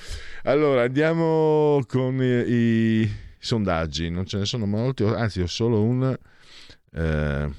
Allora, 0.44 0.84
andiamo 0.84 1.82
con 1.88 2.22
i, 2.22 2.52
i 2.52 3.25
sondaggi, 3.46 4.10
non 4.10 4.26
ce 4.26 4.40
ne 4.40 4.46
sono 4.46 4.66
molti, 4.66 5.04
anzi 5.04 5.42
ho 5.42 5.48
solo 5.48 5.84
un... 5.84 6.18
Eh, 6.92 7.50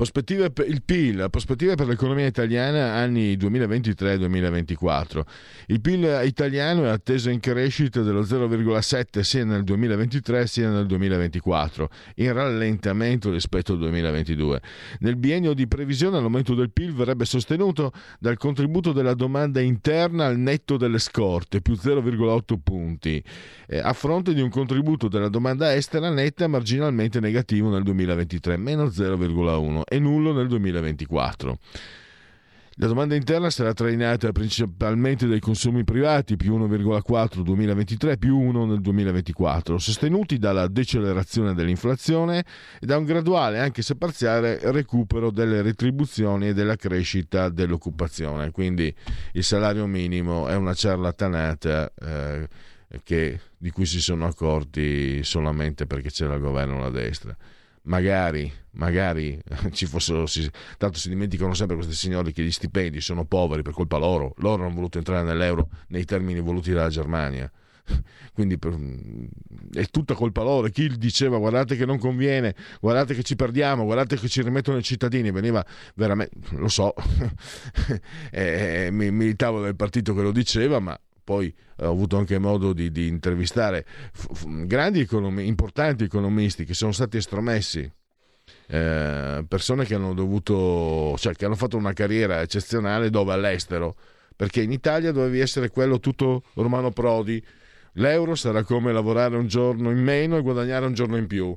Prospettive 0.00 0.50
per 0.50 0.66
il 0.66 0.82
PIL, 0.82 1.26
prospettive 1.28 1.74
per 1.74 1.86
l'economia 1.86 2.24
italiana 2.24 2.94
anni 2.94 3.36
2023-2024. 3.36 5.20
Il 5.66 5.82
PIL 5.82 6.22
italiano 6.24 6.84
è 6.84 6.88
atteso 6.88 7.28
in 7.28 7.38
crescita 7.38 8.00
dello 8.00 8.22
0,7 8.22 9.20
sia 9.20 9.44
nel 9.44 9.62
2023 9.62 10.46
sia 10.46 10.70
nel 10.70 10.86
2024, 10.86 11.90
in 12.14 12.32
rallentamento 12.32 13.30
rispetto 13.30 13.72
al 13.72 13.78
2022. 13.80 14.62
Nel 15.00 15.16
biennio 15.16 15.52
di 15.52 15.68
previsione 15.68 16.18
l'aumento 16.18 16.54
del 16.54 16.70
PIL 16.70 16.94
verrebbe 16.94 17.26
sostenuto 17.26 17.92
dal 18.18 18.38
contributo 18.38 18.92
della 18.92 19.12
domanda 19.12 19.60
interna 19.60 20.24
al 20.24 20.38
netto 20.38 20.78
delle 20.78 20.98
scorte, 20.98 21.60
più 21.60 21.74
0,8 21.74 22.56
punti, 22.64 23.22
eh, 23.66 23.78
a 23.78 23.92
fronte 23.92 24.32
di 24.32 24.40
un 24.40 24.48
contributo 24.48 25.08
della 25.08 25.28
domanda 25.28 25.74
estera 25.74 26.08
netta 26.08 26.48
marginalmente 26.48 27.20
negativo 27.20 27.68
nel 27.68 27.82
2023, 27.82 28.56
meno 28.56 28.86
0,1 28.86 29.88
e 29.92 29.98
nullo 29.98 30.32
nel 30.32 30.46
2024. 30.46 31.58
La 32.74 32.86
domanda 32.86 33.14
interna 33.14 33.50
sarà 33.50 33.74
trainata 33.74 34.30
principalmente 34.32 35.26
dai 35.26 35.40
consumi 35.40 35.84
privati, 35.84 36.36
più 36.36 36.56
1,4 36.56 37.34
nel 37.34 37.44
2023, 37.44 38.16
più 38.16 38.38
1 38.38 38.64
nel 38.64 38.80
2024, 38.80 39.76
sostenuti 39.76 40.38
dalla 40.38 40.66
decelerazione 40.66 41.52
dell'inflazione 41.52 42.42
e 42.80 42.86
da 42.86 42.96
un 42.96 43.04
graduale, 43.04 43.58
anche 43.58 43.82
se 43.82 43.96
parziale, 43.96 44.60
recupero 44.70 45.30
delle 45.30 45.60
retribuzioni 45.60 46.48
e 46.48 46.54
della 46.54 46.76
crescita 46.76 47.50
dell'occupazione. 47.50 48.50
Quindi 48.50 48.94
il 49.32 49.44
salario 49.44 49.86
minimo 49.86 50.48
è 50.48 50.54
una 50.54 50.72
ciarlatanata 50.72 51.92
eh, 52.00 52.48
che, 53.02 53.40
di 53.58 53.70
cui 53.70 53.84
si 53.84 54.00
sono 54.00 54.24
accorti 54.24 55.22
solamente 55.22 55.84
perché 55.84 56.10
c'era 56.10 56.34
il 56.34 56.40
governo 56.40 56.78
alla 56.78 56.88
destra 56.88 57.36
magari, 57.82 58.52
magari 58.72 59.40
ci 59.72 59.86
fossero, 59.86 60.26
si, 60.26 60.48
tanto 60.76 60.98
si 60.98 61.08
dimenticano 61.08 61.54
sempre 61.54 61.76
questi 61.76 61.94
signori 61.94 62.32
che 62.32 62.42
gli 62.42 62.52
stipendi 62.52 63.00
sono 63.00 63.24
poveri 63.24 63.62
per 63.62 63.72
colpa 63.72 63.96
loro, 63.96 64.34
loro 64.38 64.64
hanno 64.64 64.74
voluto 64.74 64.98
entrare 64.98 65.24
nell'euro 65.24 65.68
nei 65.88 66.04
termini 66.04 66.40
voluti 66.40 66.72
dalla 66.72 66.88
Germania. 66.88 67.50
Quindi 68.32 68.58
per, 68.58 68.76
è 69.72 69.84
tutta 69.86 70.14
colpa 70.14 70.42
loro. 70.42 70.68
Chi 70.68 70.88
diceva 70.96 71.38
guardate 71.38 71.76
che 71.76 71.84
non 71.84 71.98
conviene, 71.98 72.54
guardate 72.80 73.14
che 73.14 73.22
ci 73.22 73.36
perdiamo, 73.36 73.84
guardate 73.84 74.16
che 74.16 74.28
ci 74.28 74.42
rimettono 74.42 74.78
i 74.78 74.82
cittadini, 74.82 75.30
veniva 75.30 75.64
veramente, 75.94 76.38
lo 76.56 76.68
so, 76.68 76.94
e, 78.30 78.86
e, 78.86 78.90
militavo 78.90 79.62
del 79.62 79.76
partito 79.76 80.14
che 80.14 80.22
lo 80.22 80.32
diceva, 80.32 80.78
ma 80.78 80.98
poi 81.30 81.54
ho 81.76 81.88
avuto 81.88 82.16
anche 82.16 82.40
modo 82.40 82.72
di, 82.72 82.90
di 82.90 83.06
intervistare 83.06 83.86
grandi 84.66 84.98
economi- 84.98 85.46
importanti 85.46 86.02
economisti 86.02 86.64
che 86.64 86.74
sono 86.74 86.90
stati 86.90 87.18
estromessi 87.18 87.88
eh, 88.66 89.44
persone 89.46 89.84
che 89.84 89.94
hanno 89.94 90.12
dovuto, 90.12 91.16
cioè 91.18 91.34
che 91.34 91.44
hanno 91.44 91.54
fatto 91.54 91.76
una 91.76 91.92
carriera 91.92 92.40
eccezionale 92.40 93.10
dove 93.10 93.32
all'estero, 93.32 93.94
perché 94.34 94.60
in 94.60 94.72
Italia 94.72 95.12
dovevi 95.12 95.38
essere 95.38 95.70
quello 95.70 96.00
tutto 96.00 96.42
Romano 96.54 96.90
Prodi. 96.90 97.40
L'euro 97.94 98.34
sarà 98.34 98.64
come 98.64 98.92
lavorare 98.92 99.36
un 99.36 99.46
giorno 99.46 99.90
in 99.90 100.02
meno 100.02 100.36
e 100.36 100.42
guadagnare 100.42 100.86
un 100.86 100.94
giorno 100.94 101.16
in 101.16 101.28
più. 101.28 101.56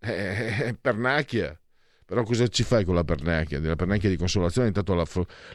Eh, 0.00 0.76
pernacchia. 0.78 1.58
Però 2.08 2.22
cosa 2.22 2.46
ci 2.48 2.62
fai 2.62 2.86
con 2.86 2.94
la 2.94 3.04
pernacchia? 3.04 3.60
Della 3.60 3.76
pernacchia 3.76 4.08
di 4.08 4.16
consolazione, 4.16 4.68
intanto 4.68 4.94
la, 4.94 5.06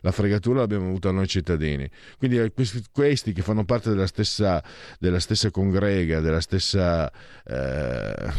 la 0.01 0.11
fregatura 0.11 0.59
l'abbiamo 0.59 0.85
avuta 0.85 1.09
noi 1.09 1.25
cittadini. 1.25 1.89
Quindi 2.19 2.37
eh, 2.37 2.51
questi, 2.53 2.83
questi 2.91 3.33
che 3.33 3.41
fanno 3.41 3.65
parte 3.65 3.89
della 3.89 4.05
stessa, 4.05 4.63
della 4.99 5.19
stessa 5.19 5.49
congrega, 5.49 6.19
della 6.19 6.41
stessa... 6.41 7.11
Eh, 7.43 8.31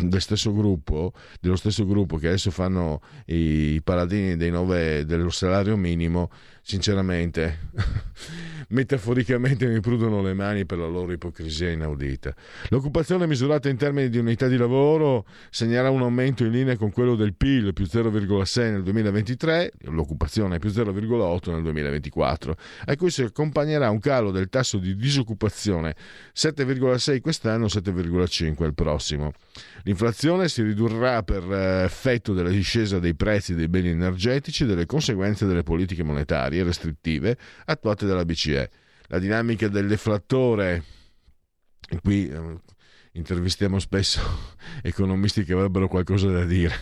del 0.00 0.20
stesso 0.20 0.54
gruppo, 0.54 1.12
dello 1.40 1.56
stesso 1.56 1.86
gruppo 1.86 2.16
che 2.16 2.28
adesso 2.28 2.50
fanno 2.50 3.00
i 3.26 3.80
paladini 3.84 4.36
dei 4.36 4.50
nove, 4.50 5.04
dello 5.04 5.30
salario 5.30 5.76
minimo, 5.76 6.30
sinceramente, 6.62 7.70
metaforicamente 8.68 9.66
mi 9.66 9.80
prudono 9.80 10.22
le 10.22 10.32
mani 10.32 10.64
per 10.64 10.78
la 10.78 10.86
loro 10.86 11.12
ipocrisia 11.12 11.70
inaudita. 11.70 12.34
L'occupazione 12.68 13.26
misurata 13.26 13.68
in 13.68 13.76
termini 13.76 14.08
di 14.08 14.18
unità 14.18 14.48
di 14.48 14.56
lavoro 14.56 15.26
segnerà 15.50 15.90
un 15.90 16.00
aumento 16.00 16.44
in 16.44 16.52
linea 16.52 16.76
con 16.76 16.90
quello 16.90 17.14
del 17.14 17.34
PIL 17.34 17.72
più 17.74 17.84
0,6 17.84 18.70
nel 18.70 18.82
2023, 18.82 19.72
l'occupazione 19.88 20.58
più 20.58 20.70
0,8 20.70 21.52
nel 21.52 21.62
2024, 21.62 22.56
a 22.86 22.96
cui 22.96 23.10
si 23.10 23.22
accompagnerà 23.22 23.90
un 23.90 23.98
calo 23.98 24.30
del 24.30 24.48
tasso 24.48 24.78
di 24.78 24.96
disoccupazione 24.96 25.94
7,6 26.34 27.20
quest'anno, 27.20 27.66
7,5 27.66 28.64
il 28.64 28.74
prossimo. 28.74 29.32
L'inflazione 29.84 30.48
si 30.48 30.62
ridurrà 30.62 31.22
per 31.22 31.42
eh, 31.50 31.84
effetto 31.84 32.32
della 32.32 32.50
discesa 32.50 32.98
dei 32.98 33.14
prezzi 33.14 33.54
dei 33.54 33.68
beni 33.68 33.88
energetici 33.88 34.62
e 34.62 34.66
delle 34.66 34.86
conseguenze 34.86 35.46
delle 35.46 35.62
politiche 35.62 36.02
monetarie 36.02 36.62
restrittive 36.62 37.36
attuate 37.64 38.06
dalla 38.06 38.24
BCE. 38.24 38.70
La 39.08 39.18
dinamica 39.18 39.68
del 39.68 39.88
deflattore, 39.88 40.84
qui 42.02 42.28
eh, 42.28 42.60
intervistiamo 43.12 43.78
spesso 43.78 44.20
economisti 44.82 45.44
che 45.44 45.52
avrebbero 45.52 45.88
qualcosa 45.88 46.30
da 46.30 46.44
dire 46.44 46.74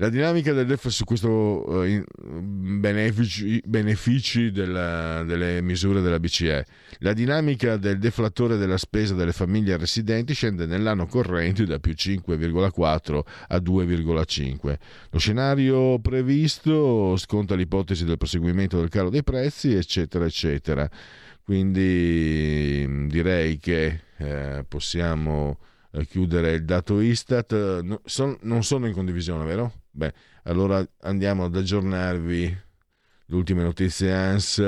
la 0.00 0.08
dinamica 0.08 0.52
del 0.52 0.66
DEF 0.66 0.88
su 0.88 1.04
questi 1.04 1.26
uh, 1.26 2.04
benefici, 2.44 3.60
benefici 3.64 4.52
della, 4.52 5.24
delle 5.24 5.60
misure 5.60 6.00
della 6.00 6.20
BCE. 6.20 6.64
La 6.98 7.12
dinamica 7.12 7.76
del 7.76 7.98
deflattore 7.98 8.56
della 8.56 8.78
spesa 8.78 9.14
delle 9.14 9.32
famiglie 9.32 9.76
residenti 9.76 10.34
scende 10.34 10.66
nell'anno 10.66 11.06
corrente 11.06 11.64
da 11.64 11.80
più 11.80 11.92
5,4 11.92 13.20
a 13.48 13.56
2,5. 13.56 14.76
Lo 15.10 15.18
scenario 15.18 15.98
previsto 15.98 17.16
sconta 17.16 17.56
l'ipotesi 17.56 18.04
del 18.04 18.18
proseguimento 18.18 18.78
del 18.78 18.90
calo 18.90 19.10
dei 19.10 19.24
prezzi, 19.24 19.74
eccetera, 19.74 20.24
eccetera. 20.26 20.88
Quindi 21.42 23.08
direi 23.08 23.58
che 23.58 24.02
eh, 24.18 24.64
possiamo 24.68 25.58
eh, 25.60 25.67
chiudere 26.06 26.52
il 26.52 26.64
dato 26.64 27.00
Istat. 27.00 28.00
Son, 28.04 28.36
non 28.42 28.62
sono 28.62 28.86
in 28.86 28.92
condivisione, 28.92 29.44
vero? 29.44 29.72
Beh, 29.90 30.12
allora 30.44 30.86
andiamo 31.00 31.44
ad 31.44 31.56
aggiornarvi 31.56 32.56
le 33.26 33.34
ultime 33.34 33.62
notizie 33.62 34.12
ANS. 34.12 34.58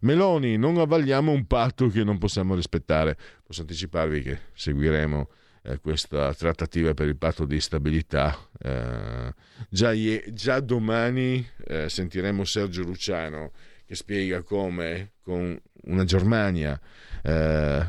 Meloni, 0.00 0.56
non 0.56 0.78
avvaliamo 0.78 1.32
un 1.32 1.46
patto 1.46 1.88
che 1.88 2.04
non 2.04 2.18
possiamo 2.18 2.54
rispettare. 2.54 3.16
Posso 3.42 3.62
anticiparvi 3.62 4.22
che 4.22 4.38
seguiremo 4.54 5.28
eh, 5.62 5.78
questa 5.80 6.32
trattativa 6.34 6.94
per 6.94 7.08
il 7.08 7.16
patto 7.16 7.44
di 7.44 7.60
stabilità. 7.60 8.36
Eh, 8.58 9.34
già, 9.68 9.92
già, 10.32 10.60
domani 10.60 11.46
eh, 11.66 11.88
sentiremo 11.88 12.44
Sergio 12.44 12.82
Luciano 12.82 13.52
che 13.84 13.94
spiega 13.94 14.42
come 14.42 15.12
con 15.22 15.58
una 15.84 16.04
Germania 16.04 16.78
eh, 17.22 17.86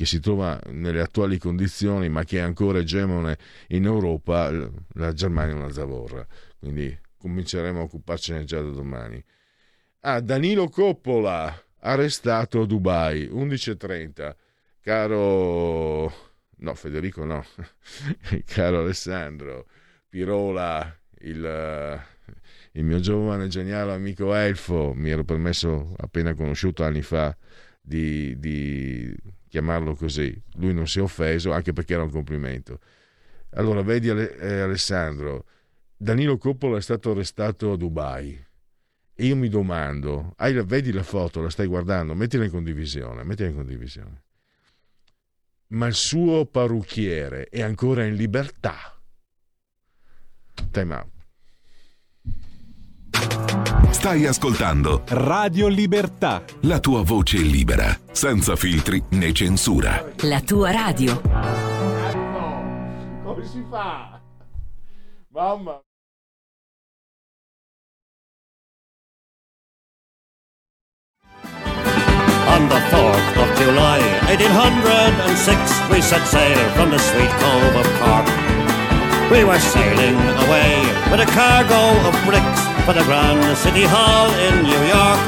che 0.00 0.06
si 0.06 0.18
trova 0.18 0.58
nelle 0.70 1.02
attuali 1.02 1.36
condizioni 1.36 2.08
ma 2.08 2.24
che 2.24 2.38
è 2.38 2.40
ancora 2.40 2.78
egemone 2.78 3.36
in 3.68 3.84
Europa, 3.84 4.50
la 4.94 5.12
Germania 5.12 5.52
è 5.52 5.58
una 5.58 5.70
zavorra. 5.70 6.26
Quindi 6.58 6.98
cominceremo 7.18 7.80
a 7.80 7.82
occuparcene 7.82 8.44
già 8.44 8.62
da 8.62 8.70
domani. 8.70 9.22
Ah, 10.00 10.20
Danilo 10.20 10.70
Coppola, 10.70 11.54
arrestato 11.80 12.62
a 12.62 12.66
Dubai, 12.66 13.28
11.30. 13.30 14.34
Caro... 14.80 16.10
No, 16.56 16.74
Federico 16.74 17.26
no. 17.26 17.44
Caro 18.46 18.78
Alessandro, 18.78 19.66
Pirola, 20.08 20.98
il, 21.18 22.02
il 22.72 22.84
mio 22.84 23.00
giovane 23.00 23.48
geniale 23.48 23.92
amico 23.92 24.34
Elfo, 24.34 24.94
mi 24.94 25.10
ero 25.10 25.24
permesso 25.24 25.94
appena 25.98 26.32
conosciuto 26.32 26.84
anni 26.84 27.02
fa 27.02 27.36
di, 27.82 28.38
di 28.38 29.14
chiamarlo 29.50 29.94
così. 29.94 30.34
Lui 30.54 30.72
non 30.72 30.86
si 30.86 31.00
è 31.00 31.02
offeso, 31.02 31.52
anche 31.52 31.74
perché 31.74 31.92
era 31.94 32.04
un 32.04 32.10
complimento. 32.10 32.78
Allora, 33.54 33.82
vedi 33.82 34.08
eh, 34.08 34.60
Alessandro, 34.60 35.44
Danilo 35.96 36.38
Coppola 36.38 36.78
è 36.78 36.80
stato 36.80 37.10
arrestato 37.10 37.72
a 37.72 37.76
Dubai. 37.76 38.46
E 39.14 39.26
io 39.26 39.36
mi 39.36 39.48
domando, 39.48 40.32
hai, 40.36 40.54
vedi 40.64 40.92
la 40.92 41.02
foto, 41.02 41.42
la 41.42 41.50
stai 41.50 41.66
guardando, 41.66 42.14
mettila 42.14 42.44
in 42.44 42.50
condivisione, 42.50 43.24
mettila 43.24 43.48
in 43.48 43.54
condivisione. 43.56 44.22
Ma 45.72 45.86
il 45.86 45.94
suo 45.94 46.46
parrucchiere 46.46 47.48
è 47.48 47.60
ancora 47.60 48.04
in 48.04 48.14
libertà. 48.14 48.98
Time 50.70 50.94
out. 50.94 51.18
Stai 53.90 54.26
ascoltando 54.26 55.02
Radio 55.08 55.68
Libertà. 55.68 56.42
la 56.62 56.78
tua 56.80 57.02
voce 57.02 57.38
libera, 57.38 57.98
senza 58.12 58.56
filtri 58.56 59.02
né 59.10 59.32
censura. 59.32 60.04
La 60.22 60.40
tua 60.40 60.70
radio. 60.70 61.20
Come 63.22 63.44
si 63.44 63.64
fa? 63.70 64.20
Mamma. 65.28 65.80
On 72.52 72.68
the 72.68 72.80
4th 72.90 73.36
of 73.42 73.58
July, 73.58 74.00
1806, 74.26 75.90
we 75.90 76.00
set 76.00 76.26
sail 76.26 76.58
from 76.70 76.90
the 76.90 76.98
sweet 76.98 77.30
cove 77.38 77.76
of 77.76 77.86
Cork. 78.00 78.39
We 79.30 79.44
were 79.44 79.60
sailing 79.60 80.18
away 80.42 80.74
with 81.06 81.22
a 81.22 81.28
cargo 81.30 81.82
of 82.02 82.14
bricks 82.26 82.62
for 82.82 82.94
the 82.98 83.04
Grand 83.06 83.56
City 83.56 83.86
Hall 83.86 84.26
in 84.46 84.66
New 84.66 84.82
York. 84.90 85.22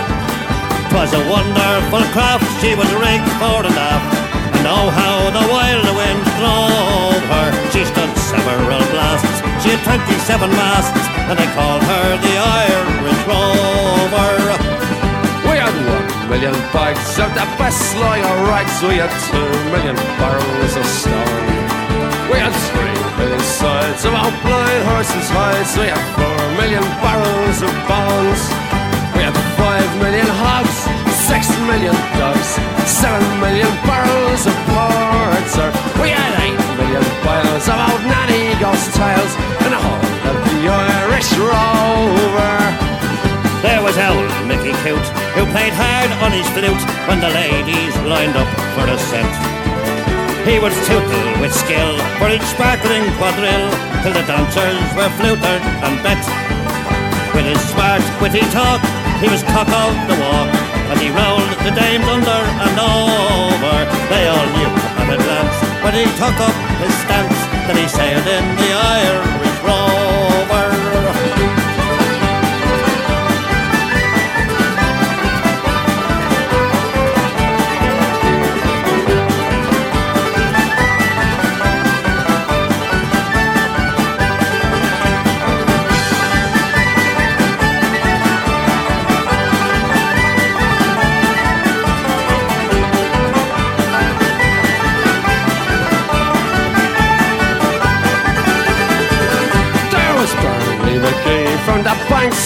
'Twas 0.90 1.14
a 1.14 1.22
wonderful 1.30 2.02
craft, 2.10 2.42
she 2.60 2.74
was 2.74 2.90
rigged 2.98 3.30
fore 3.38 3.62
and 3.62 3.78
aft, 3.78 4.10
and 4.58 4.66
oh 4.66 4.90
how 4.90 5.30
the 5.30 5.44
wild 5.46 5.86
wind 5.94 6.22
drove 6.34 7.22
her. 7.30 7.48
She 7.70 7.86
stood 7.86 8.10
several 8.18 8.82
blasts, 8.90 9.38
she 9.62 9.70
had 9.70 9.82
27 9.86 10.50
masts, 10.50 11.06
and 11.30 11.38
they 11.38 11.50
called 11.54 11.82
her 11.86 12.06
the 12.26 12.34
Irish 12.66 13.22
Rover. 13.30 14.34
We 15.46 15.54
had 15.62 15.74
one 15.94 16.28
million 16.28 16.58
bags 16.74 17.18
of 17.22 17.30
the 17.38 17.46
best 17.54 17.94
lager 18.02 18.36
rights. 18.50 18.82
We 18.82 18.98
had 18.98 19.14
two 19.30 19.50
million 19.70 19.96
barrels 20.18 20.74
of 20.74 20.86
stone. 20.86 21.46
We 22.30 22.38
had 22.42 22.54
three 22.68 22.91
million 23.22 23.40
sides 23.40 24.04
of 24.04 24.12
blind 24.42 24.82
horses' 24.90 25.30
hides. 25.30 25.70
We 25.78 25.86
had 25.86 26.02
four 26.18 26.42
million 26.58 26.82
barrels 26.98 27.58
of 27.62 27.70
bones. 27.86 28.42
We 29.14 29.22
had 29.22 29.36
five 29.54 29.86
million 30.02 30.26
hogs, 30.42 30.76
six 31.30 31.46
million 31.70 31.94
dogs, 32.18 32.48
seven 32.82 33.22
million 33.38 33.70
barrels 33.86 34.42
of 34.50 34.56
porter. 34.74 35.70
We 36.02 36.10
had 36.10 36.32
eight 36.42 36.58
million 36.74 37.04
bottles 37.22 37.66
of 37.70 37.78
old 37.78 38.02
nanny 38.10 38.58
ghost 38.58 38.90
tales 38.98 39.32
and 39.62 39.72
a 39.78 39.80
whole 39.86 40.06
of 40.30 40.36
the 40.50 40.58
Irish 40.66 41.30
rover. 41.38 42.58
There 43.62 43.82
was 43.86 43.94
old 44.02 44.30
Mickey 44.50 44.74
Cute, 44.82 45.08
who 45.38 45.46
played 45.54 45.74
hard 45.78 46.10
on 46.26 46.34
his 46.34 46.48
flute 46.50 46.84
when 47.06 47.22
the 47.22 47.30
ladies 47.30 47.94
lined 48.02 48.34
up 48.34 48.50
for 48.74 48.86
a 48.90 48.98
scent. 48.98 49.61
He 50.44 50.58
would 50.58 50.74
tootle 50.90 51.40
with 51.40 51.54
skill 51.54 51.96
for 52.18 52.28
each 52.28 52.42
sparkling 52.42 53.06
quadrille 53.14 53.70
till 54.02 54.12
the 54.12 54.26
dancers 54.26 54.82
were 54.98 55.08
flutered 55.14 55.62
and 55.86 56.02
bet. 56.02 56.18
With 57.34 57.46
his 57.46 57.62
smart, 57.70 58.02
witty 58.20 58.42
talk, 58.50 58.82
he 59.22 59.28
was 59.30 59.42
cock 59.44 59.70
of 59.70 59.94
the 60.10 60.18
walk, 60.18 60.50
and 60.90 60.98
he 60.98 61.14
rolled 61.14 61.52
the 61.62 61.70
dames 61.70 62.06
under 62.10 62.42
and 62.58 62.74
over. 62.74 63.76
They 64.10 64.26
all 64.26 64.48
knew 64.58 64.72
at 64.98 65.14
a 65.14 65.18
glance 65.22 65.58
when 65.84 65.94
he 65.94 66.04
took 66.18 66.36
up 66.42 66.56
his 66.82 66.94
stance 67.06 67.40
that 67.70 67.76
he 67.78 67.86
sailed 67.86 68.26
in 68.26 68.44
the 68.58 68.70
Irish 68.74 69.41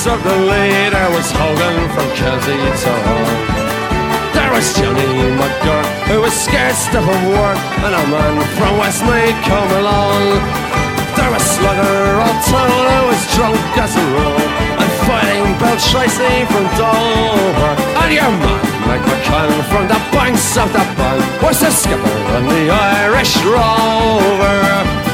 the 0.07 0.13
of 0.15 0.23
the 0.23 0.37
Lee. 0.47 0.91
There 0.91 1.11
was 1.11 1.27
Hogan 1.35 1.79
from 1.95 2.09
Kelty 2.15 2.63
to 2.83 2.93
Hull. 3.07 3.29
There 4.35 4.53
was 4.53 4.67
Johnny 4.77 5.11
McGurk 5.35 5.89
who 6.07 6.21
was 6.21 6.33
scared 6.33 6.75
stiff 6.75 7.03
of 7.03 7.23
work, 7.35 7.59
and 7.83 7.95
a 7.95 8.05
man 8.15 8.37
from 8.57 8.73
Westmead 8.79 9.35
come 9.51 9.71
along. 9.83 10.23
There 11.17 11.31
was 11.31 11.43
Slugger 11.43 12.23
O'Toole 12.23 12.87
who 12.95 13.03
was 13.11 13.23
drunk 13.35 13.79
as 13.83 13.97
a 13.97 14.05
rule, 14.15 14.47
and 14.81 14.91
fighting 15.07 15.47
Bill 15.59 15.79
Tracy 15.91 16.35
from 16.53 16.65
Dover. 16.79 17.75
And 18.03 18.13
your 18.15 18.31
man 18.31 18.63
Mike 18.87 19.07
McCann 19.11 19.51
from 19.71 19.89
the 19.89 20.01
banks 20.15 20.57
of 20.57 20.71
the 20.73 20.85
Bank 20.95 21.43
was 21.43 21.59
the 21.61 21.71
skipper 21.71 22.19
on 22.37 22.45
the 22.47 22.71
Irish 22.71 23.35
Rover. 23.43 25.06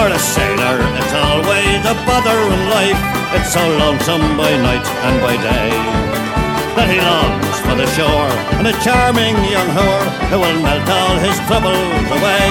For 0.00 0.08
a 0.08 0.18
sailor, 0.18 0.80
it's 0.96 1.12
always 1.12 1.80
a 1.84 1.92
bother 2.08 2.32
in 2.32 2.62
life. 2.72 2.96
It's 3.36 3.52
so 3.52 3.60
lonesome 3.60 4.24
by 4.32 4.48
night 4.56 4.86
and 5.04 5.20
by 5.20 5.36
day. 5.36 5.76
That 6.72 6.88
he 6.88 7.04
longs 7.04 7.56
for 7.60 7.76
the 7.76 7.84
shore 7.92 8.32
and 8.56 8.64
a 8.64 8.72
charming 8.80 9.36
young 9.52 9.68
whore 9.76 10.08
who 10.32 10.40
will 10.40 10.56
melt 10.64 10.88
all 10.88 11.20
his 11.20 11.36
troubles 11.44 12.08
away. 12.16 12.48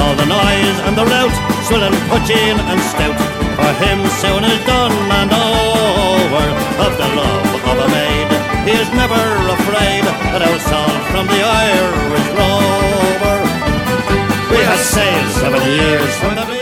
All 0.00 0.16
the 0.16 0.24
noise 0.24 0.78
and 0.88 0.96
the 0.96 1.04
rout, 1.04 1.36
swilling 1.68 1.92
pudging 2.08 2.56
and 2.64 2.80
stout. 2.80 3.20
For 3.52 3.72
him 3.84 4.00
soon 4.24 4.48
is 4.48 4.62
done 4.64 4.96
and 5.20 5.28
over 5.36 6.48
of 6.80 6.92
the 6.96 7.08
love 7.12 7.50
of 7.60 7.76
a 7.76 7.88
maid. 7.92 8.28
He 8.64 8.72
is 8.80 8.88
never 8.96 9.20
afraid 9.52 10.08
that 10.32 10.40
I'll 10.40 10.64
from 11.12 11.28
the 11.28 11.40
Irish 11.44 12.28
rover. 12.40 13.41
Yes, 14.62 14.90
say 14.94 15.12
seven 15.40 15.60
years 15.60 16.16
from 16.18 16.36
the 16.36 16.61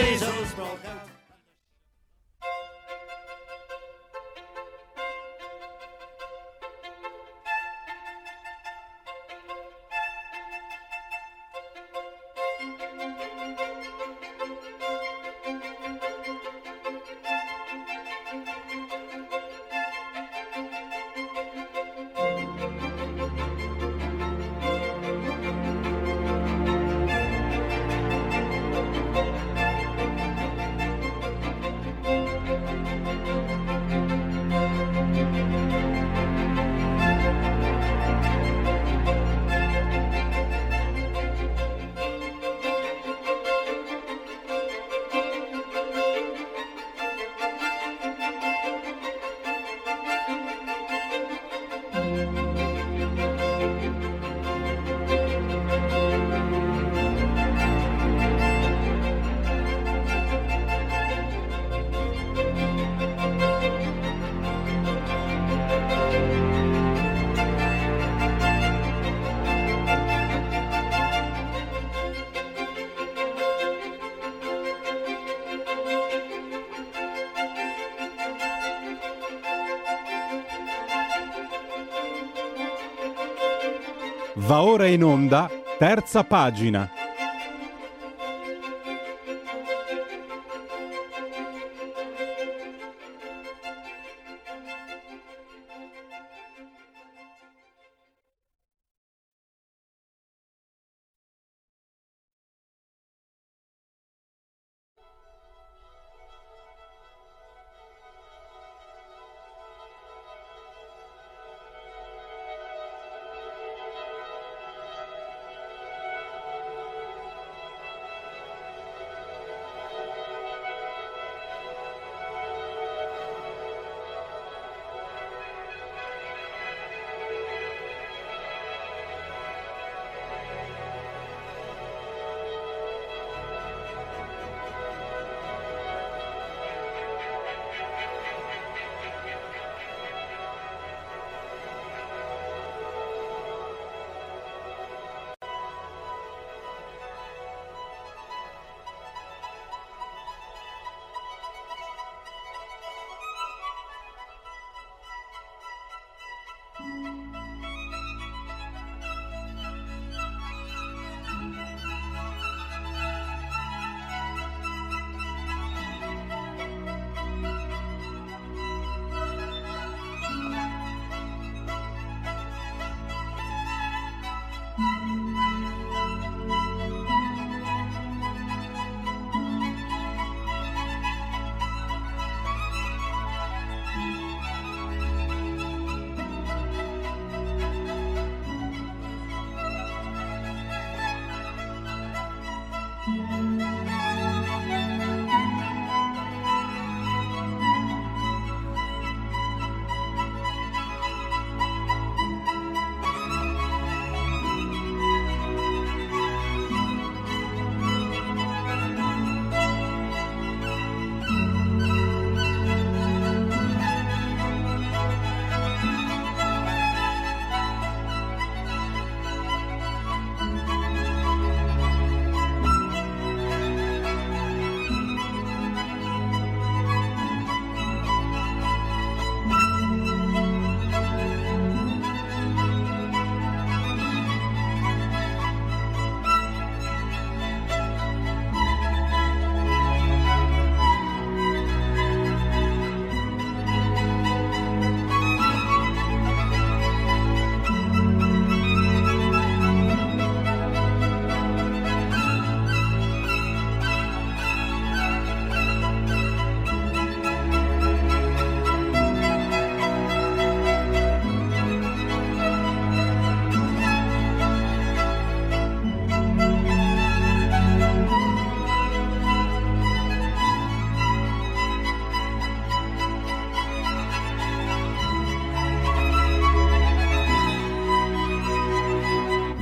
Va 84.47 84.63
ora 84.63 84.87
in 84.87 85.05
onda, 85.05 85.51
terza 85.79 86.25
pagina. 86.25 87.00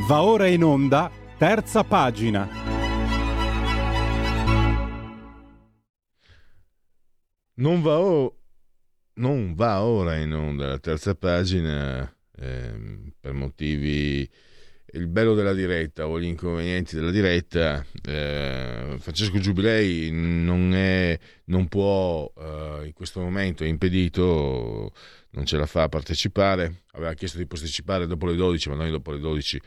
Va 0.08 0.22
ora 0.22 0.46
in 0.46 0.64
onda, 0.64 1.10
terza 1.36 1.84
pagina. 1.84 2.48
Non 7.56 7.82
va, 7.82 7.98
o- 7.98 8.38
non 9.16 9.52
va 9.54 9.82
ora 9.82 10.16
in 10.16 10.32
onda 10.32 10.66
la 10.66 10.78
terza 10.78 11.14
pagina 11.14 12.10
ehm, 12.38 13.12
per 13.20 13.34
motivi 13.34 14.26
il 14.92 15.08
bello 15.08 15.34
della 15.34 15.52
diretta 15.52 16.06
o 16.06 16.18
gli 16.18 16.24
inconvenienti 16.24 16.94
della 16.96 17.10
diretta. 17.10 17.84
eh, 18.06 18.96
Francesco 18.98 19.38
Giubilei 19.38 20.10
non, 20.10 20.72
è, 20.72 21.18
non 21.46 21.68
può 21.68 22.32
eh, 22.34 22.86
in 22.86 22.92
questo 22.94 23.20
momento, 23.20 23.62
è 23.62 23.66
impedito, 23.66 24.90
non 25.32 25.44
ce 25.44 25.58
la 25.58 25.66
fa 25.66 25.82
a 25.82 25.88
partecipare. 25.90 26.84
Aveva 26.92 27.12
chiesto 27.12 27.36
di 27.36 27.46
posticipare 27.46 28.06
dopo 28.06 28.24
le 28.24 28.36
12, 28.36 28.70
ma 28.70 28.76
noi 28.76 28.90
dopo 28.90 29.12
le 29.12 29.18
12 29.18 29.60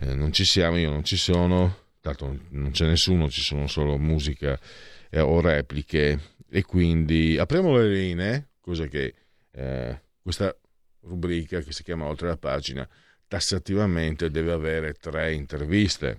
eh, 0.00 0.14
non 0.14 0.32
ci 0.32 0.44
siamo, 0.44 0.78
io 0.78 0.90
non 0.90 1.04
ci 1.04 1.16
sono, 1.16 1.88
tanto 2.00 2.38
non 2.50 2.70
c'è 2.70 2.86
nessuno, 2.86 3.28
ci 3.28 3.42
sono 3.42 3.66
solo 3.66 3.98
musica 3.98 4.58
eh, 5.10 5.20
o 5.20 5.40
repliche 5.40 6.18
e 6.48 6.62
quindi 6.62 7.36
apriamo 7.38 7.76
le 7.76 7.88
linee, 7.88 8.48
cosa 8.60 8.86
che 8.86 9.14
eh, 9.52 10.00
questa 10.22 10.54
rubrica 11.02 11.60
che 11.60 11.72
si 11.72 11.82
chiama 11.82 12.06
Oltre 12.06 12.28
la 12.28 12.36
pagina 12.36 12.88
tassativamente 13.26 14.30
deve 14.30 14.52
avere 14.52 14.94
tre 14.94 15.34
interviste. 15.34 16.18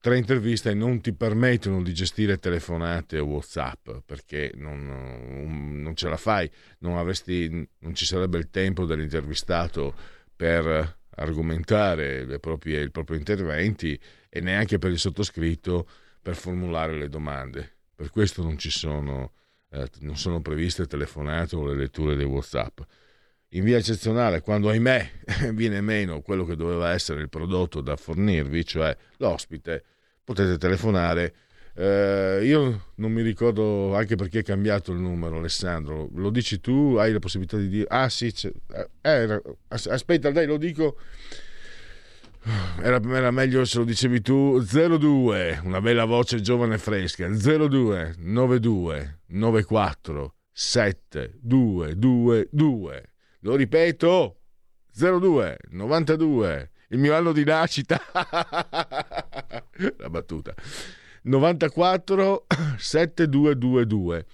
Tre 0.00 0.16
interviste 0.16 0.72
non 0.74 1.00
ti 1.00 1.12
permettono 1.14 1.82
di 1.82 1.92
gestire 1.92 2.38
telefonate 2.38 3.18
o 3.18 3.24
WhatsApp 3.24 3.90
perché 4.04 4.52
non, 4.54 5.80
non 5.82 5.96
ce 5.96 6.08
la 6.08 6.16
fai, 6.16 6.50
non, 6.78 6.96
avresti, 6.98 7.48
non 7.78 7.94
ci 7.94 8.04
sarebbe 8.06 8.38
il 8.38 8.50
tempo 8.50 8.84
dell'intervistato 8.84 9.94
per 10.34 10.98
argomentare 11.16 12.38
proprie, 12.38 12.82
i 12.82 12.90
propri 12.90 13.16
interventi 13.16 13.98
e 14.28 14.40
neanche 14.40 14.78
per 14.78 14.90
il 14.90 14.98
sottoscritto 14.98 15.86
per 16.20 16.34
formulare 16.36 16.96
le 16.96 17.08
domande. 17.08 17.72
Per 17.94 18.10
questo 18.10 18.42
non 18.42 18.58
ci 18.58 18.70
sono, 18.70 19.32
eh, 19.70 19.88
non 20.00 20.16
sono 20.16 20.40
previste 20.40 20.86
telefonate 20.86 21.54
o 21.54 21.66
le 21.66 21.76
letture 21.76 22.16
dei 22.16 22.24
WhatsApp. 22.24 22.80
In 23.50 23.62
via 23.62 23.76
eccezionale, 23.76 24.40
quando 24.40 24.68
ahimè 24.68 25.10
viene 25.52 25.80
meno 25.80 26.22
quello 26.22 26.44
che 26.44 26.56
doveva 26.56 26.90
essere 26.90 27.20
il 27.20 27.28
prodotto 27.28 27.80
da 27.80 27.94
fornirvi, 27.94 28.64
cioè 28.64 28.96
l'ospite, 29.18 29.84
potete 30.24 30.58
telefonare. 30.58 31.34
Eh, 31.76 32.40
io 32.44 32.90
non 32.96 33.12
mi 33.12 33.22
ricordo 33.22 33.94
anche 33.96 34.14
perché 34.14 34.40
è 34.40 34.42
cambiato 34.42 34.92
il 34.92 34.98
numero, 34.98 35.38
Alessandro. 35.38 36.08
Lo 36.14 36.30
dici 36.30 36.60
tu? 36.60 36.96
Hai 36.98 37.12
la 37.12 37.18
possibilità 37.18 37.56
di 37.56 37.68
dire. 37.68 37.86
Ah, 37.88 38.08
sì, 38.08 38.32
eh, 39.02 39.42
as- 39.68 39.86
aspetta, 39.86 40.30
dai, 40.30 40.46
lo 40.46 40.56
dico. 40.56 40.96
Era, 42.82 43.00
era 43.02 43.30
meglio 43.30 43.64
se 43.64 43.78
lo 43.78 43.84
dicevi 43.84 44.20
tu 44.20 44.60
02, 44.60 45.60
una 45.64 45.80
bella 45.80 46.04
voce 46.04 46.42
giovane 46.42 46.74
e 46.74 46.78
fresca 46.78 47.26
02 47.26 48.16
92 48.18 49.20
94 49.28 50.34
7 50.52 51.38
2 51.40 51.96
2 51.96 52.48
2 52.50 53.12
lo 53.40 53.56
ripeto 53.56 54.40
02 54.92 55.56
92 55.70 56.70
il 56.88 56.98
mio 56.98 57.14
anno 57.14 57.32
di 57.32 57.44
nascita. 57.44 58.00
La 59.96 60.10
battuta. 60.10 60.54
94 61.24 62.46
7222. 62.76 64.26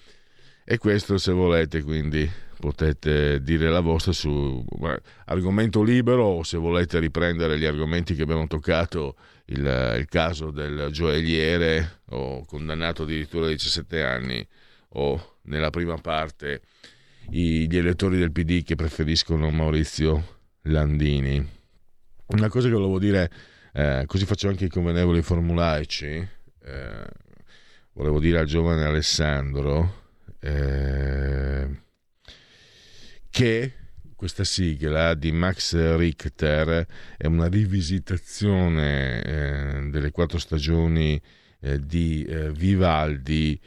E 0.64 0.78
questo 0.78 1.18
se 1.18 1.32
volete, 1.32 1.82
quindi 1.82 2.28
potete 2.58 3.42
dire 3.42 3.70
la 3.70 3.80
vostra 3.80 4.12
su 4.12 4.64
argomento 5.24 5.82
libero 5.82 6.24
o 6.24 6.42
se 6.42 6.58
volete 6.58 6.98
riprendere 6.98 7.58
gli 7.58 7.64
argomenti 7.64 8.14
che 8.14 8.22
abbiamo 8.22 8.46
toccato, 8.46 9.16
il, 9.46 9.96
il 9.98 10.06
caso 10.06 10.50
del 10.50 10.88
gioielliere 10.90 12.00
o 12.10 12.44
condannato 12.44 13.02
addirittura 13.02 13.46
a 13.46 13.50
17 13.50 14.02
anni 14.02 14.46
o 14.90 15.38
nella 15.42 15.70
prima 15.70 15.96
parte 15.96 16.62
gli 17.28 17.76
elettori 17.76 18.18
del 18.18 18.32
PD 18.32 18.62
che 18.62 18.74
preferiscono 18.74 19.50
Maurizio 19.50 20.38
Landini. 20.62 21.58
Una 22.26 22.48
cosa 22.48 22.68
che 22.68 22.74
volevo 22.74 22.98
dire, 22.98 23.30
eh, 23.72 24.04
così 24.06 24.24
faccio 24.24 24.48
anche 24.48 24.66
i 24.66 24.68
convenevoli 24.68 25.22
formulaici, 25.22 26.28
eh, 26.64 27.06
volevo 27.92 28.20
dire 28.20 28.38
al 28.38 28.46
giovane 28.46 28.84
Alessandro 28.84 30.08
eh, 30.40 31.68
che 33.30 33.72
questa 34.14 34.44
sigla 34.44 35.14
di 35.14 35.32
Max 35.32 35.74
Richter 35.96 36.86
è 37.16 37.26
una 37.26 37.46
rivisitazione 37.46 39.22
eh, 39.22 39.88
delle 39.90 40.10
quattro 40.10 40.38
stagioni 40.38 41.20
eh, 41.60 41.78
di 41.78 42.24
eh, 42.24 42.50
Vivaldi. 42.52 43.58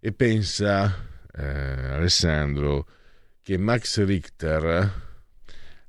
E 0.00 0.12
pensa 0.12 1.06
Alessandro 1.38 2.88
che 3.42 3.58
Max 3.58 4.02
Richter 4.04 4.92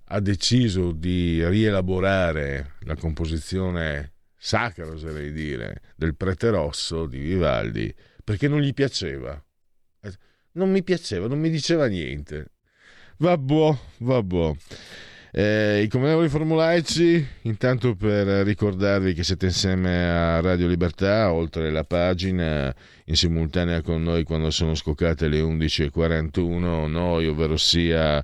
ha 0.04 0.20
deciso 0.20 0.92
di 0.92 1.44
rielaborare 1.48 2.74
la 2.82 2.96
composizione 2.96 4.14
sacra, 4.40 4.88
oserei 4.88 5.32
dire, 5.32 5.82
del 5.96 6.16
prete 6.16 6.50
rosso 6.50 7.06
di 7.06 7.20
Vivaldi 7.20 7.94
perché 8.24 8.48
non 8.48 8.62
gli 8.62 8.74
piaceva. 8.74 9.44
Non 10.54 10.72
mi 10.72 10.82
piaceva, 10.82 11.28
non 11.28 11.40
mi 11.40 11.50
diceva 11.50 11.88
niente. 11.88 12.54
Vabbè, 13.18 13.78
vabbè. 14.00 14.56
Eh, 15.32 15.84
I 15.84 15.88
convenevoli 15.88 16.28
formulaici, 16.28 17.24
intanto 17.44 17.94
per 17.94 18.26
ricordarvi 18.44 19.14
che 19.14 19.24
siete 19.24 19.46
insieme 19.46 20.10
a 20.10 20.40
Radio 20.40 20.68
Libertà, 20.68 21.32
oltre 21.32 21.70
la 21.70 21.84
pagina, 21.84 22.74
in 23.06 23.16
simultanea 23.16 23.84
con 23.84 24.02
noi 24.02 24.24
quando 24.24 24.50
sono 24.50 24.74
scoccate 24.74 25.28
le 25.28 25.40
11.41, 25.40 26.88
noi, 26.88 27.28
ovvero 27.28 27.58
sia 27.58 28.24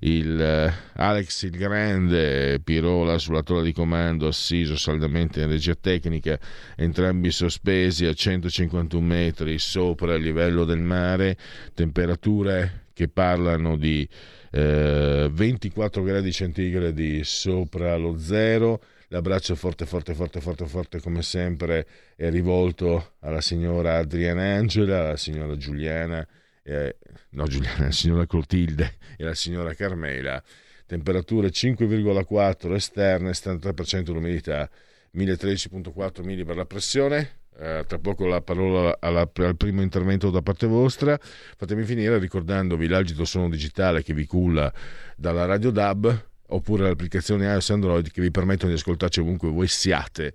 il 0.00 0.40
eh, 0.40 0.72
Alex 0.94 1.42
il 1.42 1.58
Grande, 1.58 2.58
Pirola 2.60 3.18
sulla 3.18 3.42
tolla 3.42 3.62
di 3.62 3.74
comando, 3.74 4.26
assiso 4.26 4.78
saldamente 4.78 5.42
in 5.42 5.48
regia 5.48 5.74
tecnica, 5.74 6.38
entrambi 6.74 7.30
sospesi 7.32 8.06
a 8.06 8.14
151 8.14 9.04
metri 9.04 9.58
sopra 9.58 10.14
il 10.14 10.22
livello 10.22 10.64
del 10.64 10.80
mare, 10.80 11.36
temperature 11.74 12.84
che 12.94 13.08
parlano 13.08 13.76
di 13.76 14.08
eh, 14.50 15.28
24 15.30 16.02
gradi 16.02 16.32
centigradi 16.32 17.24
sopra 17.24 17.96
lo 17.96 18.18
zero. 18.18 18.82
L'abbraccio 19.08 19.54
forte, 19.54 19.86
forte, 19.86 20.14
forte, 20.14 20.40
forte, 20.40 20.66
forte 20.66 21.00
come 21.00 21.22
sempre 21.22 21.86
è 22.16 22.28
rivolto 22.28 23.12
alla 23.20 23.40
signora 23.40 23.98
Adriana 23.98 24.56
Angela, 24.56 25.00
alla 25.00 25.16
signora 25.16 25.56
Giuliana, 25.56 26.26
eh, 26.64 26.96
no 27.30 27.46
Giuliana, 27.46 27.84
alla 27.84 27.92
signora 27.92 28.26
Clotilde 28.26 28.94
e 29.16 29.22
alla 29.24 29.34
signora 29.34 29.74
Carmela. 29.74 30.42
Temperature 30.86 31.50
5,4 31.50 32.74
esterne, 32.74 33.30
73% 33.30 34.12
l'umidità, 34.12 34.68
1013,4 35.14 36.24
mili 36.24 36.44
per 36.44 36.56
la 36.56 36.66
pressione, 36.66 37.30
eh, 37.58 37.84
tra 37.86 37.98
poco 37.98 38.26
la 38.26 38.40
parola 38.40 38.96
alla, 39.00 39.28
al 39.34 39.56
primo 39.56 39.82
intervento 39.82 40.30
da 40.30 40.42
parte 40.42 40.66
vostra. 40.66 41.18
Fatemi 41.20 41.84
finire 41.84 42.18
ricordandovi 42.18 42.86
l'agito 42.86 43.24
suono 43.24 43.48
digitale 43.48 44.02
che 44.02 44.14
vi 44.14 44.26
culla 44.26 44.72
dalla 45.16 45.44
Radio 45.44 45.70
DAB 45.70 46.24
oppure 46.48 46.86
l'applicazione 46.86 47.46
iOS 47.46 47.70
Android 47.70 48.10
che 48.10 48.20
vi 48.20 48.30
permettono 48.30 48.70
di 48.70 48.76
ascoltarci 48.76 49.20
ovunque 49.20 49.48
voi 49.50 49.68
siate. 49.68 50.34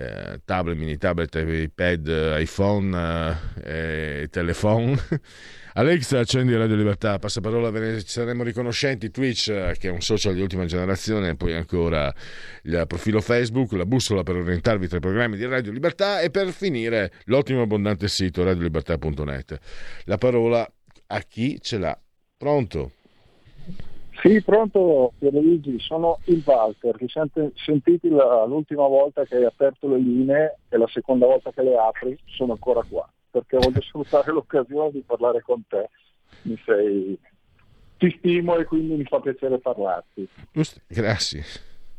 Eh, 0.00 0.40
tablet, 0.44 0.76
mini 0.76 0.96
tablet, 0.96 1.34
iPad, 1.34 2.36
iPhone, 2.38 3.36
eh, 3.64 4.28
telephone 4.30 4.96
Alexa, 5.78 6.18
accendi 6.18 6.56
Radio 6.56 6.74
Libertà, 6.74 7.20
passaparola, 7.20 7.70
ve 7.70 7.78
ne 7.78 8.00
saremo 8.00 8.42
riconoscenti, 8.42 9.12
Twitch, 9.12 9.48
eh, 9.48 9.76
che 9.78 9.86
è 9.86 9.90
un 9.92 10.00
social 10.00 10.34
di 10.34 10.40
ultima 10.40 10.64
generazione, 10.64 11.36
poi 11.36 11.54
ancora 11.54 12.12
il 12.62 12.84
profilo 12.88 13.20
Facebook, 13.20 13.70
la 13.72 13.86
bussola 13.86 14.24
per 14.24 14.34
orientarvi 14.34 14.88
tra 14.88 14.96
i 14.96 15.00
programmi 15.00 15.36
di 15.36 15.46
Radio 15.46 15.70
Libertà 15.70 16.20
e 16.20 16.30
per 16.30 16.48
finire 16.48 17.12
l'ottimo 17.26 17.62
abbondante 17.62 18.08
sito 18.08 18.42
radiolibertà.net. 18.42 19.58
La 20.06 20.18
parola 20.18 20.68
a 21.06 21.20
chi 21.20 21.60
ce 21.60 21.78
l'ha. 21.78 21.96
Pronto? 22.36 22.92
Sì, 24.20 24.42
pronto 24.42 25.12
Pierluigi, 25.18 25.78
sono 25.78 26.18
il 26.24 26.42
Walter, 26.44 26.96
ti 26.96 27.08
senti, 27.08 27.52
sentiti 27.54 28.08
la, 28.08 28.44
l'ultima 28.44 28.86
volta 28.86 29.24
che 29.24 29.36
hai 29.36 29.44
aperto 29.44 29.88
le 29.88 29.98
linee 29.98 30.58
e 30.68 30.76
la 30.76 30.88
seconda 30.88 31.26
volta 31.26 31.52
che 31.52 31.62
le 31.62 31.76
apri, 31.76 32.18
sono 32.26 32.52
ancora 32.52 32.82
qua 32.88 33.08
perché 33.30 33.58
voglio 33.58 33.80
sfruttare 33.82 34.32
l'occasione 34.32 34.90
di 34.90 35.02
parlare 35.06 35.40
con 35.42 35.62
te. 35.66 35.90
Mi 36.42 36.60
sei... 36.64 37.18
Ti 37.98 38.14
stimo 38.18 38.56
e 38.56 38.64
quindi 38.64 38.94
mi 38.94 39.04
fa 39.04 39.18
piacere 39.18 39.58
parlarti. 39.58 40.28
Grazie. 40.86 41.42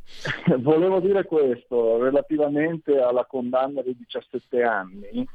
Volevo 0.60 1.02
dire 1.02 1.26
questo 1.26 2.02
relativamente 2.02 2.98
alla 2.98 3.26
condanna 3.26 3.82
dei 3.82 3.98
17 3.98 4.64
anni 4.64 5.28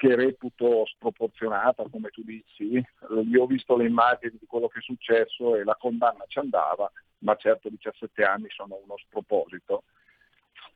che 0.00 0.16
reputo 0.16 0.86
sproporzionata, 0.86 1.84
come 1.90 2.08
tu 2.08 2.22
dici. 2.22 2.82
Io 3.30 3.42
ho 3.42 3.46
visto 3.46 3.76
le 3.76 3.84
immagini 3.84 4.38
di 4.40 4.46
quello 4.46 4.66
che 4.68 4.78
è 4.78 4.82
successo 4.82 5.56
e 5.56 5.62
la 5.62 5.76
condanna 5.78 6.24
ci 6.26 6.38
andava, 6.38 6.90
ma 7.18 7.36
certo 7.36 7.68
17 7.68 8.22
anni 8.22 8.46
sono 8.48 8.80
uno 8.82 8.96
sproposito. 8.96 9.82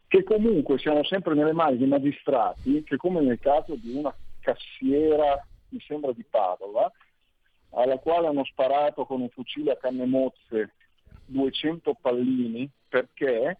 Che 0.06 0.22
comunque 0.24 0.76
siamo 0.76 1.02
sempre 1.04 1.34
nelle 1.34 1.54
mani 1.54 1.78
dei 1.78 1.86
magistrati 1.86 2.84
che 2.84 2.98
come 2.98 3.22
nel 3.22 3.40
caso 3.40 3.76
di 3.76 3.94
una 3.94 4.14
cassiera, 4.40 5.42
mi 5.70 5.80
sembra 5.80 6.12
di 6.12 6.24
Padova, 6.28 6.92
alla 7.70 7.96
quale 7.96 8.26
hanno 8.26 8.44
sparato 8.44 9.06
con 9.06 9.22
un 9.22 9.30
fucile 9.30 9.72
a 9.72 9.78
canne 9.78 10.04
mozze 10.04 10.74
200 11.24 11.96
pallini 11.98 12.70
perché 12.86 13.56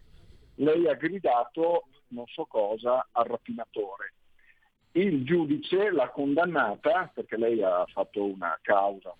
lei 0.57 0.87
ha 0.89 0.95
gridato 0.95 1.87
non 2.09 2.27
so 2.27 2.45
cosa 2.45 3.09
al 3.13 3.25
rapinatore. 3.25 4.13
Il 4.97 5.25
giudice 5.25 5.91
l'ha 5.91 6.09
condannata, 6.11 7.11
perché 7.13 7.37
lei 7.37 7.61
ha 7.61 7.85
fatto 7.87 8.25
una 8.25 8.57
causa 8.63 9.13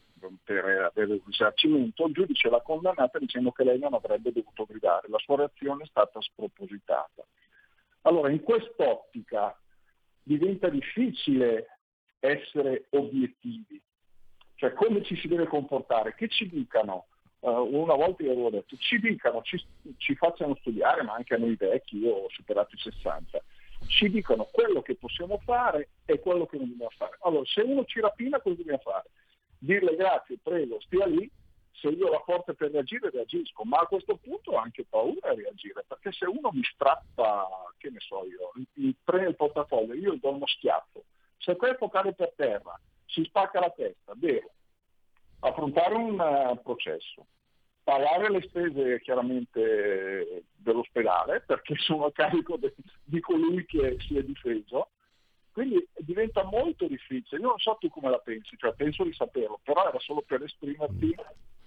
per 0.45 0.65
avere 0.65 1.15
il 1.15 1.23
risarcimento, 1.27 2.07
il 2.07 2.15
giudice 2.15 2.49
l'ha 2.49 2.61
condannata 2.61 3.19
dicendo 3.19 3.51
che 3.51 3.65
lei 3.65 3.81
non 3.81 3.93
avrebbe 3.93 4.31
dovuto 4.31 4.67
gridare, 4.67 5.09
la 5.09 5.19
sua 5.19 5.37
reazione 5.37 5.83
è 5.83 5.87
stata 5.87 6.21
spropositata. 6.21 7.25
Allora, 8.03 8.31
in 8.31 8.43
quest'ottica 8.43 9.59
diventa 10.23 10.69
difficile 10.69 11.81
essere 12.21 12.87
obiettivi, 12.91 13.83
cioè 14.55 14.73
come 14.75 15.03
ci 15.03 15.17
si 15.17 15.27
deve 15.27 15.49
comportare, 15.49 16.15
che 16.15 16.29
ci 16.29 16.49
dicano, 16.49 17.07
uh, 17.41 17.51
una 17.51 17.95
volta 17.95 18.23
io 18.23 18.31
avevo 18.31 18.51
detto, 18.51 18.77
ci 18.77 19.01
dicano, 19.01 19.43
ci, 19.43 19.61
ci 19.97 20.15
facciano 20.15 20.55
studiare, 20.61 21.03
ma 21.03 21.15
anche 21.15 21.35
a 21.35 21.39
noi 21.39 21.57
vecchi, 21.57 21.99
io 21.99 22.13
ho 22.13 22.31
superato 22.31 22.77
i 22.77 22.79
60, 22.79 23.43
ci 23.87 24.09
dicono 24.11 24.49
quello 24.51 24.83
che 24.83 24.97
possiamo 24.97 25.39
fare 25.39 25.91
e 26.05 26.19
quello 26.21 26.47
che 26.47 26.57
non 26.57 26.69
dobbiamo 26.69 26.93
fare. 26.97 27.17
Allora, 27.23 27.45
se 27.45 27.61
uno 27.61 27.85
ci 27.85 28.01
rapina, 28.01 28.41
cosa 28.41 28.57
dobbiamo 28.57 28.79
fare? 28.79 29.11
Dirle 29.59 29.97
grazie, 29.97 30.39
prego, 30.43 30.81
stia 30.81 31.07
lì, 31.07 31.31
se 31.73 31.89
io 31.89 32.07
ho 32.07 32.11
la 32.11 32.23
forza 32.25 32.53
per 32.55 32.71
reagire 32.71 33.11
reagisco, 33.11 33.65
ma 33.65 33.79
a 33.79 33.87
questo 33.87 34.17
punto 34.17 34.53
ho 34.53 34.57
anche 34.57 34.85
paura 34.89 35.31
a 35.31 35.35
reagire, 35.35 35.85
perché 35.87 36.13
se 36.13 36.27
uno 36.27 36.51
mi 36.53 36.63
strappa, 36.63 37.49
che 37.79 37.91
ne 37.91 38.01
so 38.01 38.25
io, 38.27 38.53
mi 38.75 38.95
prende 39.03 39.31
il 39.31 39.37
portafoglio, 39.37 39.95
io 39.95 40.15
gli 40.15 40.21
do 40.21 40.31
uno 40.31 40.47
schiaffo, 40.47 41.05
se 41.39 41.57
questo 41.57 41.89
cade 41.89 42.15
per 42.15 42.33
terra, 42.37 42.79
si 43.07 43.25
spacca 43.25 43.61
la 43.61 43.71
testa, 43.71 44.13
devo 44.15 44.51
affrontare 45.41 45.95
un 45.95 46.19
uh, 46.19 46.63
processo, 46.63 47.27
pagare 47.85 48.31
le 48.31 48.41
spese 48.43 49.01
chiaramente 49.03 50.45
dell'ospedale, 50.57 51.43
perché 51.43 51.75
sono 51.79 52.07
a 52.07 52.13
carico 52.13 52.57
de- 52.57 52.75
di 53.05 53.21
colui 53.21 53.65
che 53.67 53.97
si 54.01 54.17
è 54.17 54.23
difeso, 54.25 54.89
quindi 55.53 55.87
diventa 55.99 56.43
molto 56.43 56.89
difficile. 56.89 57.41
Io 57.41 57.49
non 57.49 57.59
so 57.59 57.77
tu 57.79 57.89
come 57.89 58.11
la 58.11 58.19
pensi, 58.19 58.57
cioè 58.57 58.75
penso 58.75 59.05
di 59.05 59.13
saperlo, 59.13 59.61
però 59.63 59.87
era 59.87 59.99
solo 60.01 60.23
per 60.23 60.43
esprimerti 60.43 61.15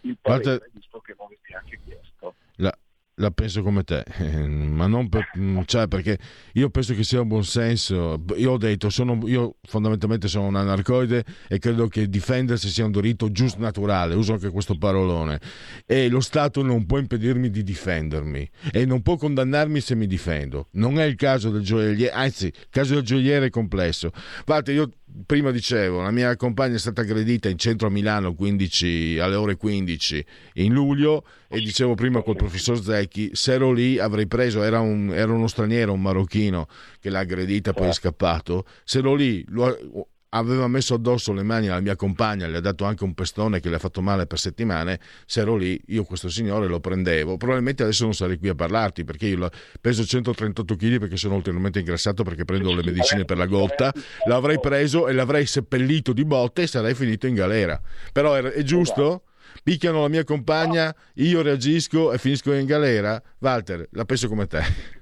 il 0.01 0.17
parere, 0.19 0.57
Guarda, 0.57 0.65
visto 0.73 0.99
che 0.99 1.15
non 1.17 1.27
mi 1.29 1.37
hai 1.43 1.53
anche 1.53 1.79
chiesto. 1.85 2.35
La, 2.55 2.77
la 3.19 3.31
penso 3.31 3.63
come 3.63 3.83
te, 3.83 4.03
ma 4.47 4.85
non 4.87 5.09
per, 5.09 5.31
mm, 5.37 5.61
cioè 5.65 5.87
perché 5.87 6.17
io 6.53 6.69
penso 6.69 6.93
che 6.93 7.03
sia 7.03 7.21
un 7.21 7.27
buon 7.27 7.43
senso. 7.43 8.23
Io 8.35 8.51
ho 8.51 8.57
detto, 8.57 8.89
sono, 8.89 9.19
io 9.25 9.55
fondamentalmente 9.63 10.27
sono 10.27 10.47
un 10.47 10.55
anarcoide 10.55 11.23
e 11.47 11.59
credo 11.59 11.87
che 11.87 12.09
difendersi 12.09 12.69
sia 12.69 12.85
un 12.85 12.91
diritto 12.91 13.31
giusto 13.31 13.59
naturale, 13.59 14.15
uso 14.15 14.33
anche 14.33 14.49
questo 14.49 14.77
parolone. 14.77 15.39
E 15.85 16.09
lo 16.09 16.19
Stato 16.19 16.61
non 16.61 16.85
può 16.85 16.99
impedirmi 16.99 17.49
di 17.49 17.63
difendermi 17.63 18.49
e 18.71 18.85
non 18.85 19.01
può 19.01 19.17
condannarmi 19.17 19.79
se 19.79 19.95
mi 19.95 20.05
difendo. 20.05 20.67
Non 20.71 20.99
è 20.99 21.03
il 21.05 21.15
caso 21.15 21.49
del 21.49 21.61
gioielliere, 21.61 22.13
anzi, 22.13 22.45
il 22.45 22.67
caso 22.69 22.93
del 22.95 23.03
gioielliere 23.03 23.47
è 23.47 23.49
complesso. 23.49 24.11
Guardate, 24.45 24.73
io 24.73 24.91
prima 25.25 25.51
dicevo, 25.51 26.01
la 26.01 26.11
mia 26.11 26.35
compagna 26.35 26.75
è 26.75 26.79
stata 26.79 27.01
aggredita 27.01 27.49
in 27.49 27.57
centro 27.57 27.87
a 27.87 27.89
Milano 27.89 28.33
15, 28.33 29.19
alle 29.19 29.35
ore 29.35 29.55
15 29.55 30.25
in 30.55 30.73
luglio 30.73 31.25
e 31.47 31.59
dicevo 31.59 31.95
prima 31.95 32.21
col 32.21 32.35
professor 32.35 32.81
Zecchi, 32.81 33.31
se 33.33 33.53
ero 33.53 33.71
lì 33.71 33.97
avrei 33.99 34.27
preso, 34.27 34.63
era, 34.63 34.79
un, 34.79 35.11
era 35.13 35.31
uno 35.31 35.47
straniero, 35.47 35.93
un 35.93 36.01
marocchino 36.01 36.67
che 36.99 37.09
l'ha 37.09 37.19
aggredita, 37.19 37.73
poi 37.73 37.87
è 37.87 37.93
scappato, 37.93 38.65
se 38.83 38.99
ero 38.99 39.15
lì 39.15 39.43
lo, 39.49 40.07
aveva 40.37 40.67
messo 40.67 40.93
addosso 40.93 41.33
le 41.33 41.43
mani 41.43 41.67
alla 41.67 41.81
mia 41.81 41.95
compagna, 41.95 42.47
le 42.47 42.57
ha 42.57 42.61
dato 42.61 42.85
anche 42.85 43.03
un 43.03 43.13
pestone 43.13 43.59
che 43.59 43.69
le 43.69 43.75
ha 43.75 43.79
fatto 43.79 44.01
male 44.01 44.25
per 44.25 44.39
settimane, 44.39 44.99
se 45.25 45.41
ero 45.41 45.55
lì 45.55 45.79
io 45.87 46.03
questo 46.03 46.29
signore 46.29 46.67
lo 46.67 46.79
prendevo, 46.79 47.37
probabilmente 47.37 47.83
adesso 47.83 48.03
non 48.03 48.13
sarei 48.13 48.37
qui 48.37 48.49
a 48.49 48.55
parlarti 48.55 49.03
perché 49.03 49.27
io 49.27 49.49
peso 49.81 50.05
138 50.05 50.75
kg 50.75 50.99
perché 50.99 51.17
sono 51.17 51.35
ulteriormente 51.35 51.79
ingrassato 51.79 52.23
perché 52.23 52.45
prendo 52.45 52.73
le 52.73 52.83
medicine 52.83 53.25
per 53.25 53.37
la 53.37 53.45
gotta, 53.45 53.93
l'avrei 54.25 54.59
preso 54.59 55.07
e 55.07 55.13
l'avrei 55.13 55.45
seppellito 55.45 56.13
di 56.13 56.25
botte 56.25 56.63
e 56.63 56.67
sarei 56.67 56.93
finito 56.93 57.27
in 57.27 57.33
galera. 57.33 57.79
Però 58.11 58.33
è, 58.33 58.63
giusto? 58.63 59.23
Picchiano 59.63 60.01
la 60.01 60.07
mia 60.07 60.23
compagna, 60.23 60.95
io 61.15 61.41
reagisco 61.41 62.11
e 62.11 62.17
finisco 62.17 62.53
in 62.53 62.65
galera? 62.65 63.21
Walter, 63.39 63.87
la 63.91 64.05
penso 64.05 64.27
come 64.27 64.47
te. 64.47 64.96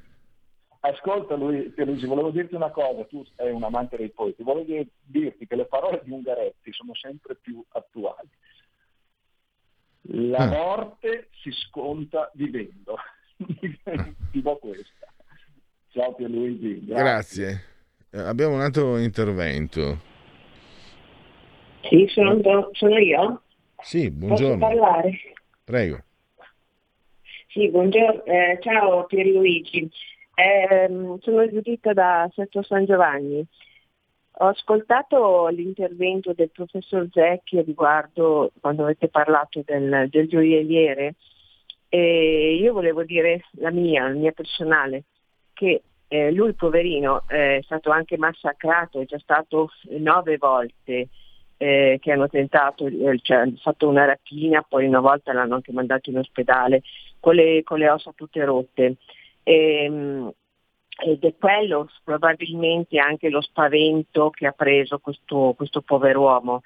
Ascolta 0.87 1.35
lui, 1.35 1.69
Pierluigi, 1.69 2.05
volevo 2.05 2.29
dirti 2.29 2.53
una 2.53 2.69
cosa, 2.69 3.05
tu 3.05 3.25
sei 3.35 3.51
un 3.51 3.63
amante 3.63 3.97
dei 3.97 4.09
poeti, 4.09 4.43
volevo 4.43 4.85
dirti 5.01 5.47
che 5.47 5.55
le 5.55 5.65
parole 5.65 6.01
di 6.03 6.11
Ungaretti 6.11 6.71
sono 6.71 6.93
sempre 6.93 7.35
più 7.35 7.63
attuali. 7.69 8.29
La 10.09 10.37
ah. 10.37 10.47
morte 10.47 11.29
si 11.41 11.49
sconta 11.51 12.29
vivendo. 12.35 12.97
Ti 14.31 14.41
do 14.41 14.57
questa. 14.57 15.11
Ciao 15.89 16.13
Pierluigi. 16.13 16.85
Grazie. 16.85 17.03
grazie. 17.03 17.63
Eh, 18.11 18.19
abbiamo 18.19 18.53
un 18.53 18.61
altro 18.61 18.97
intervento. 18.99 19.99
Sì, 21.89 22.05
sono, 22.09 22.69
sono 22.73 22.97
io? 22.97 23.41
Sì, 23.79 24.11
buongiorno. 24.11 24.57
Posso 24.57 24.79
parlare? 24.79 25.19
Prego. 25.63 26.03
Sì, 27.47 27.69
buongiorno. 27.69 28.23
Eh, 28.25 28.59
ciao 28.61 29.05
Pierluigi. 29.05 29.89
Eh, 30.35 30.89
sono 31.21 31.49
Giuditta 31.49 31.93
da 31.93 32.29
Sesto 32.33 32.61
San 32.61 32.85
Giovanni. 32.85 33.45
Ho 34.39 34.47
ascoltato 34.47 35.47
l'intervento 35.47 36.33
del 36.33 36.51
professor 36.51 37.07
Zecchi 37.09 37.61
riguardo 37.61 38.51
quando 38.59 38.83
avete 38.83 39.07
parlato 39.07 39.61
del, 39.65 40.09
del 40.09 40.27
gioielliere 40.27 41.15
e 41.87 42.55
io 42.55 42.73
volevo 42.73 43.05
dire 43.05 43.45
la 43.51 43.71
mia, 43.71 44.09
la 44.09 44.13
mia 44.13 44.33
personale, 44.33 45.05
che 45.53 45.83
eh, 46.09 46.31
lui 46.31 46.51
poverino 46.53 47.23
è 47.27 47.61
stato 47.63 47.91
anche 47.91 48.17
massacrato, 48.17 48.99
è 48.99 49.05
già 49.05 49.19
stato 49.19 49.69
nove 49.91 50.35
volte 50.35 51.07
eh, 51.55 51.97
che 52.01 52.11
hanno 52.11 52.27
tentato, 52.27 52.87
eh, 52.87 53.19
cioè 53.21 53.37
hanno 53.37 53.55
fatto 53.61 53.87
una 53.87 54.03
rapina, 54.03 54.65
poi 54.67 54.85
una 54.85 54.99
volta 54.99 55.31
l'hanno 55.31 55.55
anche 55.55 55.71
mandato 55.71 56.09
in 56.09 56.17
ospedale 56.17 56.81
con 57.21 57.35
le, 57.35 57.63
con 57.63 57.79
le 57.79 57.89
ossa 57.89 58.11
tutte 58.13 58.43
rotte. 58.43 58.97
Ehm, 59.47 60.33
ed 60.97 61.23
è 61.23 61.35
quello 61.37 61.89
probabilmente 62.03 62.97
anche 62.97 63.29
lo 63.29 63.41
spavento 63.41 64.29
che 64.29 64.47
ha 64.47 64.51
preso 64.51 64.99
questo, 64.99 65.53
questo 65.55 65.81
pover'uomo. 65.81 66.61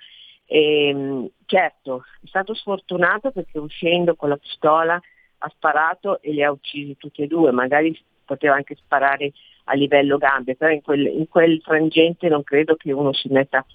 E, 0.46 0.88
ehm, 0.88 1.30
certo, 1.46 2.04
è 2.22 2.28
stato 2.28 2.54
sfortunato 2.54 3.32
perché 3.32 3.60
uscendo 3.60 4.16
con 4.16 4.30
la 4.30 4.38
pistola 4.38 5.00
ha 5.40 5.50
sparato 5.50 6.22
e 6.22 6.32
li 6.32 6.44
ha 6.44 6.52
uccisi 6.52 6.96
tutti 6.98 7.22
e 7.22 7.28
due, 7.28 7.52
magari 7.52 7.98
poteva 8.26 8.56
anche 8.56 8.76
sparare 8.76 9.32
a 9.66 9.74
livello 9.74 10.18
gambe, 10.18 10.56
però 10.56 10.72
in 10.72 10.82
quel, 10.82 11.06
in 11.06 11.28
quel 11.28 11.60
frangente 11.62 12.30
non 12.30 12.44
credo 12.44 12.76
che 12.76 12.92
uno 12.92 13.14
si 13.14 13.30
metta 13.30 13.66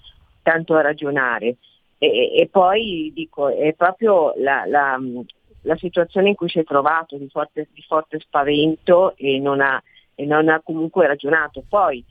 tanto 0.41 0.75
a 0.75 0.81
ragionare. 0.81 1.57
E, 1.97 2.33
e 2.35 2.47
poi 2.51 3.11
dico, 3.13 3.49
è 3.49 3.73
proprio 3.73 4.33
la, 4.37 4.65
la, 4.65 4.99
la 5.65 5.75
situazione 5.75 6.29
in 6.29 6.35
cui 6.35 6.49
si 6.49 6.59
è 6.59 6.63
trovato 6.63 7.17
di 7.17 7.27
forte, 7.29 7.67
di 7.71 7.83
forte 7.87 8.19
spavento 8.19 9.15
e 9.17 9.39
non, 9.39 9.61
ha, 9.61 9.81
e 10.15 10.25
non 10.25 10.49
ha 10.49 10.61
comunque 10.63 11.07
ragionato. 11.07 11.63
Poi, 11.67 12.03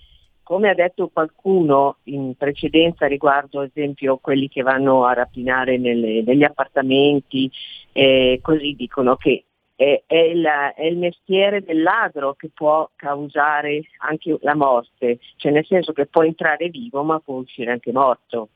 come 0.43 0.69
ha 0.69 0.75
detto 0.75 1.09
qualcuno 1.09 1.97
in 2.05 2.35
precedenza 2.37 3.07
riguardo 3.07 3.61
ad 3.61 3.71
esempio 3.75 4.19
quelli 4.19 4.49
che 4.49 4.63
vanno 4.63 5.05
a 5.05 5.15
rapinare 5.15 5.79
nelle, 5.79 6.23
negli 6.23 6.45
appartamenti, 6.45 7.51
eh, 7.93 8.39
così 8.43 8.75
dicono 8.75 9.17
che 9.17 9.45
è, 9.77 10.03
è, 10.07 10.17
il, 10.17 10.45
è, 10.45 10.85
il, 10.85 10.99
mestiere 10.99 11.63
del 11.63 11.83
ladro 11.83 12.35
che 12.35 12.51
può 12.53 12.89
causare 12.95 13.83
anche 13.99 14.37
la 14.41 14.55
morte, 14.55 15.19
cioè 15.37 15.51
nel 15.51 15.67
senso 15.67 15.93
che 15.93 16.07
può 16.07 16.23
entrare 16.23 16.69
vivo 16.69 17.03
ma 17.03 17.19
può 17.19 17.37
uscire 17.37 17.73
anche 17.73 17.91
morto, 17.91 18.51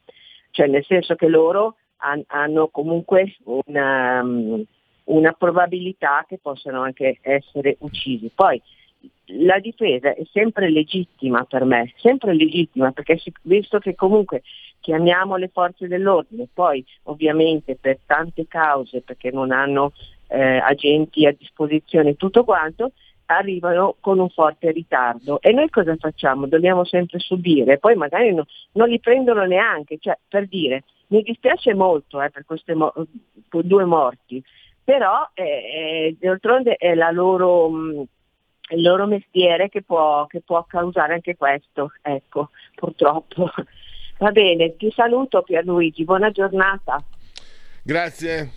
cioè 0.50 0.66
nel 0.66 0.84
senso 0.84 1.16
che 1.16 1.26
loro 1.26 1.76
han, 1.98 2.22
hanno 2.26 2.68
comunque 2.68 3.36
una, 3.44 4.22
una 5.08 5.32
probabilità 5.32 6.24
che 6.26 6.38
possano 6.38 6.82
anche 6.82 7.18
essere 7.22 7.76
uccisi. 7.80 8.30
Poi 8.34 8.60
la 9.32 9.58
difesa 9.58 10.14
è 10.14 10.22
sempre 10.32 10.70
legittima 10.70 11.44
per 11.44 11.64
me, 11.64 11.92
sempre 11.96 12.34
legittima, 12.34 12.92
perché 12.92 13.20
visto 13.42 13.78
che 13.78 13.94
comunque 13.94 14.42
chiamiamo 14.80 15.36
le 15.36 15.48
forze 15.48 15.86
dell'ordine, 15.86 16.48
poi 16.52 16.84
ovviamente 17.04 17.76
per 17.76 17.98
tante 18.06 18.46
cause, 18.46 19.02
perché 19.02 19.30
non 19.30 19.50
hanno 19.50 19.92
eh, 20.28 20.56
agenti 20.56 21.26
a 21.26 21.32
disposizione 21.32 22.16
tutto 22.16 22.44
quanto, 22.44 22.92
arrivano 23.26 23.96
con 24.00 24.18
un 24.18 24.30
forte 24.30 24.70
ritardo. 24.70 25.40
E 25.42 25.52
noi 25.52 25.68
cosa 25.68 25.94
facciamo? 25.96 26.46
Dobbiamo 26.46 26.84
sempre 26.84 27.18
subire, 27.18 27.78
poi 27.78 27.94
magari 27.94 28.32
no, 28.32 28.46
non 28.72 28.88
li 28.88 28.98
prendono 28.98 29.44
neanche, 29.44 29.98
cioè 29.98 30.18
per 30.26 30.46
dire, 30.46 30.84
mi 31.08 31.22
dispiace 31.22 31.74
molto 31.74 32.20
eh, 32.22 32.30
per 32.30 32.44
queste 32.44 32.74
mo- 32.74 32.94
due 33.50 33.84
morti, 33.84 34.42
però 34.88 35.28
eh, 35.34 35.42
eh, 35.42 36.16
d'altronde 36.18 36.76
è 36.76 36.94
loro... 37.12 37.68
Mh, 37.68 38.04
il 38.70 38.82
loro 38.82 39.06
mestiere 39.06 39.70
che 39.70 39.80
può, 39.80 40.26
che 40.26 40.42
può 40.42 40.62
causare 40.64 41.14
anche 41.14 41.36
questo, 41.36 41.92
ecco, 42.02 42.50
purtroppo. 42.74 43.50
Va 44.18 44.30
bene, 44.30 44.76
ti 44.76 44.92
saluto 44.94 45.40
Pierluigi, 45.40 46.04
buona 46.04 46.30
giornata. 46.30 47.02
Grazie, 47.82 48.50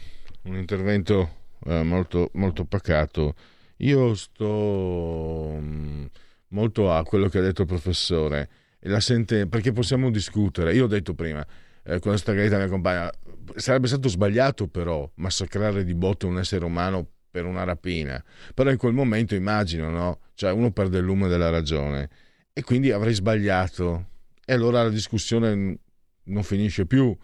un 0.43 0.57
intervento 0.57 1.29
eh, 1.65 1.81
molto, 1.83 2.29
molto 2.33 2.65
pacato. 2.65 3.35
Io 3.77 4.13
sto 4.15 5.55
mm, 5.57 6.05
molto 6.49 6.91
a 6.91 7.03
quello 7.03 7.29
che 7.29 7.37
ha 7.37 7.41
detto 7.41 7.61
il 7.61 7.67
professore, 7.67 8.49
sente, 8.97 9.47
perché 9.47 9.71
possiamo 9.71 10.09
discutere. 10.09 10.73
Io 10.73 10.83
ho 10.83 10.87
detto 10.87 11.13
prima, 11.13 11.45
eh, 11.83 12.17
sta 12.17 12.33
la 12.33 12.57
mia 12.57 12.67
compagna, 12.67 13.11
sarebbe 13.55 13.87
stato 13.87 14.07
sbagliato 14.07 14.67
però 14.67 15.09
massacrare 15.15 15.83
di 15.83 15.93
botte 15.93 16.25
un 16.25 16.37
essere 16.37 16.65
umano 16.65 17.07
per 17.31 17.45
una 17.45 17.63
rapina. 17.63 18.23
Però 18.53 18.69
in 18.69 18.77
quel 18.77 18.93
momento 18.93 19.35
immagino, 19.35 19.89
no? 19.89 20.19
Cioè 20.35 20.51
uno 20.51 20.71
perde 20.71 20.99
il 20.99 21.05
lume 21.05 21.27
della 21.27 21.49
ragione 21.49 22.09
e 22.53 22.63
quindi 22.63 22.91
avrei 22.91 23.13
sbagliato. 23.13 24.09
E 24.45 24.53
allora 24.53 24.83
la 24.83 24.89
discussione 24.89 25.79
non 26.23 26.43
finisce 26.43 26.85
più. 26.85 27.15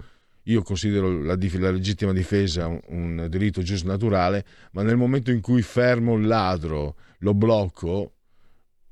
Io 0.44 0.62
considero 0.62 1.12
la, 1.22 1.36
la 1.36 1.72
legittima 1.72 2.14
difesa 2.14 2.68
un, 2.68 2.80
un, 2.88 3.28
diritto 3.30 3.62
giusto 3.62 3.88
naturale, 3.88 4.46
ma 4.72 4.82
nel 4.82 4.96
momento 4.96 5.30
in 5.30 5.42
cui 5.42 5.62
fermo 5.62 6.16
il 6.16 6.26
ladro, 6.26 6.96
lo 7.20 7.34
blocco, 7.34 8.14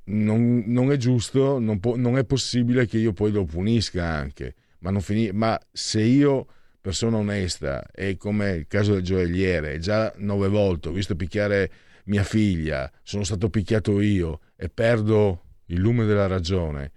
non, 0.05 0.63
non 0.67 0.91
è 0.91 0.97
giusto, 0.97 1.57
non, 1.59 1.79
po- 1.79 1.95
non, 1.95 2.17
è 2.17 2.25
possibile 2.25 2.85
che 2.85 2.97
io 2.97 3.13
poi 3.13 3.31
lo 3.31 3.45
punisca 3.45 4.03
anche. 4.03 4.55
Ma, 4.91 4.99
fin- 4.99 5.35
ma 5.35 5.59
se 5.71 6.01
io 6.01 6.47
persona 6.79 7.17
onesta 7.17 7.89
e 7.91 8.17
come 8.17 8.51
il 8.51 8.67
caso 8.67 8.93
del 8.93 9.01
gioielliere, 9.01 9.79
già 9.79 10.13
nove 10.17 10.47
volte 10.47 10.89
ho 10.89 10.91
visto 10.91 11.15
picchiare 11.15 11.71
mia 12.05 12.23
figlia, 12.23 12.91
sono 13.01 13.23
stato 13.23 13.49
picchiato 13.49 13.99
io 13.99 14.41
e 14.55 14.69
perdo 14.69 15.41
il 15.65 15.79
lume 15.79 16.05
della 16.05 16.27
ragione, 16.27 16.91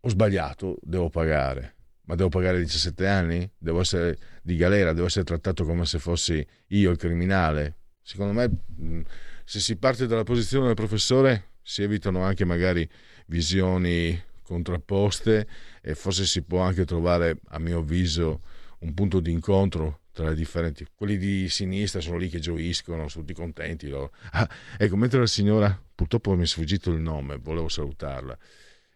ho 0.00 0.08
sbagliato, 0.08 0.78
devo 0.80 1.10
pagare. 1.10 1.74
Ma 2.04 2.14
devo 2.14 2.30
pagare 2.30 2.58
17 2.58 3.06
anni? 3.06 3.48
Devo 3.58 3.80
essere 3.80 4.18
di 4.42 4.56
galera, 4.56 4.92
devo 4.92 5.06
essere 5.06 5.24
trattato 5.24 5.64
come 5.64 5.84
se 5.84 5.98
fossi 5.98 6.44
io 6.68 6.90
il 6.90 6.96
criminale? 6.96 7.76
Secondo 8.00 8.32
me, 8.32 9.04
se 9.44 9.60
si 9.60 9.76
parte 9.76 10.06
dalla 10.06 10.24
posizione 10.24 10.66
del 10.66 10.74
professore, 10.74 11.50
si 11.62 11.82
evitano 11.82 12.22
anche 12.22 12.44
magari 12.44 12.88
visioni 13.26 14.20
contrapposte 14.52 15.46
e 15.80 15.94
forse 15.94 16.24
si 16.24 16.42
può 16.42 16.60
anche 16.60 16.84
trovare, 16.84 17.40
a 17.48 17.58
mio 17.58 17.78
avviso, 17.80 18.42
un 18.80 18.94
punto 18.94 19.20
di 19.20 19.30
incontro 19.30 20.00
tra 20.12 20.28
le 20.28 20.34
differenti. 20.34 20.86
Quelli 20.94 21.16
di 21.16 21.48
sinistra 21.48 22.00
sono 22.00 22.16
lì 22.16 22.28
che 22.28 22.38
gioiscono, 22.38 23.08
sono 23.08 23.24
tutti 23.24 23.36
contenti. 23.36 23.88
Loro. 23.88 24.12
Ah, 24.32 24.48
ecco, 24.78 24.96
mentre 24.96 25.20
la 25.20 25.26
signora, 25.26 25.82
purtroppo 25.94 26.34
mi 26.36 26.42
è 26.42 26.46
sfuggito 26.46 26.90
il 26.90 27.00
nome, 27.00 27.38
volevo 27.38 27.68
salutarla. 27.68 28.36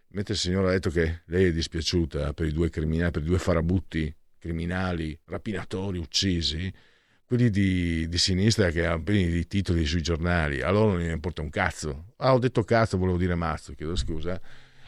Mentre 0.09 0.35
il 0.35 0.41
signore 0.41 0.69
ha 0.69 0.73
detto 0.73 0.91
che 0.91 1.23
lei 1.27 1.47
è 1.47 1.53
dispiaciuta 1.53 2.33
per 2.33 2.47
i 2.47 2.53
due 2.53 2.71
criminali, 2.71 3.11
per 3.11 3.23
i 3.23 3.27
due 3.27 3.39
farabutti 3.39 4.15
criminali, 4.39 5.19
rapinatori 5.25 5.99
uccisi, 5.99 6.73
quelli 7.25 7.51
di, 7.51 8.09
di 8.09 8.19
sinistra 8.19 8.71
che 8.71 8.87
hanno 8.87 9.03
pieni 9.03 9.29
di 9.29 9.47
titoli 9.49 9.85
sui 9.85 10.01
giornali, 10.01 10.63
a 10.63 10.71
loro 10.71 10.93
non 10.93 10.99
ne 10.99 11.13
importa 11.13 11.43
un 11.43 11.51
cazzo. 11.51 12.13
Ah, 12.19 12.33
ho 12.33 12.39
detto 12.39 12.63
cazzo, 12.63 12.97
volevo 12.99 13.19
dire 13.19 13.35
mazzo, 13.35 13.73
chiedo 13.73 13.97
scusa. 13.97 14.41